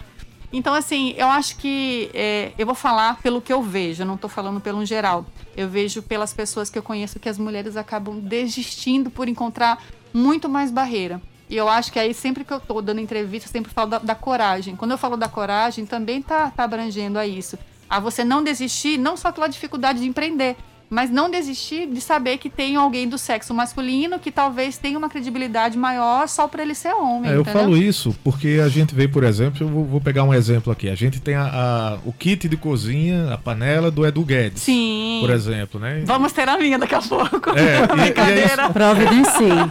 Então, 0.51 0.73
assim, 0.73 1.13
eu 1.19 1.27
acho 1.27 1.57
que 1.57 2.11
é, 2.15 2.53
eu 2.59 2.65
vou 2.65 2.75
falar 2.75 3.21
pelo 3.21 3.43
que 3.43 3.53
eu 3.53 3.63
vejo, 3.63 4.03
eu 4.03 4.07
não 4.07 4.15
estou 4.15 4.31
falando 4.31 4.63
pelo 4.63 4.85
geral. 4.87 5.27
Eu 5.55 5.69
vejo 5.69 6.03
pelas 6.03 6.33
pessoas 6.33 6.71
que 6.71 6.79
eu 6.79 6.83
conheço 6.83 7.21
que 7.21 7.29
as 7.29 7.39
mulheres 7.39 7.77
acabam 7.77 8.19
desistindo 8.19 9.11
por 9.11 9.29
encontrar 9.29 9.83
muito 10.13 10.49
mais 10.49 10.71
barreira. 10.71 11.21
E 11.51 11.57
eu 11.57 11.69
acho 11.69 11.93
que 11.93 11.99
aí, 11.99 12.15
sempre 12.15 12.45
que 12.45 12.53
eu 12.53 12.57
estou 12.57 12.81
dando 12.81 13.01
entrevista, 13.01 13.47
eu 13.47 13.53
sempre 13.53 13.71
falo 13.71 13.91
da, 13.91 13.99
da, 13.99 14.15
coragem. 14.15 14.75
Quando 14.75 14.93
eu 14.93 14.99
falo 14.99 15.19
da 15.19 15.29
coragem, 15.29 15.85
também 15.85 16.23
tá, 16.23 16.51
tá 16.51 16.65
abrangendo 16.65 17.19
a 17.19 17.27
isso 17.27 17.59
a 17.93 18.01
você 18.01 18.25
não 18.25 18.43
desistir, 18.43 18.97
não 18.97 19.19
só 19.19 19.31
pela 19.31 19.47
dificuldade 19.47 20.01
de 20.01 20.07
empreender, 20.07 20.57
mas 20.89 21.11
não 21.11 21.31
desistir 21.31 21.87
de 21.87 22.01
saber 22.01 22.39
que 22.39 22.49
tem 22.49 22.75
alguém 22.75 23.07
do 23.07 23.19
sexo 23.19 23.53
masculino 23.53 24.19
que 24.19 24.33
talvez 24.33 24.79
tenha 24.79 24.97
uma 24.97 25.11
credibilidade 25.11 25.77
maior 25.77 26.27
só 26.27 26.49
por 26.49 26.59
ele 26.59 26.75
ser 26.75 26.95
homem. 26.95 27.31
É, 27.31 27.37
eu 27.37 27.45
falo 27.45 27.77
isso 27.77 28.17
porque 28.25 28.61
a 28.65 28.69
gente 28.71 28.95
vê, 28.95 29.07
por 29.07 29.25
exemplo, 29.25 29.63
eu 29.63 29.69
vou, 29.69 29.85
vou 29.85 30.01
pegar 30.01 30.25
um 30.25 30.33
exemplo 30.33 30.73
aqui. 30.73 30.89
A 30.89 30.95
gente 30.95 31.21
tem 31.21 31.35
a, 31.35 31.45
a, 31.45 31.99
o 32.07 32.15
kit 32.15 32.49
de 32.49 32.57
cozinha, 32.57 33.35
a 33.35 33.37
panela 33.37 33.91
do 33.91 34.07
Edu 34.07 34.23
Guedes. 34.23 34.63
Sim. 34.63 35.19
Por 35.21 35.31
exemplo, 35.31 35.79
né? 35.79 36.03
Vamos 36.07 36.33
ter 36.33 36.49
a 36.49 36.57
minha 36.57 36.79
daqui 36.79 36.95
a 36.95 37.03
pouco. 37.03 37.51
É, 37.51 37.87
Brincadeira. 37.95 38.63
É 38.63 38.69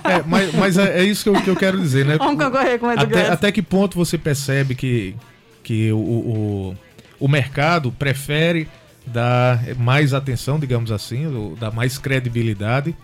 É, 0.03 0.23
mas, 0.27 0.53
mas 0.53 0.77
é, 0.77 1.01
é, 1.01 1.03
isso 1.03 1.23
que 1.23 1.29
eu, 1.29 1.41
que 1.41 1.49
eu 1.49 1.55
quero 1.55 1.79
dizer, 1.79 2.05
né? 2.05 2.17
Vamos 2.19 2.43
concorrer 2.43 2.77
com 2.79 2.85
o 2.85 2.91
Edu 2.91 3.01
até, 3.01 3.15
Guedes. 3.15 3.31
Até 3.31 3.51
que 3.51 3.63
ponto 3.63 3.97
você 3.97 4.15
percebe 4.15 4.75
que 4.75 5.15
que 5.63 5.91
o, 5.91 5.97
o, 5.97 6.77
o 7.21 7.27
mercado 7.27 7.91
prefere 7.91 8.67
dar 9.05 9.75
mais 9.77 10.13
atenção, 10.13 10.59
digamos 10.59 10.91
assim, 10.91 11.55
dar 11.59 11.71
mais 11.71 11.97
credibilidade 11.99 12.95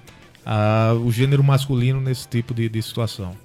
ao 0.43 1.11
gênero 1.11 1.43
masculino 1.43 2.01
nesse 2.01 2.27
tipo 2.27 2.53
de, 2.53 2.67
de 2.67 2.81
situação. 2.81 3.37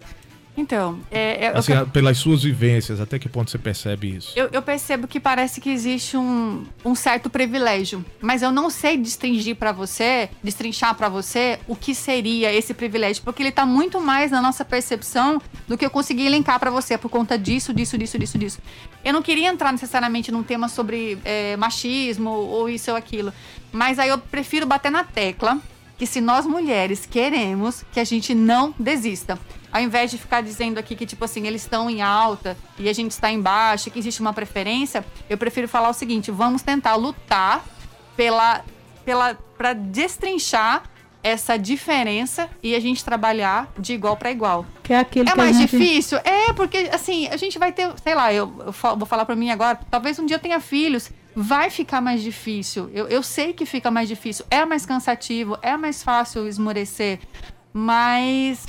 Então, 0.55 1.01
é, 1.11 1.47
é, 1.47 1.49
assim, 1.57 1.73
eu... 1.73 1.87
pelas 1.87 2.19
suas 2.19 2.43
vivências, 2.43 3.01
até 3.01 3.19
que 3.19 3.27
ponto 3.27 3.51
você 3.51 3.57
percebe 3.57 4.17
isso? 4.17 4.33
Eu, 4.37 4.51
eu, 4.53 4.61
percebo 4.61 5.09
que 5.09 5.19
parece 5.19 5.63
que 5.63 5.71
existe 5.71 6.15
um, 6.15 6.67
um 6.85 6.95
certo 6.95 7.31
privilégio, 7.31 8.05
mas 8.21 8.43
eu 8.43 8.53
não 8.53 8.69
sei 8.69 8.99
destringir 8.99 9.57
para 9.57 9.73
você, 9.73 10.29
destrinchar 10.45 10.95
para 10.95 11.09
você 11.09 11.59
o 11.67 11.75
que 11.75 11.95
seria 11.95 12.53
esse 12.53 12.75
privilégio, 12.75 13.23
porque 13.23 13.43
ele 13.43 13.51
tá 13.51 13.65
muito 13.65 13.99
mais 13.99 14.31
na 14.31 14.43
nossa 14.43 14.63
percepção 14.63 15.41
do 15.67 15.79
que 15.79 15.87
eu 15.87 15.91
consegui 15.91 16.27
elencar 16.27 16.61
para 16.61 16.71
você 16.71 16.99
por 16.99 17.09
conta 17.09 17.39
disso, 17.39 17.73
disso, 17.73 17.97
disso, 17.97 18.19
disso, 18.19 18.39
disso. 18.39 18.59
Eu 19.03 19.15
não 19.15 19.23
queria 19.23 19.49
entrar 19.49 19.73
necessariamente 19.73 20.31
num 20.31 20.43
tema 20.43 20.69
sobre 20.69 21.19
é, 21.25 21.57
machismo 21.57 22.29
ou 22.29 22.69
isso 22.69 22.91
ou 22.91 22.97
aquilo, 22.97 23.33
mas 23.73 23.99
aí 23.99 24.11
eu 24.11 24.19
prefiro 24.19 24.67
bater 24.67 24.93
na 24.93 25.03
tecla 25.03 25.59
que 25.97 26.07
se 26.07 26.21
nós 26.21 26.45
mulheres 26.45 27.07
queremos 27.07 27.85
que 27.91 28.01
a 28.01 28.05
gente 28.05 28.35
não 28.35 28.75
desista 28.79 29.39
ao 29.73 29.81
invés 29.81 30.11
de 30.11 30.19
ficar 30.19 30.43
dizendo 30.43 30.79
aqui 30.79 30.95
que, 30.95 31.07
tipo 31.07 31.25
assim, 31.25 31.47
eles 31.47 31.63
estão 31.63 31.89
em 31.89 32.03
alta 32.03 32.57
e 32.79 32.89
a 32.89 32.93
gente 32.93 33.13
está 33.13 33.31
em 33.31 33.41
baixa, 33.41 33.89
que 33.89 33.99
existe 33.99 34.21
uma 34.21 34.33
preferência, 34.33 35.05
eu 35.31 35.39
prefiro 35.39 35.67
falar 35.67 35.89
o 35.89 35.95
seguinte: 35.95 36.31
vamos 36.31 36.63
tentar 36.63 36.95
lutar 36.95 37.65
pela, 38.17 38.63
pela, 39.05 39.35
para 39.57 39.73
destrinchar 39.73 40.85
essa 41.23 41.57
diferença 41.57 42.51
e 42.63 42.75
a 42.75 42.81
gente 42.81 43.05
trabalhar 43.05 43.73
de 43.79 43.93
igual 43.93 44.17
para 44.17 44.31
igual. 44.31 44.67
Que 44.83 44.93
é 44.93 44.99
aquilo 44.99 45.29
é 45.31 45.35
mais 45.35 45.57
gente... 45.57 45.71
difícil? 45.71 46.19
É, 46.19 46.53
porque 46.53 46.91
assim, 46.93 47.29
a 47.29 47.37
gente 47.37 47.59
vai 47.59 47.73
ter, 47.73 47.93
sei 48.03 48.15
lá, 48.15 48.33
eu, 48.33 48.53
eu 48.59 48.97
vou 48.97 49.07
falar 49.07 49.25
para 49.25 49.37
mim 49.37 49.51
agora, 49.51 49.79
talvez 49.91 50.19
um 50.19 50.27
dia 50.27 50.37
eu 50.37 50.41
tenha 50.41 50.59
filhos, 50.59 51.11
vai 51.35 51.71
ficar 51.71 52.01
mais 52.01 52.23
difícil. 52.23 52.91
Eu, 52.93 53.07
eu 53.09 53.23
sei 53.23 53.53
que 53.53 53.65
fica 53.65 53.91
mais 53.91 54.09
difícil, 54.09 54.45
é 54.51 54.65
mais 54.65 54.85
cansativo, 54.85 55.57
é 55.63 55.77
mais 55.77 56.03
fácil 56.03 56.47
esmorecer, 56.47 57.21
mas 57.73 58.67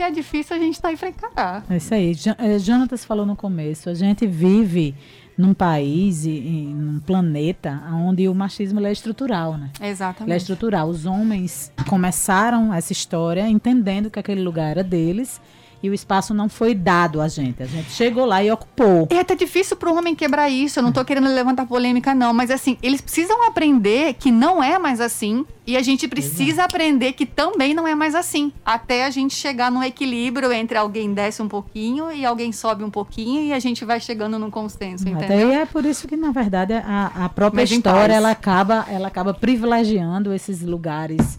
se 0.00 0.04
é 0.04 0.10
difícil, 0.10 0.56
a 0.56 0.58
gente 0.58 0.74
está 0.74 0.88
aí 0.88 0.96
para 0.96 1.08
encarar. 1.10 1.64
É 1.68 1.76
isso 1.76 1.92
aí. 1.92 2.16
Eh, 2.38 2.58
Jonatas 2.58 3.04
falou 3.04 3.26
no 3.26 3.36
começo, 3.36 3.90
a 3.90 3.94
gente 3.94 4.26
vive 4.26 4.94
num 5.36 5.52
país 5.52 6.24
e, 6.24 6.30
num 6.74 7.00
planeta 7.00 7.82
onde 7.92 8.26
o 8.26 8.34
machismo 8.34 8.80
é 8.80 8.90
estrutural, 8.90 9.58
né? 9.58 9.70
Exatamente. 9.78 10.26
Ele 10.26 10.32
é 10.32 10.36
estrutural. 10.38 10.88
Os 10.88 11.04
homens 11.04 11.70
começaram 11.86 12.72
essa 12.72 12.94
história 12.94 13.46
entendendo 13.46 14.10
que 14.10 14.18
aquele 14.18 14.42
lugar 14.42 14.70
era 14.70 14.82
deles 14.82 15.38
e 15.82 15.88
o 15.88 15.94
espaço 15.94 16.34
não 16.34 16.48
foi 16.48 16.74
dado 16.74 17.20
a 17.20 17.28
gente. 17.28 17.62
A 17.62 17.66
gente 17.66 17.90
chegou 17.90 18.24
lá 18.24 18.42
e 18.42 18.50
ocupou. 18.50 19.08
É 19.10 19.20
até 19.20 19.34
difícil 19.34 19.76
para 19.76 19.90
o 19.90 19.96
homem 19.96 20.14
quebrar 20.14 20.50
isso. 20.50 20.78
Eu 20.78 20.82
não 20.82 20.90
estou 20.90 21.04
querendo 21.04 21.28
levantar 21.28 21.66
polêmica, 21.66 22.14
não. 22.14 22.34
Mas 22.34 22.50
assim, 22.50 22.76
eles 22.82 23.00
precisam 23.00 23.46
aprender 23.46 24.14
que 24.14 24.30
não 24.30 24.62
é 24.62 24.78
mais 24.78 25.00
assim. 25.00 25.46
E 25.66 25.76
a 25.76 25.82
gente 25.82 26.08
precisa 26.08 26.62
Exato. 26.62 26.74
aprender 26.74 27.12
que 27.12 27.24
também 27.24 27.72
não 27.72 27.86
é 27.86 27.94
mais 27.94 28.14
assim. 28.14 28.52
Até 28.64 29.06
a 29.06 29.10
gente 29.10 29.34
chegar 29.34 29.70
num 29.70 29.82
equilíbrio 29.82 30.52
entre 30.52 30.76
alguém 30.76 31.14
desce 31.14 31.40
um 31.40 31.48
pouquinho 31.48 32.10
e 32.10 32.26
alguém 32.26 32.52
sobe 32.52 32.82
um 32.82 32.90
pouquinho 32.90 33.44
e 33.44 33.52
a 33.52 33.58
gente 33.58 33.84
vai 33.84 34.00
chegando 34.00 34.38
num 34.38 34.50
consenso, 34.50 35.08
entendeu? 35.08 35.48
Até 35.48 35.62
é 35.62 35.66
por 35.66 35.84
isso 35.84 36.08
que, 36.08 36.16
na 36.16 36.32
verdade, 36.32 36.74
a, 36.74 37.12
a 37.14 37.28
própria 37.28 37.62
Mas 37.62 37.70
história 37.70 38.12
ela 38.12 38.30
acaba, 38.30 38.84
ela 38.90 39.08
acaba 39.08 39.32
privilegiando 39.32 40.32
esses 40.32 40.60
lugares 40.62 41.38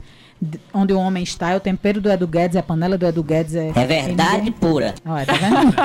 onde 0.73 0.93
o 0.93 0.99
homem 0.99 1.23
está, 1.23 1.51
é 1.51 1.55
o 1.55 1.59
tempero 1.59 2.01
do 2.01 2.09
Edu 2.11 2.27
Guedes, 2.27 2.57
a 2.57 2.63
panela 2.63 2.97
do 2.97 3.05
Edu 3.05 3.23
Guedes 3.23 3.55
é. 3.55 3.71
É 3.75 3.85
verdade 3.85 4.51
pura. 4.51 4.95
Olha, 5.05 5.25
tá 5.25 5.33
vendo? 5.37 5.75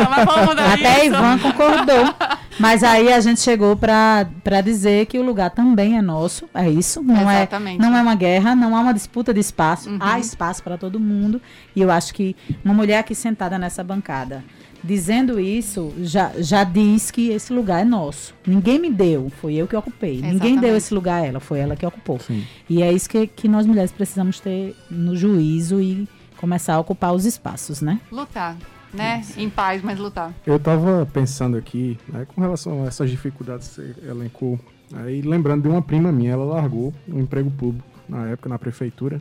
Até 0.73 1.07
Ivan 1.07 1.39
concordou. 1.39 2.15
Mas 2.59 2.83
aí 2.83 3.13
a 3.13 3.21
gente 3.21 3.41
chegou 3.41 3.77
para 3.77 4.27
dizer 4.65 5.07
que 5.07 5.19
o 5.19 5.23
lugar 5.23 5.51
também 5.51 5.99
é 5.99 6.03
nosso, 6.03 6.49
é 6.55 6.69
isso. 6.71 7.03
Não, 7.03 7.31
é, 7.31 7.43
Exatamente. 7.43 7.79
é, 7.79 7.87
não 7.87 7.97
é 7.97 8.01
uma 8.01 8.15
guerra, 8.15 8.57
não 8.57 8.75
há 8.75 8.81
uma 8.81 8.95
disputa 8.95 9.35
de 9.35 9.41
espaço, 9.41 9.91
uhum. 9.91 9.99
há 10.01 10.19
espaço 10.19 10.63
para 10.63 10.79
todo 10.79 10.99
mundo. 10.99 11.41
E 11.75 11.83
eu 11.83 11.91
acho 11.91 12.15
que 12.15 12.35
uma 12.65 12.73
mulher 12.73 12.99
aqui 12.99 13.15
sentada 13.15 13.59
nessa 13.59 13.85
bancada, 13.85 14.43
dizendo 14.87 15.41
isso, 15.41 15.93
já, 15.99 16.33
já 16.39 16.63
diz 16.63 17.11
que 17.11 17.31
esse 17.31 17.53
lugar 17.53 17.83
é 17.83 17.85
nosso. 17.85 18.35
Ninguém 18.47 18.79
me 18.79 18.91
deu, 18.91 19.29
foi 19.41 19.55
eu 19.55 19.67
que 19.67 19.75
ocupei. 19.75 20.19
Exatamente. 20.19 20.35
Ninguém 20.35 20.61
deu 20.61 20.77
esse 20.77 20.95
lugar 20.95 21.23
a 21.23 21.27
ela, 21.27 21.41
foi 21.41 21.59
ela 21.59 21.75
que 21.75 21.85
ocupou. 21.85 22.21
Sim. 22.21 22.45
E 22.69 22.83
é 22.83 22.93
isso 22.93 23.09
que, 23.11 23.27
que 23.27 23.49
nós 23.49 23.67
mulheres 23.67 23.91
precisamos 23.91 24.39
ter 24.39 24.77
no 24.89 25.17
juízo 25.17 25.81
e 25.81 26.09
começar 26.37 26.75
a 26.75 26.79
ocupar 26.79 27.13
os 27.13 27.25
espaços, 27.25 27.81
né? 27.81 28.01
Lutar. 28.13 28.57
Né? 28.95 29.23
Em 29.37 29.51
paz, 29.51 29.83
mas 29.83 29.99
lutar. 29.99 30.33
Eu 30.47 30.57
estava 30.57 31.07
pensando 31.13 31.57
aqui, 31.57 31.99
né, 32.09 32.25
com 32.25 32.41
relação 32.41 32.85
a 32.85 32.87
essas 32.87 33.11
dificuldades 33.11 33.69
que 33.69 33.75
você 33.75 33.95
elencou, 34.09 34.59
aí 34.95 35.21
lembrando 35.21 35.63
de 35.63 35.69
uma 35.69 35.83
prima 35.83 36.11
minha, 36.13 36.33
ela 36.33 36.45
largou 36.45 36.95
um 37.07 37.21
emprego 37.21 37.51
público 37.51 37.87
na 38.09 38.29
época 38.29 38.49
na 38.49 38.59
prefeitura 38.59 39.21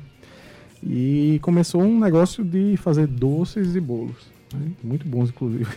e 0.81 1.39
começou 1.41 1.81
um 1.81 1.99
negócio 1.99 2.43
de 2.43 2.77
fazer 2.77 3.07
doces 3.07 3.75
e 3.75 3.81
bolos 3.81 4.34
né? 4.53 4.71
muito 4.83 5.07
bons 5.07 5.29
inclusive. 5.29 5.67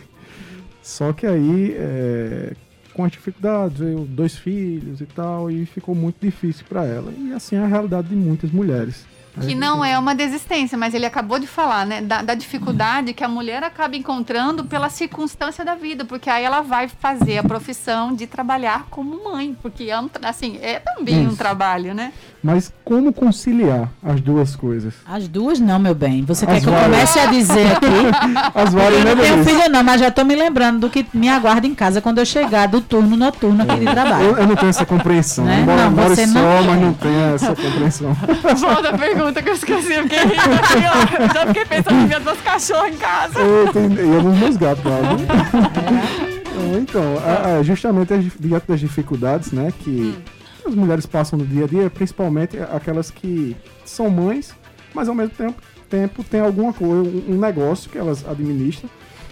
Só 0.81 1.13
que 1.13 1.27
aí, 1.27 1.75
é, 1.77 2.53
com 2.93 3.03
as 3.03 3.11
dificuldades, 3.11 3.77
veio 3.79 3.99
dois 3.99 4.35
filhos 4.35 5.01
e 5.01 5.05
tal, 5.05 5.51
e 5.51 5.65
ficou 5.65 5.93
muito 5.93 6.17
difícil 6.19 6.65
para 6.67 6.85
ela. 6.85 7.13
E 7.17 7.31
assim 7.33 7.55
é 7.55 7.59
a 7.59 7.67
realidade 7.67 8.09
de 8.09 8.15
muitas 8.15 8.51
mulheres. 8.51 9.05
Que 9.39 9.55
não 9.55 9.85
é 9.85 9.97
uma 9.97 10.13
desistência, 10.13 10.77
mas 10.77 10.93
ele 10.93 11.05
acabou 11.05 11.39
de 11.39 11.47
falar, 11.47 11.85
né? 11.85 12.01
Da, 12.01 12.21
da, 12.21 12.33
dificuldade 12.33 13.13
que 13.13 13.23
a 13.23 13.27
mulher 13.27 13.63
acaba 13.63 13.95
encontrando 13.95 14.65
pela 14.65 14.89
circunstância 14.89 15.63
da 15.63 15.75
vida, 15.75 16.03
porque 16.03 16.29
aí 16.29 16.43
ela 16.43 16.61
vai 16.61 16.87
fazer 16.87 17.37
a 17.37 17.43
profissão 17.43 18.13
de 18.13 18.27
trabalhar 18.27 18.87
como 18.89 19.23
mãe, 19.23 19.55
porque 19.61 19.85
é 19.85 19.99
um, 19.99 20.09
assim, 20.23 20.57
é 20.61 20.79
também 20.79 21.23
Isso. 21.23 21.33
um 21.33 21.35
trabalho, 21.35 21.93
né? 21.93 22.11
Mas 22.41 22.71
como 22.85 23.11
conciliar 23.11 23.89
as 24.03 24.21
duas 24.21 24.55
coisas? 24.55 24.93
As 25.05 25.27
duas 25.27 25.59
não, 25.59 25.77
meu 25.77 25.93
bem. 25.93 26.23
Você 26.23 26.45
as 26.45 26.51
quer 26.51 26.61
que 26.61 26.67
eu 26.67 26.73
comece 26.73 27.19
a 27.19 27.25
dizer 27.25 27.67
aqui? 27.73 27.87
As 28.55 28.73
várias, 28.73 29.05
eu 29.05 29.15
não 29.15 29.23
tenho 29.23 29.43
filho 29.43 29.69
não, 29.69 29.83
mas 29.83 30.01
já 30.01 30.07
estou 30.07 30.25
me 30.25 30.35
lembrando 30.35 30.79
do 30.79 30.89
que 30.89 31.05
me 31.13 31.29
aguarda 31.29 31.67
em 31.67 31.75
casa 31.75 32.01
quando 32.01 32.19
eu 32.19 32.25
chegar 32.25 32.67
do 32.67 32.81
turno 32.81 33.15
noturno 33.15 33.63
aqui 33.63 33.79
de 33.79 33.87
é. 33.87 33.91
trabalho. 33.91 34.25
Eu, 34.25 34.37
eu 34.37 34.47
não 34.47 34.55
tenho 34.55 34.69
essa 34.69 34.85
compreensão. 34.85 35.45
Né? 35.45 35.61
Embora, 35.61 35.89
não, 35.89 36.09
você 36.09 36.27
só, 36.27 36.33
não 36.33 36.63
mas 36.63 36.81
não 36.81 36.93
tenho 36.93 37.35
essa 37.35 37.55
compreensão. 37.55 38.13
Volta 38.57 38.89
a 38.89 38.97
pergunta 38.97 39.41
que 39.41 39.49
eu 39.49 39.53
esqueci. 39.53 39.93
Eu 39.93 40.03
fiquei 40.03 40.19
rindo 40.19 41.33
Já 41.33 41.47
fiquei 41.47 41.65
pensando 41.65 42.01
em 42.01 42.07
ver 42.07 42.19
duas 42.21 42.41
cachorros 42.41 42.89
em 42.89 42.97
casa. 42.97 43.39
Eu 43.39 43.73
tenho, 43.73 44.13
e 44.13 44.15
alguns 44.15 44.39
meus 44.39 44.57
gatos 44.57 44.83
lá. 44.83 44.97
É. 44.97 46.77
Então, 46.77 47.03
a, 47.25 47.57
a, 47.57 47.63
justamente 47.63 48.31
diante 48.39 48.67
das 48.67 48.79
dificuldades, 48.79 49.51
né, 49.51 49.73
que... 49.83 50.15
Hum 50.17 50.38
as 50.69 50.75
mulheres 50.75 51.05
passam 51.05 51.37
no 51.37 51.45
dia 51.45 51.65
a 51.65 51.67
dia, 51.67 51.89
principalmente 51.89 52.57
aquelas 52.57 53.11
que 53.11 53.55
são 53.83 54.09
mães, 54.09 54.55
mas 54.93 55.09
ao 55.09 55.15
mesmo 55.15 55.35
tempo, 55.35 55.61
tempo 55.89 56.23
tem 56.23 56.39
alguma 56.39 56.71
coisa, 56.71 57.09
um 57.27 57.37
negócio 57.37 57.89
que 57.89 57.97
elas 57.97 58.25
administram. 58.25 58.89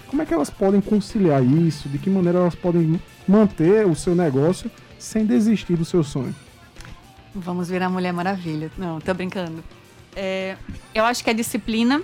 Como 0.08 0.22
é 0.22 0.26
que 0.26 0.34
elas 0.34 0.50
podem 0.50 0.82
conciliar 0.82 1.44
isso? 1.44 1.88
De 1.90 1.98
que 1.98 2.10
maneira 2.10 2.40
elas 2.40 2.56
podem 2.56 3.00
manter 3.28 3.86
o 3.86 3.96
seu 3.96 4.16
negócio 4.16 4.72
sem 4.98 5.26
desistir 5.26 5.76
do 5.76 5.86
seu 5.86 6.04
sonho? 6.04 6.34
Vamos 7.36 7.70
ver 7.70 7.84
a 7.84 7.90
Mulher 7.90 8.14
Maravilha. 8.14 8.72
Não, 8.78 9.00
tô 9.00 9.14
brincando. 9.14 9.64
É, 10.16 10.56
eu 10.96 11.06
acho 11.06 11.24
que 11.24 11.30
a 11.30 11.34
disciplina. 11.34 12.02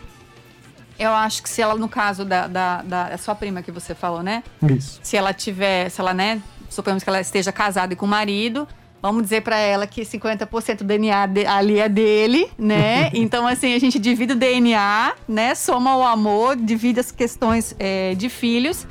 Eu 1.00 1.12
acho 1.12 1.42
que 1.42 1.50
se 1.50 1.60
ela, 1.60 1.74
no 1.74 1.90
caso 1.90 2.24
da, 2.24 2.46
da, 2.46 2.82
da 2.84 3.18
sua 3.18 3.34
prima 3.34 3.64
que 3.64 3.72
você 3.72 3.96
falou, 3.96 4.22
né? 4.22 4.44
Isso. 4.70 5.00
Se 5.02 5.18
ela 5.18 5.34
tiver, 5.34 5.90
se 5.90 6.00
ela, 6.00 6.14
né? 6.14 6.40
Suponhamos 6.70 7.04
que 7.04 7.10
ela 7.10 7.20
esteja 7.20 7.52
casada 7.52 7.94
e 7.94 7.96
com 7.96 8.06
o 8.06 8.10
marido, 8.10 8.68
Vamos 9.04 9.24
dizer 9.24 9.42
para 9.42 9.58
ela 9.58 9.86
que 9.86 10.04
50% 10.04 10.78
do 10.78 10.86
DNA 10.86 11.26
de, 11.26 11.46
ali 11.46 11.78
é 11.78 11.90
dele, 11.90 12.50
né? 12.58 13.12
então, 13.14 13.46
assim, 13.46 13.74
a 13.74 13.80
gente 13.80 14.00
divide 14.00 14.32
o 14.32 14.36
DNA, 14.38 15.12
né? 15.28 15.54
Soma 15.56 15.98
o 15.98 16.04
amor, 16.04 16.56
divide 16.56 17.02
as 17.02 17.12
questões 17.12 17.76
é, 17.78 18.16
de 18.16 18.30
filhos. 18.30 18.88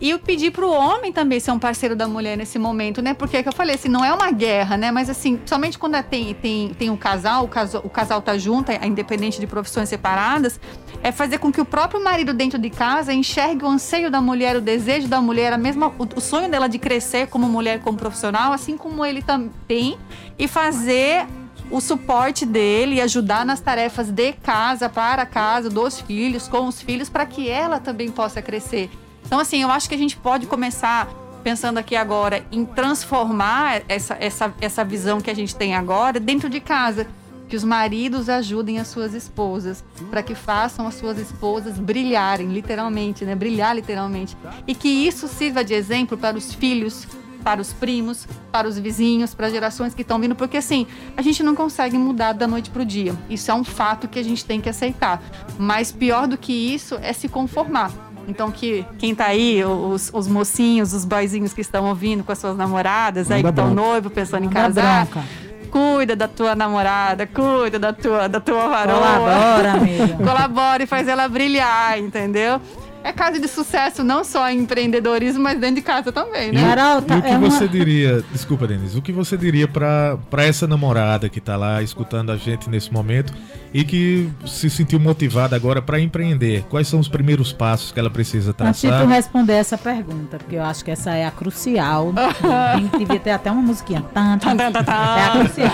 E 0.00 0.10
eu 0.10 0.18
pedi 0.18 0.50
pro 0.50 0.70
homem 0.70 1.12
também 1.12 1.40
ser 1.40 1.52
um 1.52 1.58
parceiro 1.58 1.96
da 1.96 2.06
mulher 2.06 2.36
nesse 2.36 2.58
momento, 2.58 3.00
né? 3.00 3.14
Porque 3.14 3.38
é 3.38 3.42
que 3.42 3.48
eu 3.48 3.52
falei 3.52 3.76
assim, 3.76 3.88
não 3.88 4.04
é 4.04 4.12
uma 4.12 4.30
guerra, 4.30 4.76
né? 4.76 4.90
Mas 4.90 5.08
assim, 5.08 5.40
somente 5.46 5.78
quando 5.78 6.00
tem, 6.02 6.34
tem, 6.34 6.74
tem 6.74 6.90
um 6.90 6.96
casal, 6.96 7.44
o 7.44 7.48
casal, 7.48 7.82
o 7.84 7.88
casal 7.88 8.20
tá 8.20 8.36
junto, 8.36 8.70
é 8.70 8.86
independente 8.86 9.40
de 9.40 9.46
profissões 9.46 9.88
separadas, 9.88 10.60
é 11.02 11.10
fazer 11.10 11.38
com 11.38 11.50
que 11.50 11.60
o 11.60 11.64
próprio 11.64 12.02
marido 12.02 12.34
dentro 12.34 12.58
de 12.58 12.68
casa 12.68 13.12
enxergue 13.12 13.64
o 13.64 13.68
anseio 13.68 14.10
da 14.10 14.20
mulher, 14.20 14.56
o 14.56 14.60
desejo 14.60 15.08
da 15.08 15.20
mulher, 15.20 15.52
a 15.52 15.58
mesma, 15.58 15.88
o, 15.98 16.06
o 16.16 16.20
sonho 16.20 16.50
dela 16.50 16.68
de 16.68 16.78
crescer 16.78 17.28
como 17.28 17.48
mulher, 17.48 17.80
como 17.80 17.96
profissional, 17.96 18.52
assim 18.52 18.76
como 18.76 19.04
ele 19.04 19.22
também, 19.22 19.98
e 20.38 20.46
fazer 20.46 21.26
o 21.70 21.80
suporte 21.80 22.44
dele 22.44 22.96
e 22.96 23.00
ajudar 23.00 23.44
nas 23.44 23.60
tarefas 23.60 24.10
de 24.10 24.32
casa, 24.34 24.88
para 24.88 25.24
casa, 25.24 25.70
dos 25.70 26.00
filhos, 26.00 26.46
com 26.48 26.68
os 26.68 26.80
filhos, 26.80 27.08
para 27.08 27.24
que 27.24 27.48
ela 27.48 27.80
também 27.80 28.10
possa 28.10 28.42
crescer. 28.42 28.90
Então, 29.26 29.40
assim, 29.40 29.60
eu 29.60 29.70
acho 29.70 29.88
que 29.88 29.94
a 29.94 29.98
gente 29.98 30.16
pode 30.16 30.46
começar 30.46 31.08
pensando 31.42 31.78
aqui 31.78 31.94
agora 31.94 32.44
em 32.50 32.64
transformar 32.64 33.82
essa, 33.88 34.16
essa, 34.18 34.54
essa 34.60 34.84
visão 34.84 35.20
que 35.20 35.30
a 35.30 35.34
gente 35.34 35.54
tem 35.54 35.74
agora 35.74 36.18
dentro 36.18 36.48
de 36.48 36.60
casa. 36.60 37.06
que 37.48 37.54
os 37.56 37.62
maridos 37.62 38.28
ajudem 38.28 38.80
as 38.80 38.88
suas 38.88 39.14
esposas, 39.14 39.84
para 40.10 40.20
que 40.22 40.34
façam 40.34 40.86
as 40.86 40.94
suas 40.94 41.16
esposas 41.18 41.78
brilharem, 41.78 42.48
literalmente, 42.48 43.24
né? 43.24 43.36
Brilhar 43.36 43.76
literalmente. 43.76 44.36
E 44.66 44.74
que 44.74 44.88
isso 44.88 45.28
sirva 45.28 45.62
de 45.62 45.72
exemplo 45.72 46.18
para 46.18 46.36
os 46.36 46.52
filhos, 46.52 47.06
para 47.44 47.60
os 47.60 47.72
primos, 47.72 48.26
para 48.50 48.66
os 48.66 48.76
vizinhos, 48.76 49.32
para 49.32 49.46
as 49.46 49.52
gerações 49.52 49.94
que 49.94 50.02
estão 50.02 50.18
vindo, 50.18 50.34
porque 50.34 50.56
assim, 50.56 50.88
a 51.16 51.22
gente 51.22 51.44
não 51.44 51.54
consegue 51.54 51.96
mudar 51.96 52.32
da 52.32 52.48
noite 52.48 52.70
para 52.70 52.82
o 52.82 52.84
dia. 52.84 53.14
Isso 53.30 53.48
é 53.48 53.54
um 53.54 53.62
fato 53.62 54.08
que 54.08 54.18
a 54.18 54.24
gente 54.24 54.44
tem 54.44 54.60
que 54.60 54.68
aceitar. 54.68 55.22
Mas 55.56 55.92
pior 55.92 56.26
do 56.26 56.36
que 56.36 56.52
isso 56.52 56.96
é 57.00 57.12
se 57.12 57.28
conformar. 57.28 57.92
Então, 58.28 58.50
que 58.50 58.84
quem 58.98 59.14
tá 59.14 59.26
aí, 59.26 59.64
os, 59.64 60.10
os 60.12 60.26
mocinhos, 60.26 60.92
os 60.92 61.04
boizinhos 61.04 61.52
que 61.52 61.60
estão 61.60 61.86
ouvindo 61.86 62.24
com 62.24 62.32
as 62.32 62.38
suas 62.38 62.56
namoradas, 62.56 63.30
aí 63.30 63.42
que 63.42 63.48
estão 63.48 63.72
noivo, 63.72 64.10
pensando 64.10 64.44
em 64.44 64.48
Manda 64.48 64.60
casar, 64.60 65.06
bronca. 65.06 65.26
cuida 65.70 66.16
da 66.16 66.26
tua 66.26 66.54
namorada, 66.54 67.26
cuida 67.26 67.78
da 67.78 67.92
tua, 67.92 68.28
da 68.28 68.40
tua 68.40 68.68
varoa. 68.68 68.98
Colabora, 68.98 69.72
amiga. 69.72 70.16
Colabora 70.24 70.82
e 70.82 70.86
faz 70.86 71.06
ela 71.08 71.28
brilhar, 71.28 71.98
entendeu? 71.98 72.60
É 73.08 73.12
caso 73.12 73.40
de 73.40 73.46
sucesso 73.46 74.02
não 74.02 74.24
só 74.24 74.50
em 74.50 74.58
empreendedorismo, 74.58 75.42
mas 75.42 75.58
dentro 75.60 75.76
de 75.76 75.82
casa 75.82 76.10
também, 76.10 76.48
E, 76.48 76.52
né? 76.52 76.62
o- 76.62 76.66
Carol, 76.74 76.98
e 76.98 77.02
tá- 77.02 77.16
o 77.18 77.22
que 77.22 77.28
é 77.28 77.38
uma- 77.38 77.50
você 77.50 77.68
diria, 77.68 78.24
desculpa, 78.32 78.66
Denise, 78.66 78.98
o 78.98 79.02
que 79.02 79.12
você 79.12 79.36
diria 79.36 79.68
pra 79.68 80.16
pra 80.30 80.44
essa 80.44 80.66
namorada 80.66 81.28
que 81.28 81.40
tá 81.40 81.56
lá 81.56 81.82
escutando 81.82 82.32
a 82.32 82.36
gente 82.36 82.68
nesse 82.68 82.92
momento 82.92 83.32
e 83.72 83.84
que 83.84 84.28
se 84.44 84.68
sentiu 84.68 84.98
motivada 84.98 85.54
agora 85.54 85.80
pra 85.80 86.00
empreender? 86.00 86.64
Quais 86.68 86.88
são 86.88 86.98
os 86.98 87.06
primeiros 87.08 87.52
passos 87.52 87.92
que 87.92 88.00
ela 88.00 88.10
precisa 88.10 88.54
Antes 88.58 88.80
de 88.80 88.88
traçar? 88.88 89.08
responder 89.08 89.52
essa 89.52 89.78
pergunta, 89.78 90.38
porque 90.38 90.56
eu 90.56 90.64
acho 90.64 90.84
que 90.84 90.90
essa 90.90 91.12
é 91.14 91.24
a 91.24 91.30
crucial. 91.30 92.12
Devia 92.98 93.20
ter 93.20 93.30
até 93.30 93.50
uma 93.52 93.62
musiquinha. 93.62 94.02
Tan, 94.12 94.38
tan, 94.38 94.56
Tan, 94.56 94.72
tan, 94.72 94.82
tan. 94.84 94.92
É 94.92 95.24
a 95.24 95.30
crucial. 95.30 95.70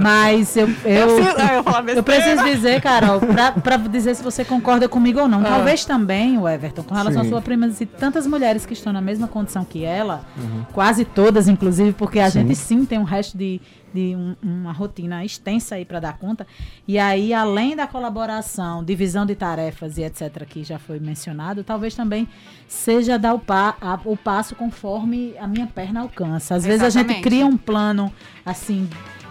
Mas 0.00 0.56
eu, 0.56 0.68
eu, 0.84 1.06
preciso- 1.06 1.36
Ah, 1.38 1.54
eu 1.88 1.94
eu 1.96 2.02
preciso 2.02 2.44
dizer, 2.44 2.80
Carol, 2.80 3.20
pra, 3.20 3.52
pra 3.52 3.76
dizer 3.76 4.14
se 4.16 4.22
você 4.22 4.44
concorda 4.44 4.88
comigo 4.88 5.20
ou 5.20 5.28
não. 5.28 5.40
Ah. 5.40 5.44
Talvez 5.50 5.84
também, 5.84 6.36
o 6.38 6.47
Everton, 6.48 6.82
com 6.82 6.94
relação 6.94 7.22
Sim. 7.22 7.28
à 7.28 7.30
sua 7.30 7.42
prima, 7.42 7.66
e 7.80 7.86
tantas 7.86 8.26
mulheres 8.26 8.64
que 8.66 8.72
estão 8.72 8.92
na 8.92 9.00
mesma 9.00 9.28
condição 9.28 9.64
que 9.64 9.84
ela, 9.84 10.24
quase 10.72 11.04
todas, 11.04 11.48
inclusive, 11.48 11.92
porque 11.92 12.18
a 12.20 12.28
gente 12.28 12.54
sim 12.56 12.84
tem 12.84 12.98
um 12.98 13.04
resto 13.04 13.36
de, 13.36 13.60
de 13.92 14.14
um- 14.16 14.34
uma 14.42 14.72
rotina 14.72 15.24
extensa 15.24 15.74
aí 15.76 15.84
para 15.84 16.00
dar 16.00 16.18
conta. 16.18 16.46
E 16.86 16.98
aí, 16.98 17.32
além 17.34 17.74
da 17.76 17.86
colaboração, 17.86 18.82
divisão 18.84 19.24
de 19.26 19.34
tarefas 19.34 19.98
e 19.98 20.02
etc., 20.02 20.44
que 20.46 20.62
já 20.64 20.78
foi 20.78 20.98
mencionado, 20.98 21.62
talvez 21.64 21.94
também 21.94 22.28
seja 22.66 23.18
dar 23.18 23.34
o, 23.34 23.38
pa, 23.38 23.76
a- 23.80 23.98
o 24.04 24.16
passo 24.16 24.54
conforme 24.54 25.34
a 25.38 25.46
minha 25.46 25.66
perna 25.66 26.00
alcança. 26.00 26.54
Às 26.54 26.64
vezes 26.64 26.82
a 26.82 26.90
gente 26.90 27.06
Exatamente. 27.06 27.22
cria 27.22 27.46
um 27.46 27.56
plano 27.56 28.12
assim 28.44 28.88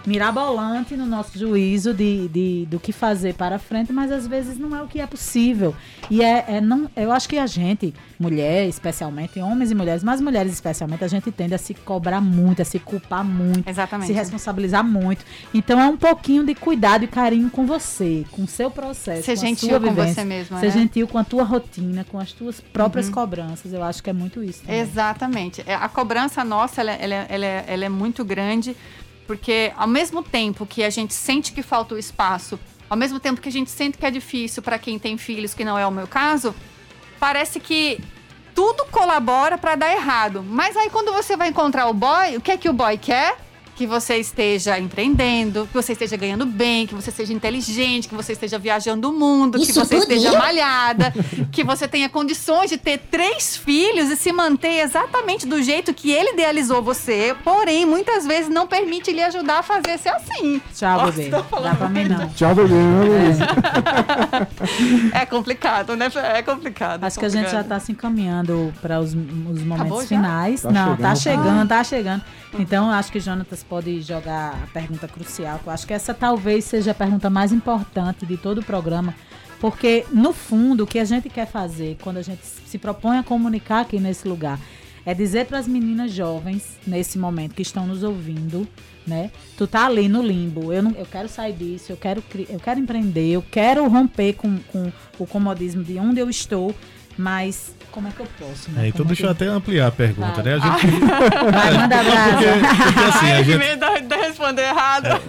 mirabolante 0.08 0.96
no 0.96 1.06
nosso 1.06 1.38
juízo 1.38 1.92
de, 1.94 2.28
de- 2.28 2.66
do 2.70 2.80
que 2.80 2.92
fazer 2.92 3.34
para 3.34 3.58
frente, 3.58 3.92
mas 3.92 4.10
às 4.10 4.26
vezes 4.26 4.58
não 4.58 4.74
é 4.74 4.82
o 4.82 4.86
que 4.86 5.00
é 5.00 5.06
possível. 5.06 5.74
E 6.10 6.22
é, 6.22 6.44
é 6.48 6.60
não, 6.60 6.90
eu 6.96 7.12
acho 7.12 7.28
que 7.28 7.38
a 7.38 7.46
gente, 7.46 7.94
mulher 8.18 8.66
especialmente, 8.68 9.38
homens 9.40 9.70
e 9.70 9.74
mulheres, 9.74 10.02
mas 10.02 10.20
mulheres 10.20 10.52
especialmente, 10.52 11.04
a 11.04 11.08
gente 11.08 11.30
tende 11.30 11.54
a 11.54 11.58
se 11.58 11.74
cobrar 11.74 12.20
muito, 12.20 12.62
a 12.62 12.64
se 12.64 12.78
culpar 12.78 13.24
muito, 13.24 13.68
Exatamente. 13.68 14.06
se 14.08 14.12
responsabilizar 14.12 14.82
muito. 14.84 15.24
Então 15.52 15.80
é 15.80 15.86
um 15.86 15.96
pouquinho 15.96 16.44
de 16.44 16.54
cuidado 16.54 17.04
e 17.04 17.06
carinho 17.06 17.50
com 17.50 17.66
você, 17.66 18.24
com 18.32 18.42
o 18.42 18.48
seu 18.48 18.70
processo, 18.70 19.22
Ser 19.24 19.34
com 19.36 19.42
a 19.42 19.46
gentil 19.46 19.80
com 19.80 19.92
você 19.94 20.24
mesma, 20.24 20.58
Ser 20.60 20.66
né? 20.66 20.72
gentil 20.72 21.06
com 21.06 21.18
a 21.18 21.24
tua 21.24 21.44
rotina, 21.44 22.04
com 22.10 22.18
as 22.18 22.32
tuas 22.32 22.60
próprias 22.60 23.08
cobranças. 23.08 23.72
Eu 23.72 23.82
acho 23.82 24.02
que 24.02 24.10
é 24.10 24.12
muito 24.12 24.42
isso. 24.42 24.62
também. 24.62 24.80
Exatamente. 24.80 25.62
É, 25.66 25.74
A 25.74 25.88
cobrança 25.88 26.42
nossa, 26.44 26.80
ela, 26.80 26.92
ela- 26.92 27.26
ela 27.28 27.44
é- 27.44 27.64
ela 27.68 27.84
é 27.84 27.88
muito 27.88 28.24
grande, 28.24 28.76
porque 29.28 29.72
ao 29.76 29.86
mesmo 29.86 30.22
tempo 30.22 30.64
que 30.64 30.82
a 30.82 30.88
gente 30.88 31.12
sente 31.12 31.52
que 31.52 31.62
falta 31.62 31.94
o 31.94 31.98
espaço, 31.98 32.58
ao 32.88 32.96
mesmo 32.96 33.20
tempo 33.20 33.42
que 33.42 33.48
a 33.50 33.52
gente 33.52 33.70
sente 33.70 33.98
que 33.98 34.06
é 34.06 34.10
difícil 34.10 34.62
para 34.62 34.78
quem 34.78 34.98
tem 34.98 35.18
filhos, 35.18 35.52
que 35.52 35.66
não 35.66 35.78
é 35.78 35.86
o 35.86 35.90
meu 35.90 36.06
caso, 36.06 36.54
parece 37.20 37.60
que 37.60 38.00
tudo 38.54 38.86
colabora 38.86 39.58
para 39.58 39.76
dar 39.76 39.92
errado. 39.92 40.42
Mas 40.42 40.74
aí 40.78 40.88
quando 40.88 41.12
você 41.12 41.36
vai 41.36 41.50
encontrar 41.50 41.88
o 41.88 41.92
boy, 41.92 42.38
o 42.38 42.40
que 42.40 42.50
é 42.50 42.56
que 42.56 42.70
o 42.70 42.72
boy 42.72 42.96
quer? 42.96 43.36
Que 43.78 43.86
você 43.86 44.16
esteja 44.16 44.76
empreendendo, 44.76 45.64
que 45.68 45.72
você 45.72 45.92
esteja 45.92 46.16
ganhando 46.16 46.44
bem, 46.44 46.84
que 46.84 46.96
você 46.96 47.12
seja 47.12 47.32
inteligente, 47.32 48.08
que 48.08 48.14
você 48.16 48.32
esteja 48.32 48.58
viajando 48.58 49.08
o 49.08 49.12
mundo, 49.12 49.56
que 49.56 49.70
Isso 49.70 49.78
você 49.78 50.00
tudo 50.00 50.02
esteja 50.02 50.30
eu? 50.34 50.38
malhada, 50.38 51.14
que 51.52 51.62
você 51.62 51.86
tenha 51.86 52.08
condições 52.08 52.70
de 52.70 52.76
ter 52.76 52.98
três 52.98 53.56
filhos 53.56 54.10
e 54.10 54.16
se 54.16 54.32
manter 54.32 54.80
exatamente 54.80 55.46
do 55.46 55.62
jeito 55.62 55.94
que 55.94 56.10
ele 56.10 56.32
idealizou 56.32 56.82
você, 56.82 57.36
porém, 57.44 57.86
muitas 57.86 58.26
vezes 58.26 58.50
não 58.50 58.66
permite 58.66 59.12
lhe 59.12 59.22
ajudar 59.22 59.60
a 59.60 59.62
fazer 59.62 59.96
ser 59.96 60.08
assim. 60.08 60.60
Tchau, 60.74 60.98
Nossa, 60.98 61.12
bebê. 61.12 61.30
Dá 61.30 61.44
falando 61.44 61.76
pra 61.76 61.88
mim 61.88 62.04
não. 62.08 62.28
Tchau, 62.30 62.54
bebê. 62.56 62.74
É 65.12 65.24
complicado, 65.24 65.96
né? 65.96 66.10
É 66.34 66.42
complicado. 66.42 67.04
Acho 67.04 67.18
que 67.18 67.24
a 67.24 67.28
gente 67.28 67.44
já 67.50 67.58
complicado. 67.58 67.62
está 67.64 67.80
se 67.80 67.92
encaminhando 67.92 68.72
para 68.82 69.00
os, 69.00 69.10
os 69.10 69.14
momentos 69.14 69.72
Acabou 69.80 70.00
já? 70.02 70.08
finais. 70.08 70.62
Tá 70.62 70.70
Não, 70.70 70.84
chegando. 70.96 71.02
tá 71.02 71.14
chegando, 71.14 71.68
tá 71.68 71.84
chegando. 71.84 72.24
Então, 72.58 72.90
acho 72.90 73.12
que 73.12 73.20
Jonatas 73.20 73.62
pode 73.68 74.00
jogar 74.00 74.62
a 74.62 74.66
pergunta 74.72 75.06
crucial. 75.06 75.60
Eu 75.64 75.72
acho 75.72 75.86
que 75.86 75.92
essa 75.92 76.14
talvez 76.14 76.64
seja 76.64 76.92
a 76.92 76.94
pergunta 76.94 77.28
mais 77.28 77.52
importante 77.52 78.24
de 78.24 78.36
todo 78.36 78.58
o 78.58 78.64
programa. 78.64 79.14
Porque, 79.60 80.06
no 80.12 80.32
fundo, 80.32 80.84
o 80.84 80.86
que 80.86 80.98
a 80.98 81.04
gente 81.04 81.28
quer 81.28 81.46
fazer 81.46 81.98
quando 82.02 82.18
a 82.18 82.22
gente 82.22 82.44
se 82.44 82.78
propõe 82.78 83.18
a 83.18 83.22
comunicar 83.22 83.80
aqui 83.80 83.98
nesse 83.98 84.26
lugar 84.28 84.58
é 85.04 85.14
dizer 85.14 85.46
para 85.46 85.58
as 85.58 85.66
meninas 85.66 86.12
jovens, 86.12 86.78
nesse 86.86 87.18
momento, 87.18 87.54
que 87.54 87.62
estão 87.62 87.86
nos 87.86 88.02
ouvindo, 88.02 88.68
né? 89.06 89.30
Tu 89.56 89.66
tá 89.66 89.86
ali 89.86 90.08
no 90.08 90.22
limbo. 90.22 90.72
Eu, 90.72 90.82
não, 90.82 90.90
eu 90.92 91.06
quero 91.06 91.28
sair 91.28 91.54
disso, 91.54 91.92
eu 91.92 91.96
quero, 91.96 92.22
eu 92.48 92.60
quero 92.60 92.78
empreender, 92.78 93.28
eu 93.30 93.42
quero 93.42 93.88
romper 93.88 94.34
com, 94.34 94.58
com 94.70 94.92
o 95.18 95.26
comodismo 95.26 95.82
de 95.82 95.98
onde 95.98 96.20
eu 96.20 96.28
estou, 96.28 96.74
mas 97.16 97.74
como 97.90 98.08
é 98.08 98.10
que 98.10 98.20
eu 98.20 98.26
posso? 98.38 98.70
Né? 98.70 98.84
É, 98.84 98.88
então 98.88 98.98
Como 98.98 99.08
deixa 99.08 99.22
eu 99.24 99.34
que- 99.34 99.42
até 99.44 99.46
ampliar 99.52 99.86
a 99.88 99.90
pergunta, 99.90 100.42
Vai. 100.42 100.44
né? 100.44 100.54
A 100.54 100.58
gente, 100.58 100.86
Vai, 101.52 101.72
manda 101.78 101.96
porque, 101.96 102.46
abraço. 102.46 102.82
porque 102.84 103.00
assim, 103.00 103.26
a 103.30 103.36
Ai, 103.36 103.44
gente, 103.44 103.58
medo 103.58 103.86
de 103.94 104.00
de 104.08 104.16
responder 104.16 104.62
errado. 104.62 105.20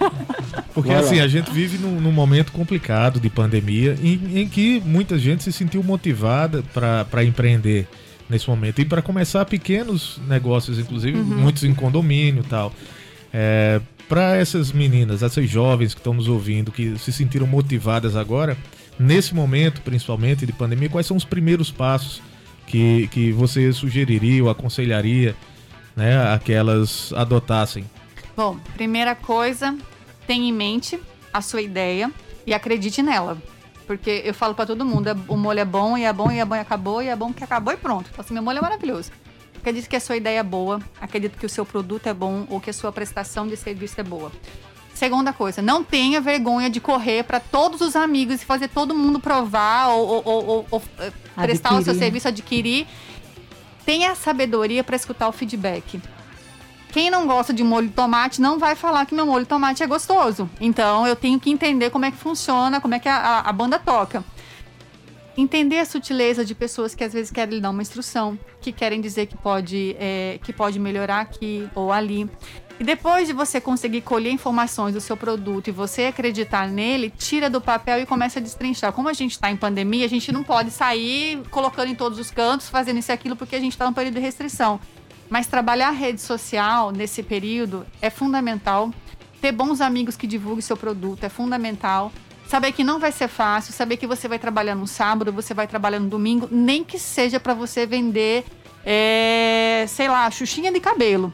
porque 0.74 0.90
Vai 0.90 0.98
assim, 1.00 1.18
lá. 1.18 1.24
a 1.24 1.28
gente 1.28 1.50
vive 1.50 1.78
num, 1.78 2.00
num 2.00 2.12
momento 2.12 2.52
complicado 2.52 3.18
de 3.20 3.28
pandemia 3.28 3.96
em, 4.02 4.40
em 4.42 4.48
que 4.48 4.80
muita 4.84 5.18
gente 5.18 5.42
se 5.42 5.52
sentiu 5.52 5.82
motivada 5.82 6.62
para 6.72 7.24
empreender 7.24 7.86
nesse 8.28 8.48
momento 8.48 8.80
e 8.80 8.84
para 8.84 9.02
começar 9.02 9.44
pequenos 9.44 10.20
negócios, 10.28 10.78
inclusive 10.78 11.18
muitos 11.18 11.64
em 11.64 11.74
condomínio 11.74 12.42
e 12.44 12.48
tal. 12.48 12.72
É, 13.32 13.80
para 14.08 14.36
essas 14.36 14.72
meninas, 14.72 15.22
essas 15.22 15.48
jovens 15.48 15.94
que 15.94 16.00
estão 16.00 16.14
nos 16.14 16.28
ouvindo, 16.28 16.70
que 16.72 16.96
se 16.98 17.12
sentiram 17.12 17.46
motivadas 17.46 18.16
agora, 18.16 18.56
nesse 18.98 19.34
momento, 19.34 19.80
principalmente 19.82 20.44
de 20.46 20.52
pandemia, 20.52 20.88
quais 20.88 21.06
são 21.06 21.16
os 21.16 21.24
primeiros 21.24 21.70
passos 21.70 22.20
que, 22.70 23.08
que 23.08 23.32
você 23.32 23.72
sugeriria 23.72 24.44
ou 24.44 24.50
aconselharia 24.50 25.34
né, 25.96 26.32
a 26.32 26.38
que 26.38 26.52
elas 26.52 27.12
adotassem? 27.14 27.84
Bom, 28.36 28.56
primeira 28.74 29.14
coisa, 29.14 29.76
tenha 30.26 30.48
em 30.48 30.52
mente 30.52 30.98
a 31.32 31.42
sua 31.42 31.60
ideia 31.60 32.10
e 32.46 32.54
acredite 32.54 33.02
nela. 33.02 33.36
Porque 33.86 34.22
eu 34.24 34.32
falo 34.32 34.54
pra 34.54 34.64
todo 34.64 34.84
mundo, 34.84 35.08
é- 35.08 35.16
o 35.26 35.36
molho 35.36 35.58
é 35.58 35.64
bom, 35.64 35.98
e 35.98 36.04
é 36.04 36.12
bom, 36.12 36.30
e 36.30 36.38
é 36.38 36.44
bom, 36.44 36.54
e 36.54 36.60
acabou, 36.60 37.02
e 37.02 37.08
é 37.08 37.16
bom 37.16 37.32
que 37.32 37.42
acabou 37.42 37.74
e 37.74 37.76
pronto. 37.76 38.08
Então, 38.12 38.24
assim, 38.24 38.32
meu 38.34 38.42
molho 38.42 38.58
é 38.58 38.62
maravilhoso. 38.62 39.10
Acredito 39.58 39.88
que 39.88 39.96
a 39.96 40.00
sua 40.00 40.16
ideia 40.16 40.38
é 40.38 40.42
boa, 40.42 40.80
acredito 41.00 41.36
que 41.36 41.44
o 41.44 41.48
seu 41.48 41.66
produto 41.66 42.06
é 42.06 42.14
bom 42.14 42.46
ou 42.48 42.60
que 42.60 42.70
a 42.70 42.72
sua 42.72 42.92
prestação 42.92 43.46
de 43.48 43.56
serviço 43.56 44.00
é 44.00 44.04
boa. 44.04 44.30
Segunda 45.00 45.32
coisa, 45.32 45.62
não 45.62 45.82
tenha 45.82 46.20
vergonha 46.20 46.68
de 46.68 46.78
correr 46.78 47.22
para 47.24 47.40
todos 47.40 47.80
os 47.80 47.96
amigos 47.96 48.42
e 48.42 48.44
fazer 48.44 48.68
todo 48.68 48.94
mundo 48.94 49.18
provar 49.18 49.88
ou, 49.88 50.06
ou- 50.06 50.22
ou- 50.26 50.66
ou- 50.70 50.82
eh, 50.98 51.10
prestar 51.36 51.70
o 51.72 51.82
seu 51.82 51.94
serviço, 51.94 52.28
adquirir. 52.28 52.86
Tenha 53.86 54.14
sabedoria 54.14 54.84
para 54.84 54.94
escutar 54.94 55.26
o 55.26 55.32
feedback. 55.32 55.98
Quem 56.92 57.08
não 57.08 57.26
gosta 57.26 57.50
de 57.50 57.64
molho 57.64 57.88
de 57.88 57.94
tomate 57.94 58.42
não 58.42 58.58
vai 58.58 58.76
falar 58.76 59.06
que 59.06 59.14
meu 59.14 59.24
molho 59.24 59.44
de 59.44 59.48
tomate 59.48 59.82
é 59.82 59.86
gostoso. 59.86 60.50
Então 60.60 61.06
eu 61.06 61.16
tenho 61.16 61.40
que 61.40 61.48
entender 61.48 61.88
como 61.88 62.04
é 62.04 62.10
que 62.10 62.18
funciona, 62.18 62.78
como 62.78 62.94
é 62.94 62.98
que 62.98 63.08
a, 63.08 63.16
a- 63.16 63.40
a 63.48 63.52
banda 63.54 63.78
toca. 63.78 64.22
Entender 65.34 65.78
a 65.78 65.86
sutileza 65.86 66.44
de 66.44 66.54
pessoas 66.54 66.94
que 66.94 67.02
às 67.02 67.14
vezes 67.14 67.30
querem 67.30 67.54
lhe 67.54 67.60
dar 67.62 67.70
uma 67.70 67.80
instrução, 67.80 68.38
que 68.60 68.70
querem 68.70 69.00
dizer 69.00 69.24
que 69.24 69.36
pode, 69.38 69.96
é, 69.98 70.38
que 70.44 70.52
pode 70.52 70.78
melhorar 70.78 71.20
aqui 71.22 71.66
ou 71.74 71.90
ali. 71.90 72.28
E 72.80 72.82
depois 72.82 73.28
de 73.28 73.34
você 73.34 73.60
conseguir 73.60 74.00
colher 74.00 74.32
informações 74.32 74.94
do 74.94 75.02
seu 75.02 75.14
produto 75.14 75.68
e 75.68 75.70
você 75.70 76.04
acreditar 76.04 76.66
nele, 76.66 77.12
tira 77.18 77.50
do 77.50 77.60
papel 77.60 78.00
e 78.00 78.06
começa 78.06 78.38
a 78.38 78.42
destrinchar. 78.42 78.90
Como 78.90 79.06
a 79.06 79.12
gente 79.12 79.32
está 79.32 79.50
em 79.50 79.56
pandemia, 79.56 80.06
a 80.06 80.08
gente 80.08 80.32
não 80.32 80.42
pode 80.42 80.70
sair 80.70 81.42
colocando 81.50 81.90
em 81.90 81.94
todos 81.94 82.18
os 82.18 82.30
cantos, 82.30 82.70
fazendo 82.70 82.98
isso 82.98 83.10
e 83.10 83.12
aquilo, 83.12 83.36
porque 83.36 83.54
a 83.54 83.60
gente 83.60 83.72
está 83.72 83.84
num 83.84 83.92
período 83.92 84.14
de 84.14 84.20
restrição. 84.20 84.80
Mas 85.28 85.46
trabalhar 85.46 85.88
a 85.88 85.90
rede 85.90 86.22
social 86.22 86.90
nesse 86.90 87.22
período 87.22 87.84
é 88.00 88.08
fundamental. 88.08 88.90
Ter 89.42 89.52
bons 89.52 89.82
amigos 89.82 90.16
que 90.16 90.26
divulguem 90.26 90.62
seu 90.62 90.76
produto 90.76 91.22
é 91.22 91.28
fundamental. 91.28 92.10
Saber 92.48 92.72
que 92.72 92.82
não 92.82 92.98
vai 92.98 93.12
ser 93.12 93.28
fácil, 93.28 93.74
saber 93.74 93.98
que 93.98 94.06
você 94.06 94.26
vai 94.26 94.38
trabalhar 94.38 94.74
no 94.74 94.86
sábado, 94.86 95.30
você 95.30 95.52
vai 95.52 95.66
trabalhar 95.66 96.00
no 96.00 96.08
domingo, 96.08 96.48
nem 96.50 96.82
que 96.82 96.98
seja 96.98 97.38
para 97.38 97.52
você 97.52 97.84
vender, 97.84 98.42
é, 98.86 99.84
sei 99.86 100.08
lá, 100.08 100.30
xuxinha 100.30 100.72
de 100.72 100.80
cabelo. 100.80 101.30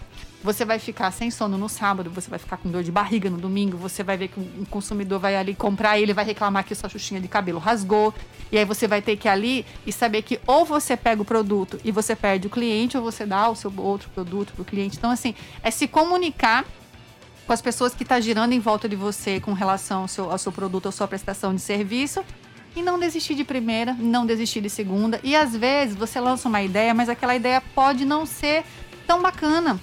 Você 0.46 0.64
vai 0.64 0.78
ficar 0.78 1.10
sem 1.10 1.28
sono 1.28 1.58
no 1.58 1.68
sábado, 1.68 2.08
você 2.08 2.30
vai 2.30 2.38
ficar 2.38 2.56
com 2.56 2.70
dor 2.70 2.84
de 2.84 2.92
barriga 2.92 3.28
no 3.28 3.36
domingo, 3.36 3.76
você 3.76 4.04
vai 4.04 4.16
ver 4.16 4.28
que 4.28 4.38
um 4.38 4.64
consumidor 4.70 5.18
vai 5.18 5.34
ali 5.34 5.56
comprar 5.56 5.98
e 5.98 6.04
ele 6.04 6.14
vai 6.14 6.24
reclamar 6.24 6.64
que 6.64 6.72
sua 6.72 6.88
xuxinha 6.88 7.20
de 7.20 7.26
cabelo 7.26 7.58
rasgou. 7.58 8.14
E 8.52 8.56
aí 8.56 8.64
você 8.64 8.86
vai 8.86 9.02
ter 9.02 9.16
que 9.16 9.26
ir 9.26 9.30
ali 9.30 9.66
e 9.84 9.92
saber 9.92 10.22
que 10.22 10.38
ou 10.46 10.64
você 10.64 10.96
pega 10.96 11.20
o 11.20 11.24
produto 11.24 11.80
e 11.84 11.90
você 11.90 12.14
perde 12.14 12.46
o 12.46 12.50
cliente, 12.50 12.96
ou 12.96 13.02
você 13.02 13.26
dá 13.26 13.48
o 13.50 13.56
seu 13.56 13.72
outro 13.76 14.08
produto 14.10 14.52
para 14.52 14.62
o 14.62 14.64
cliente. 14.64 14.96
Então, 14.96 15.10
assim, 15.10 15.34
é 15.64 15.70
se 15.70 15.88
comunicar 15.88 16.64
com 17.44 17.52
as 17.52 17.60
pessoas 17.60 17.92
que 17.92 18.04
estão 18.04 18.16
tá 18.16 18.20
girando 18.20 18.52
em 18.52 18.60
volta 18.60 18.88
de 18.88 18.94
você 18.94 19.40
com 19.40 19.52
relação 19.52 20.02
ao 20.02 20.08
seu, 20.08 20.30
ao 20.30 20.38
seu 20.38 20.52
produto, 20.52 20.88
à 20.88 20.92
sua 20.92 21.08
prestação 21.08 21.52
de 21.52 21.60
serviço. 21.60 22.24
E 22.76 22.82
não 22.82 23.00
desistir 23.00 23.34
de 23.34 23.42
primeira, 23.42 23.94
não 23.94 24.24
desistir 24.24 24.60
de 24.60 24.70
segunda. 24.70 25.18
E 25.24 25.34
às 25.34 25.56
vezes 25.56 25.96
você 25.96 26.20
lança 26.20 26.48
uma 26.48 26.62
ideia, 26.62 26.94
mas 26.94 27.08
aquela 27.08 27.34
ideia 27.34 27.60
pode 27.74 28.04
não 28.04 28.24
ser 28.24 28.64
tão 29.06 29.20
bacana 29.20 29.80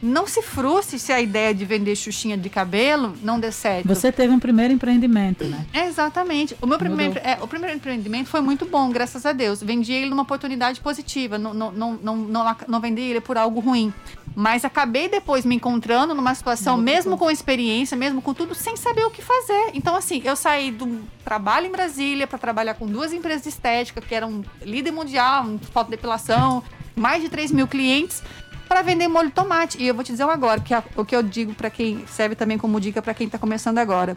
não 0.00 0.26
se 0.26 0.40
frustre 0.42 0.98
se 0.98 1.12
a 1.12 1.20
ideia 1.20 1.52
de 1.52 1.64
vender 1.64 1.96
xuxinha 1.96 2.36
de 2.36 2.48
cabelo 2.48 3.14
não 3.22 3.40
der 3.40 3.52
certo. 3.52 3.86
Você 3.88 4.12
teve 4.12 4.32
um 4.32 4.38
primeiro 4.38 4.72
empreendimento, 4.72 5.44
né? 5.44 5.66
É, 5.72 5.86
exatamente. 5.86 6.56
O 6.62 6.66
meu 6.66 6.78
primeiro, 6.78 7.18
é, 7.18 7.38
o 7.40 7.48
primeiro 7.48 7.76
empreendimento 7.76 8.28
foi 8.28 8.40
muito 8.40 8.64
bom, 8.64 8.90
graças 8.90 9.26
a 9.26 9.32
Deus. 9.32 9.60
Vendi 9.62 9.92
ele 9.92 10.10
numa 10.10 10.22
oportunidade 10.22 10.80
positiva, 10.80 11.36
não, 11.36 11.52
não, 11.52 11.72
não, 11.72 11.94
não, 11.94 12.16
não, 12.16 12.56
não 12.68 12.80
vendi 12.80 13.02
ele 13.02 13.20
por 13.20 13.36
algo 13.36 13.60
ruim. 13.60 13.92
Mas 14.36 14.64
acabei 14.64 15.08
depois 15.08 15.44
me 15.44 15.56
encontrando 15.56 16.14
numa 16.14 16.32
situação, 16.32 16.76
muito 16.76 16.84
mesmo 16.86 17.18
com 17.18 17.28
experiência, 17.28 17.96
mesmo 17.96 18.22
com 18.22 18.32
tudo, 18.32 18.54
sem 18.54 18.76
saber 18.76 19.04
o 19.04 19.10
que 19.10 19.20
fazer. 19.20 19.70
Então, 19.74 19.96
assim, 19.96 20.22
eu 20.24 20.36
saí 20.36 20.70
do 20.70 21.00
trabalho 21.24 21.66
em 21.66 21.72
Brasília 21.72 22.24
para 22.24 22.38
trabalhar 22.38 22.74
com 22.74 22.86
duas 22.86 23.12
empresas 23.12 23.42
de 23.42 23.48
estética, 23.48 24.00
que 24.00 24.14
eram 24.14 24.44
líder 24.62 24.92
mundial, 24.92 25.44
fotodepilação, 25.72 26.62
mais 26.94 27.20
de 27.20 27.28
3 27.28 27.50
mil 27.50 27.66
clientes 27.66 28.22
para 28.68 28.82
vender 28.82 29.08
molho 29.08 29.28
de 29.28 29.34
tomate. 29.34 29.82
E 29.82 29.86
eu 29.86 29.94
vou 29.94 30.04
te 30.04 30.12
dizer 30.12 30.24
um 30.24 30.30
agora, 30.30 30.60
que 30.60 30.74
é 30.74 30.82
o 30.94 31.04
que 31.04 31.16
eu 31.16 31.22
digo 31.22 31.54
para 31.54 31.70
quem 31.70 32.06
serve 32.06 32.34
também 32.34 32.58
como 32.58 32.80
dica 32.80 33.00
para 33.00 33.14
quem 33.14 33.26
está 33.26 33.38
começando 33.38 33.78
agora. 33.78 34.16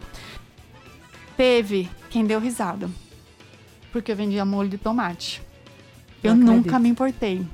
Teve 1.38 1.90
quem 2.10 2.26
deu 2.26 2.40
risada. 2.40 2.90
Porque 3.92 4.12
eu 4.12 4.16
vendia 4.16 4.46
molho 4.46 4.70
de 4.70 4.78
tomate. 4.78 5.42
Eu, 6.24 6.32
eu 6.32 6.36
nunca 6.36 6.78
me 6.78 6.90
importei. 6.90 7.46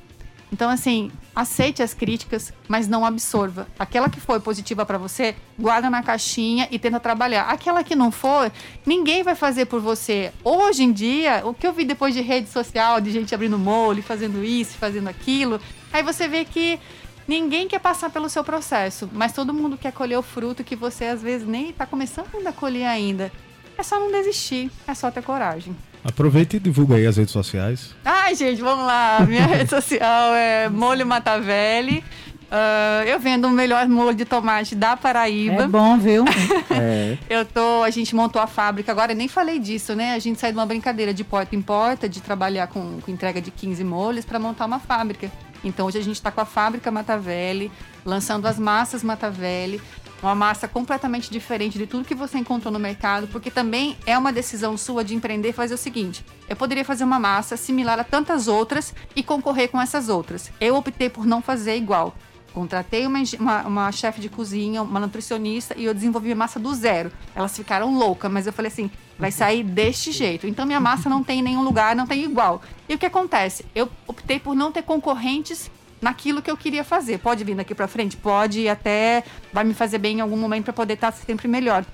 Então, 0.52 0.70
assim, 0.70 1.12
aceite 1.36 1.84
as 1.84 1.94
críticas, 1.94 2.54
mas 2.68 2.88
não 2.88 3.06
absorva. 3.06 3.68
Aquela 3.78 4.10
que 4.10 4.20
foi 4.20 4.40
positiva 4.40 4.86
para 4.86 4.98
você, 4.98 5.36
guarda 5.60 5.90
na 5.90 6.02
caixinha 6.02 6.68
e 6.72 6.80
tenta 6.80 7.00
trabalhar. 7.00 7.44
Aquela 7.44 7.84
que 7.84 7.96
não 7.96 8.12
for, 8.12 8.52
ninguém 8.86 9.24
vai 9.24 9.36
fazer 9.36 9.66
por 9.66 9.82
você. 9.82 10.32
Hoje 10.44 10.84
em 10.84 10.92
dia, 10.92 11.42
o 11.44 11.54
que 11.54 11.68
eu 11.68 11.74
vi 11.74 11.84
depois 11.84 12.14
de 12.14 12.22
rede 12.22 12.50
social, 12.50 13.02
de 13.02 13.12
gente 13.12 13.36
abrindo 13.36 13.58
molho, 13.58 14.02
fazendo 14.02 14.44
isso, 14.44 14.78
fazendo 14.78 15.10
aquilo, 15.10 15.60
aí 15.92 16.04
você 16.04 16.28
vê 16.28 16.46
que 16.46 16.80
ninguém 17.28 17.68
quer 17.68 17.80
passar 17.80 18.10
pelo 18.10 18.30
seu 18.30 18.44
processo, 18.44 19.10
mas 19.12 19.34
todo 19.34 19.54
mundo 19.54 19.78
quer 19.78 19.92
colher 19.92 20.18
o 20.18 20.22
fruto 20.22 20.64
que 20.64 20.76
você 20.76 21.06
às 21.06 21.22
vezes 21.22 21.48
nem 21.48 21.70
está 21.70 21.86
começando 21.86 22.46
a 22.46 22.52
colher 22.52 22.86
ainda. 22.86 23.32
É 23.78 23.84
só 23.84 24.00
não 24.00 24.12
desistir, 24.12 24.72
é 24.88 24.94
só 24.94 25.12
ter 25.12 25.22
coragem. 25.22 25.76
Aproveita 26.04 26.56
e 26.56 26.60
divulga 26.60 26.96
aí 26.96 27.06
as 27.06 27.18
redes 27.18 27.34
sociais. 27.34 27.94
Ai, 28.04 28.34
gente, 28.34 28.62
vamos 28.62 28.86
lá. 28.86 29.20
Minha 29.28 29.46
rede 29.48 29.70
social 29.70 30.34
é 30.34 30.70
Molho 30.70 31.06
Matavelli. 31.06 32.04
Uh, 32.48 33.04
eu 33.06 33.20
vendo 33.20 33.46
o 33.46 33.52
melhor 33.52 33.86
molho 33.90 34.16
de 34.16 34.24
tomate 34.24 34.74
da 34.74 34.96
Paraíba. 34.96 35.64
É 35.64 35.68
bom, 35.68 35.98
viu? 35.98 36.24
é. 36.72 37.18
Eu 37.30 37.46
tô, 37.46 37.84
a 37.84 37.90
gente 37.90 38.16
montou 38.16 38.42
a 38.42 38.48
fábrica 38.48 38.90
agora, 38.90 39.14
nem 39.14 39.28
falei 39.28 39.60
disso, 39.60 39.94
né? 39.94 40.14
A 40.14 40.20
gente 40.20 40.40
saiu 40.40 40.54
de 40.54 40.58
uma 40.58 40.66
brincadeira 40.66 41.14
de 41.14 41.26
porta 41.26 41.56
em 41.56 41.62
porta, 41.62 42.08
de 42.08 42.22
trabalhar 42.22 42.68
com, 42.68 43.02
com 43.02 43.12
entrega 43.12 43.42
de 43.42 43.52
15 43.52 43.84
molhos 43.84 44.24
para 44.24 44.40
montar 44.40 44.66
uma 44.66 44.80
fábrica. 44.80 45.30
Então 45.64 45.88
hoje 45.88 45.98
a 45.98 46.04
gente 46.04 46.16
está 46.16 46.32
com 46.32 46.42
a 46.42 46.46
fábrica 46.46 46.92
Matavelli, 46.92 47.72
lançando 48.06 48.46
as 48.46 48.60
massas 48.60 49.04
Matavelli, 49.04 49.82
uma 50.22 50.34
massa 50.34 50.68
completamente 50.68 51.30
diferente 51.30 51.78
de 51.78 51.86
tudo 51.86 52.06
que 52.06 52.16
você 52.16 52.38
encontrou 52.38 52.72
no 52.72 52.80
mercado, 52.80 53.28
porque 53.28 53.52
também 53.52 53.98
é 54.06 54.18
uma 54.18 54.34
decisão 54.34 54.78
sua 54.78 55.04
de 55.04 55.16
empreender 55.16 55.54
fazer 55.54 55.74
o 55.74 55.78
seguinte: 55.78 56.26
eu 56.50 56.56
poderia 56.56 56.86
fazer 56.86 57.04
uma 57.04 57.20
massa 57.20 57.56
similar 57.56 58.00
a 58.00 58.04
tantas 58.04 58.48
outras 58.48 58.94
e 59.16 59.22
concorrer 59.22 59.70
com 59.70 59.82
essas 59.82 60.10
outras. 60.10 60.52
Eu 60.60 60.76
optei 60.76 61.10
por 61.10 61.26
não 61.26 61.42
fazer 61.42 61.76
igual. 61.76 62.16
Contratei 62.58 63.06
uma, 63.06 63.22
uma, 63.40 63.62
uma 63.68 63.92
chefe 63.92 64.20
de 64.20 64.30
cozinha, 64.30 64.82
uma 64.82 65.00
nutricionista 65.00 65.76
e 65.78 65.86
eu 65.86 65.94
desenvolvi 65.94 66.34
massa 66.34 66.60
do 66.60 66.74
zero. 66.74 67.12
Elas 67.36 67.56
ficaram 67.56 67.96
loucas, 67.96 68.32
mas 68.32 68.48
eu 68.48 68.52
falei 68.52 68.72
assim: 68.72 68.90
vai 69.16 69.32
sair 69.32 69.62
deste 69.62 70.12
jeito. 70.12 70.48
Então 70.48 70.66
minha 70.66 70.80
massa 70.80 71.08
não 71.08 71.24
tem 71.24 71.38
em 71.38 71.44
nenhum 71.44 71.62
lugar, 71.62 71.96
não 71.96 72.08
tem 72.08 72.24
igual. 72.24 72.64
E 72.90 72.96
o 72.96 72.98
que 72.98 73.06
acontece? 73.06 73.64
Eu 73.76 73.88
optei 74.08 74.40
por 74.40 74.56
não 74.56 74.72
ter 74.72 74.82
concorrentes 74.82 75.70
naquilo 76.02 76.42
que 76.42 76.50
eu 76.50 76.58
queria 76.58 76.84
fazer. 76.84 77.20
Pode 77.20 77.44
vir 77.44 77.56
daqui 77.56 77.76
para 77.76 77.88
frente? 77.88 78.18
Pode, 78.18 78.62
e 78.62 78.68
até 78.68 79.24
vai 79.54 79.64
me 79.64 79.76
fazer 79.76 80.00
bem 80.00 80.18
em 80.18 80.22
algum 80.22 80.38
momento 80.38 80.64
para 80.64 80.74
poder 80.74 80.96
estar 80.96 81.12
sempre 81.12 81.48
melhor. 81.48 81.86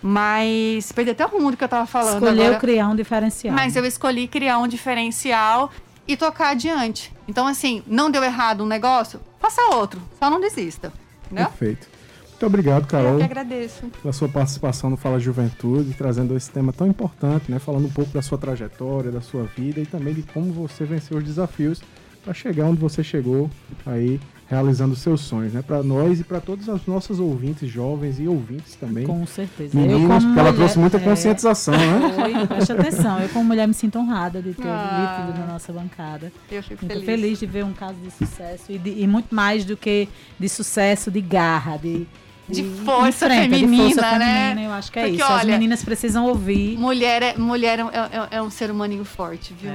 Mas 0.00 0.92
perdi 0.92 1.10
até 1.10 1.26
o 1.26 1.28
rumo 1.28 1.50
do 1.50 1.56
que 1.56 1.64
eu 1.64 1.68
tava 1.68 1.86
falando. 1.86 2.22
Escolheu 2.22 2.44
agora. 2.44 2.60
criar 2.60 2.88
um 2.88 2.94
diferencial. 2.94 3.52
Mas 3.52 3.74
eu 3.74 3.84
escolhi 3.84 4.28
criar 4.28 4.58
um 4.58 4.68
diferencial 4.68 5.72
e 6.06 6.16
tocar 6.16 6.50
adiante. 6.50 7.12
Então, 7.26 7.46
assim, 7.46 7.82
não 7.86 8.10
deu 8.10 8.22
errado 8.22 8.64
um 8.64 8.66
negócio, 8.66 9.20
faça 9.38 9.62
outro. 9.74 10.00
Só 10.18 10.28
não 10.30 10.40
desista. 10.40 10.92
Entendeu? 11.26 11.46
Perfeito. 11.46 11.88
Muito 12.30 12.46
obrigado, 12.46 12.86
Carol. 12.86 13.12
Eu 13.12 13.18
que 13.18 13.24
agradeço. 13.24 13.86
Pela 14.02 14.12
sua 14.12 14.28
participação 14.28 14.90
no 14.90 14.96
Fala 14.96 15.18
Juventude, 15.18 15.94
trazendo 15.94 16.36
esse 16.36 16.50
tema 16.50 16.72
tão 16.72 16.86
importante, 16.86 17.50
né? 17.50 17.58
Falando 17.58 17.86
um 17.86 17.90
pouco 17.90 18.10
da 18.12 18.20
sua 18.20 18.36
trajetória, 18.36 19.10
da 19.10 19.20
sua 19.20 19.44
vida 19.44 19.80
e 19.80 19.86
também 19.86 20.12
de 20.12 20.22
como 20.22 20.52
você 20.52 20.84
venceu 20.84 21.16
os 21.16 21.24
desafios 21.24 21.80
para 22.24 22.34
chegar 22.34 22.66
onde 22.66 22.80
você 22.80 23.04
chegou 23.04 23.50
aí 23.86 24.20
realizando 24.54 24.94
seus 24.94 25.20
sonhos, 25.20 25.52
né? 25.52 25.62
Para 25.62 25.82
nós 25.82 26.20
e 26.20 26.24
para 26.24 26.40
todos 26.40 26.68
os 26.68 26.86
nossos 26.86 27.20
ouvintes, 27.20 27.68
jovens 27.68 28.18
e 28.18 28.28
ouvintes 28.28 28.76
também. 28.76 29.06
Com 29.06 29.26
certeza. 29.26 29.76
Meninas, 29.78 30.24
porque 30.24 30.38
ela 30.38 30.52
trouxe 30.52 30.78
muita 30.78 30.96
é, 30.96 31.00
conscientização, 31.00 31.74
é... 31.74 31.78
né? 31.78 32.14
Oi, 32.40 32.46
preste 32.46 32.72
atenção. 32.72 33.20
Eu, 33.20 33.28
como 33.28 33.44
mulher, 33.44 33.66
me 33.66 33.74
sinto 33.74 33.98
honrada 33.98 34.40
de 34.40 34.54
ter 34.54 34.66
ah, 34.66 35.26
líquido 35.26 35.38
na 35.40 35.52
nossa 35.52 35.72
bancada. 35.72 36.32
Eu 36.50 36.62
fico 36.62 36.84
Muito 36.84 37.04
feliz. 37.04 37.04
feliz 37.04 37.38
de 37.40 37.46
ver 37.46 37.64
um 37.64 37.72
caso 37.72 37.96
de 38.02 38.10
sucesso 38.10 38.70
e, 38.70 38.78
de, 38.78 39.02
e 39.02 39.06
muito 39.06 39.34
mais 39.34 39.64
do 39.64 39.76
que 39.76 40.08
de 40.38 40.48
sucesso, 40.48 41.10
de 41.10 41.20
garra, 41.20 41.76
de 41.76 42.06
de 42.48 42.62
força 42.84 43.28
feminina, 43.28 43.88
de 43.88 43.94
força 43.94 44.18
né? 44.18 44.48
Feminina, 44.48 44.68
eu 44.68 44.72
acho 44.72 44.92
que 44.92 44.98
é 44.98 45.02
Porque, 45.02 45.16
isso. 45.16 45.32
Olha, 45.32 45.40
As 45.40 45.46
meninas 45.46 45.84
precisam 45.84 46.26
ouvir. 46.26 46.78
Mulher 46.78 47.22
é, 47.22 47.38
mulher 47.38 47.78
é, 47.78 47.82
é, 47.82 48.36
é 48.36 48.42
um 48.42 48.50
ser 48.50 48.70
humaninho 48.70 49.04
forte, 49.04 49.54
viu? 49.54 49.72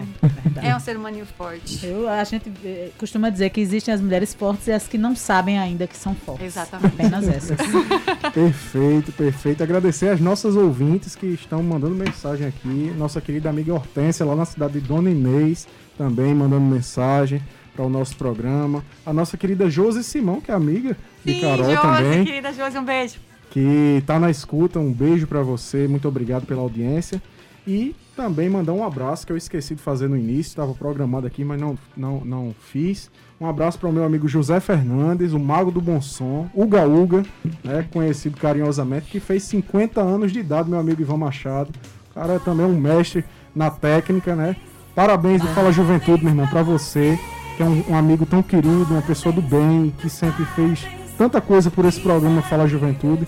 É, 0.61 0.69
é, 0.69 0.75
um 0.75 0.79
ser 0.79 0.95
humaninho 0.95 1.25
forte. 1.25 1.85
Eu, 1.85 2.07
a 2.07 2.23
gente 2.23 2.51
eh, 2.63 2.91
costuma 2.97 3.29
dizer 3.29 3.49
que 3.49 3.59
existem 3.59 3.93
as 3.93 4.01
mulheres 4.01 4.33
fortes 4.33 4.67
e 4.67 4.71
as 4.71 4.87
que 4.87 4.97
não 4.97 5.15
sabem 5.15 5.57
ainda 5.57 5.87
que 5.87 5.97
são 5.97 6.13
fortes. 6.13 6.45
Exatamente. 6.45 6.93
Apenas 6.93 7.27
essas. 7.27 7.57
perfeito, 8.33 9.11
perfeito. 9.13 9.63
Agradecer 9.63 10.09
às 10.09 10.19
nossas 10.19 10.55
ouvintes 10.55 11.15
que 11.15 11.27
estão 11.27 11.63
mandando 11.63 11.95
mensagem 11.95 12.47
aqui. 12.47 12.93
Nossa 12.97 13.19
querida 13.19 13.49
amiga 13.49 13.73
Hortência, 13.73 14.25
lá 14.25 14.35
na 14.35 14.45
cidade 14.45 14.73
de 14.73 14.81
Dona 14.81 15.09
Inês, 15.09 15.67
também 15.97 16.35
mandando 16.35 16.65
mensagem 16.65 17.41
para 17.79 17.85
o 17.85 17.89
nosso 17.89 18.17
programa. 18.17 18.83
A 19.05 19.13
nossa 19.13 19.37
querida 19.37 19.69
Josi 19.69 20.03
Simão, 20.03 20.41
que 20.41 20.51
é 20.51 20.53
amiga 20.53 20.97
Sim, 21.23 21.33
de 21.33 21.39
Carol 21.39 21.71
Josi, 21.71 21.81
também. 21.81 22.25
querida 22.25 22.51
Josi, 22.51 22.77
um 22.77 22.83
beijo. 22.83 23.19
Que 23.49 23.97
está 23.99 24.19
na 24.19 24.29
escuta, 24.29 24.79
um 24.79 24.91
beijo 24.91 25.25
para 25.25 25.41
você, 25.41 25.87
muito 25.87 26.05
obrigado 26.05 26.45
pela 26.45 26.61
audiência. 26.61 27.21
E 27.65 27.95
também 28.17 28.49
mandar 28.49 28.73
um 28.73 28.83
abraço 28.83 29.25
que 29.25 29.31
eu 29.31 29.37
esqueci 29.37 29.75
de 29.75 29.81
fazer 29.81 30.09
no 30.09 30.17
início, 30.17 30.49
estava 30.49 30.73
programado 30.73 31.25
aqui, 31.25 31.45
mas 31.45 31.59
não, 31.61 31.77
não, 31.95 32.19
não 32.25 32.55
fiz. 32.59 33.09
Um 33.39 33.47
abraço 33.47 33.79
para 33.79 33.87
o 33.87 33.93
meu 33.93 34.03
amigo 34.03 34.27
José 34.27 34.59
Fernandes, 34.59 35.31
o 35.31 35.39
Mago 35.39 35.71
do 35.71 35.79
Bom 35.79 36.01
Som, 36.01 36.49
Uga 36.53 36.85
Uga, 36.85 37.23
né, 37.63 37.87
conhecido 37.93 38.35
carinhosamente, 38.35 39.09
que 39.09 39.21
fez 39.21 39.43
50 39.43 40.01
anos 40.01 40.33
de 40.33 40.39
idade, 40.39 40.69
meu 40.69 40.79
amigo 40.79 41.01
Ivan 41.01 41.17
Machado. 41.17 41.71
O 42.11 42.13
cara 42.13 42.33
é 42.33 42.39
também 42.39 42.65
um 42.65 42.77
mestre 42.77 43.23
na 43.55 43.71
técnica, 43.71 44.35
né? 44.35 44.57
Parabéns 44.93 45.41
do 45.41 45.47
Fala 45.49 45.71
Juventude, 45.71 46.25
meu 46.25 46.33
irmão, 46.33 46.47
para 46.47 46.61
você 46.61 47.17
que 47.59 47.63
é 47.63 47.65
um, 47.65 47.83
um, 47.89 47.95
amigo 47.97 48.25
tão 48.25 48.41
querido, 48.41 48.87
uma 48.89 49.01
pessoa 49.01 49.35
do 49.35 49.41
bem, 49.41 49.93
que 49.99 50.09
sempre 50.09 50.45
fez 50.55 50.87
tanta 51.17 51.41
coisa 51.41 51.69
por 51.69 51.83
esse 51.83 51.99
programa 51.99 52.41
Fala 52.41 52.65
Juventude. 52.65 53.27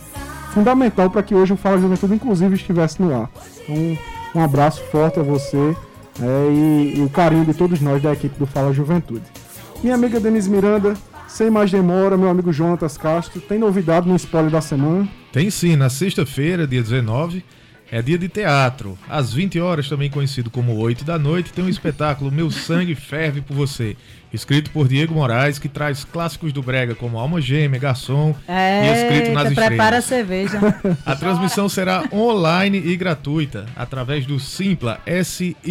Fundamental 0.53 1.09
para 1.09 1.21
que 1.21 1.35
hoje 1.35 1.51
o 1.51 1.57
Fala 1.57 1.77
Juventude, 1.77 2.13
inclusive, 2.13 2.55
estivesse 2.55 3.01
no 3.01 3.13
ar. 3.13 3.29
Então, 3.67 3.97
um 4.33 4.41
abraço 4.41 4.81
forte 4.89 5.19
a 5.19 5.21
você 5.21 5.75
é, 6.21 6.49
e, 6.49 6.99
e 6.99 7.01
o 7.01 7.09
carinho 7.09 7.43
de 7.43 7.53
todos 7.53 7.81
nós 7.81 8.01
da 8.01 8.13
equipe 8.13 8.39
do 8.39 8.47
Fala 8.47 8.71
Juventude. 8.71 9.25
Minha 9.83 9.95
amiga 9.95 10.17
Denise 10.17 10.49
Miranda, 10.49 10.93
sem 11.27 11.49
mais 11.49 11.69
demora, 11.69 12.15
meu 12.15 12.29
amigo 12.29 12.53
Jonatas 12.53 12.97
Castro, 12.97 13.41
tem 13.41 13.59
novidade 13.59 14.07
no 14.07 14.15
spoiler 14.15 14.49
da 14.49 14.61
semana? 14.61 15.09
Tem 15.33 15.49
sim, 15.49 15.75
na 15.75 15.89
sexta-feira, 15.89 16.65
dia 16.65 16.81
19, 16.81 17.43
é 17.91 18.01
dia 18.01 18.17
de 18.17 18.29
teatro. 18.29 18.97
Às 19.09 19.33
20 19.33 19.59
horas, 19.59 19.89
também 19.89 20.09
conhecido 20.09 20.49
como 20.49 20.77
8 20.77 21.03
da 21.03 21.19
noite, 21.19 21.51
tem 21.51 21.65
um 21.65 21.69
espetáculo 21.69 22.31
Meu 22.31 22.49
Sangue 22.49 22.95
Ferve 22.95 23.41
por 23.41 23.53
Você, 23.53 23.97
escrito 24.33 24.71
por 24.71 24.87
Diego 24.87 25.13
Moraes, 25.13 25.59
que 25.59 25.67
traz 25.67 26.05
clássicos 26.05 26.53
do 26.53 26.63
Brega 26.63 26.95
como 26.95 27.19
Alma 27.19 27.41
Gêmea, 27.41 27.77
Garçom 27.77 28.33
é, 28.47 28.85
e 28.85 28.93
Escrito 28.93 29.33
nas 29.33 29.49
Estrelas. 29.49 29.67
Prepara 29.67 29.97
a 29.97 30.01
cerveja. 30.01 30.57
A 31.05 31.15
transmissão 31.17 31.67
será 31.67 32.05
online 32.13 32.77
e 32.77 32.95
gratuita 32.95 33.65
através 33.75 34.25
do 34.25 34.39
Simpla, 34.39 35.01
S-Y-M-P-L-A, 35.05 35.65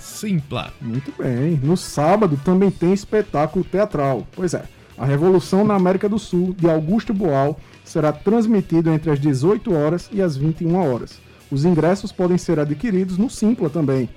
Simpla. 0.00 0.74
Muito 0.80 1.14
bem. 1.16 1.60
No 1.62 1.76
sábado 1.76 2.40
também 2.44 2.72
tem 2.72 2.92
espetáculo 2.92 3.64
teatral. 3.64 4.26
Pois 4.34 4.52
é. 4.52 4.64
A 4.98 5.04
Revolução 5.04 5.62
na 5.64 5.74
América 5.74 6.08
do 6.08 6.18
Sul, 6.18 6.56
de 6.58 6.66
Augusto 6.68 7.12
Boal, 7.12 7.60
será 7.86 8.12
transmitido 8.12 8.90
entre 8.90 9.10
as 9.10 9.18
18 9.18 9.72
horas 9.72 10.10
e 10.12 10.20
as 10.20 10.36
21 10.36 10.76
horas. 10.76 11.18
Os 11.50 11.64
ingressos 11.64 12.12
podem 12.12 12.36
ser 12.36 12.58
adquiridos 12.58 13.16
no 13.16 13.30
Simpla 13.30 13.70
também. 13.70 14.08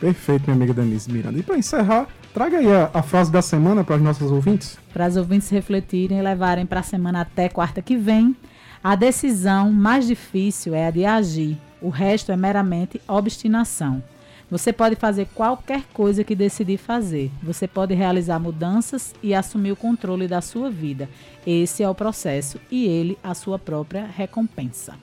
Perfeito, 0.01 0.45
minha 0.45 0.57
amiga 0.57 0.73
Denise 0.73 1.13
Miranda. 1.13 1.39
E 1.39 1.43
para 1.43 1.59
encerrar, 1.59 2.09
traga 2.33 2.57
aí 2.59 2.73
a, 2.73 2.91
a 2.93 3.03
frase 3.03 3.31
da 3.31 3.43
semana 3.43 3.85
para 3.85 3.97
os 3.97 4.03
nossos 4.03 4.33
ouvintes. 4.33 4.79
para 4.93 5.07
os 5.07 5.17
ouvintes 5.17 5.51
refletirem 5.51 6.19
e 6.19 6.23
levarem 6.23 6.65
para 6.67 6.81
a 6.81 6.83
semana 6.83 7.21
até 7.21 7.49
quarta 7.51 7.81
que 7.83 7.97
vem. 7.97 8.35
A 8.83 8.97
decisão 8.97 9.71
mais 9.73 10.07
difícil 10.07 10.75
é 10.75 10.87
a 10.87 10.91
de 10.91 11.05
agir, 11.07 11.57
o 11.81 11.89
resto 11.89 12.31
é 12.33 12.37
meramente 12.37 13.01
obstinação. 13.09 14.03
Você 14.51 14.73
pode 14.73 14.95
fazer 14.97 15.27
qualquer 15.35 15.83
coisa 15.93 16.23
que 16.23 16.35
decidir 16.35 16.77
fazer. 16.77 17.31
Você 17.43 17.67
pode 17.67 17.95
realizar 17.95 18.39
mudanças 18.39 19.15
e 19.23 19.35
assumir 19.35 19.73
o 19.73 19.77
controle 19.77 20.29
da 20.29 20.41
sua 20.41 20.71
vida. 20.71 21.09
Esse 21.47 21.83
é 21.83 21.89
o 21.89 21.95
processo 21.95 22.61
e 22.71 22.87
ele 22.87 23.19
a 23.23 23.35
sua 23.35 23.59
própria 23.59 24.07
recompensa. 24.07 24.95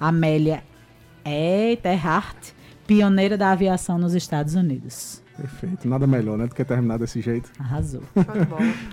Amélia 0.00 0.62
Earhart, 1.24 2.52
pioneira 2.86 3.36
da 3.36 3.52
aviação 3.52 3.98
nos 3.98 4.14
Estados 4.14 4.54
Unidos. 4.54 5.22
Perfeito, 5.36 5.86
nada 5.86 6.06
melhor, 6.06 6.38
né, 6.38 6.46
do 6.46 6.54
que 6.54 6.64
terminar 6.64 6.98
desse 6.98 7.20
jeito. 7.20 7.50
Arrasou. 7.58 8.02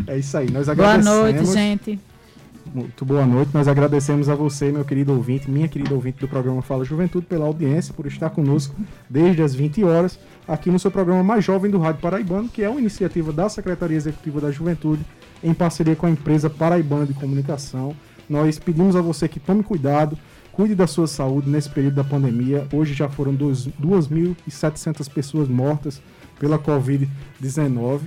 É 0.08 0.18
isso 0.18 0.38
aí, 0.38 0.52
nós 0.52 0.66
Boa 0.66 0.74
agradecemos. 0.74 1.20
noite, 1.20 1.46
gente. 1.46 2.00
Muito 2.74 3.06
boa 3.06 3.24
noite. 3.24 3.52
Nós 3.54 3.68
agradecemos 3.68 4.28
a 4.30 4.34
você, 4.34 4.72
meu 4.72 4.84
querido 4.84 5.14
ouvinte, 5.14 5.48
minha 5.50 5.68
querida 5.68 5.94
ouvinte 5.94 6.20
do 6.20 6.28
programa 6.28 6.60
Fala 6.64 6.84
Juventude, 6.84 7.28
pela 7.28 7.46
audiência, 7.46 7.94
por 7.94 8.08
estar 8.08 8.32
conosco 8.32 8.76
desde 9.08 9.44
as 9.44 9.54
20 9.54 9.84
horas, 9.84 10.20
aqui 10.48 10.72
no 10.72 10.80
seu 10.80 10.90
programa 10.90 11.24
mais 11.24 11.46
jovem 11.46 11.70
do 11.70 11.78
Rádio 11.78 12.02
Paraibano, 12.02 12.50
que 12.50 12.64
é 12.64 12.70
uma 12.70 12.80
iniciativa 12.80 13.32
da 13.32 13.48
Secretaria 13.48 13.96
Executiva 13.96 14.42
da 14.42 14.50
Juventude, 14.50 15.06
em 15.44 15.54
parceria 15.54 15.96
com 15.96 16.08
a 16.08 16.10
empresa 16.10 16.50
Paraibana 16.50 17.06
de 17.06 17.14
Comunicação. 17.14 17.96
Nós 18.28 18.58
pedimos 18.58 18.96
a 18.96 19.02
você 19.02 19.28
que 19.28 19.40
tome 19.40 19.62
cuidado, 19.62 20.18
cuide 20.52 20.74
da 20.74 20.88
sua 20.88 21.06
saúde 21.06 21.48
nesse 21.48 21.70
período 21.70 21.94
da 21.96 22.04
pandemia. 22.04 22.68
Hoje 22.74 22.96
já 22.96 23.08
foram 23.08 23.36
dois- 23.36 23.68
2.700 23.80 25.08
pessoas 25.10 25.48
mortas 25.48 26.02
pela 26.40 26.58
Covid-19, 26.58 28.00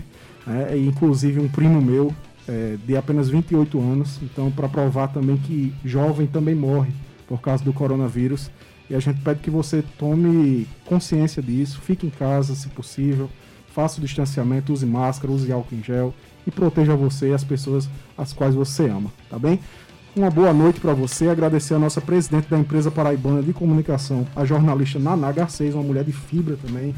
né? 0.45 0.77
inclusive 0.77 1.39
um 1.39 1.47
primo 1.47 1.81
meu 1.81 2.13
é, 2.49 2.77
de 2.85 2.97
apenas 2.97 3.29
28 3.29 3.81
anos. 3.81 4.19
Então, 4.23 4.51
para 4.51 4.69
provar 4.69 5.09
também 5.09 5.37
que 5.37 5.73
jovem 5.85 6.27
também 6.27 6.55
morre 6.55 6.93
por 7.27 7.41
causa 7.41 7.65
do 7.65 7.73
coronavírus. 7.73 8.51
E 8.89 8.95
a 8.95 9.01
gente 9.01 9.21
pede 9.21 9.41
que 9.41 9.51
você 9.51 9.83
tome 9.99 10.67
consciência 10.85 11.43
disso, 11.43 11.81
fique 11.81 12.07
em 12.07 12.11
casa 12.11 12.55
se 12.55 12.69
possível, 12.69 13.29
faça 13.73 13.99
o 13.99 14.01
distanciamento, 14.01 14.73
use 14.73 14.87
máscara, 14.87 15.33
use 15.33 15.51
álcool 15.51 15.75
em 15.75 15.83
gel 15.83 16.15
e 16.47 16.51
proteja 16.51 16.95
você 16.95 17.31
e 17.31 17.35
as 17.35 17.43
pessoas 17.43 17.89
as 18.17 18.33
quais 18.33 18.55
você 18.55 18.89
ama, 18.89 19.11
tá 19.29 19.39
bem? 19.39 19.59
Uma 20.15 20.31
boa 20.31 20.53
noite 20.53 20.81
para 20.81 20.95
você. 20.95 21.29
Agradecer 21.29 21.75
a 21.75 21.79
nossa 21.79 22.01
presidente 22.01 22.49
da 22.49 22.59
empresa 22.59 22.91
paraibana 22.91 23.43
de 23.43 23.53
comunicação, 23.53 24.27
a 24.35 24.47
jornalista 24.47 24.99
Naná 24.99 25.31
Garcês, 25.31 25.75
uma 25.75 25.83
mulher 25.83 26.05
de 26.05 26.13
fibra 26.13 26.57
também. 26.57 26.95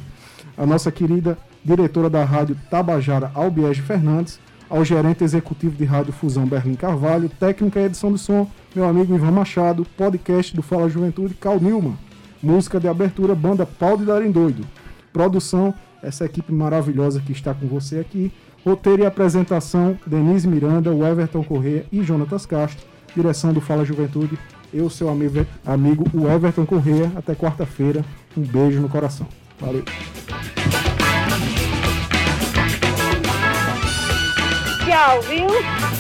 A 0.56 0.64
nossa 0.64 0.92
querida 0.92 1.36
diretora 1.64 2.08
da 2.08 2.24
rádio 2.24 2.56
Tabajara, 2.70 3.32
Albiege 3.34 3.82
Fernandes. 3.82 4.38
Ao 4.70 4.84
gerente 4.84 5.24
executivo 5.24 5.74
de 5.76 5.84
rádio 5.84 6.12
Fusão 6.12 6.46
Berlim 6.46 6.74
Carvalho. 6.74 7.28
Técnica 7.28 7.80
e 7.80 7.84
edição 7.84 8.12
de 8.12 8.18
som, 8.18 8.46
meu 8.74 8.86
amigo 8.86 9.14
Ivan 9.14 9.30
Machado. 9.30 9.86
Podcast 9.96 10.54
do 10.54 10.60
Fala 10.60 10.88
Juventude, 10.88 11.34
Cal 11.34 11.58
Nilman. 11.58 11.96
Música 12.42 12.78
de 12.78 12.86
abertura, 12.86 13.34
banda 13.34 13.64
Pau 13.64 13.96
de 13.96 14.04
Darem 14.04 14.30
Doido. 14.30 14.66
Produção, 15.12 15.72
essa 16.02 16.26
equipe 16.26 16.52
maravilhosa 16.52 17.20
que 17.20 17.32
está 17.32 17.54
com 17.54 17.66
você 17.66 17.98
aqui. 17.98 18.30
Roteiro 18.64 19.02
e 19.02 19.06
apresentação, 19.06 19.98
Denise 20.06 20.46
Miranda, 20.46 20.92
o 20.92 21.06
Everton 21.06 21.42
Corrêa 21.42 21.86
e 21.90 22.02
Jonatas 22.02 22.44
Castro. 22.44 22.86
Direção 23.16 23.54
do 23.54 23.60
Fala 23.62 23.84
Juventude, 23.84 24.38
eu, 24.72 24.90
seu 24.90 25.08
amigo, 25.08 25.46
amigo 25.64 26.04
o 26.12 26.28
Everton 26.28 26.66
Corrêa. 26.66 27.10
Até 27.16 27.34
quarta-feira. 27.34 28.04
Um 28.36 28.42
beijo 28.42 28.80
no 28.80 28.88
coração. 28.88 29.26
Valeu. 29.58 29.84
Tchau, 34.88 35.20
viu? 35.20 35.46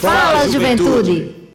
Fala, 0.00 0.48
juventude. 0.48 1.47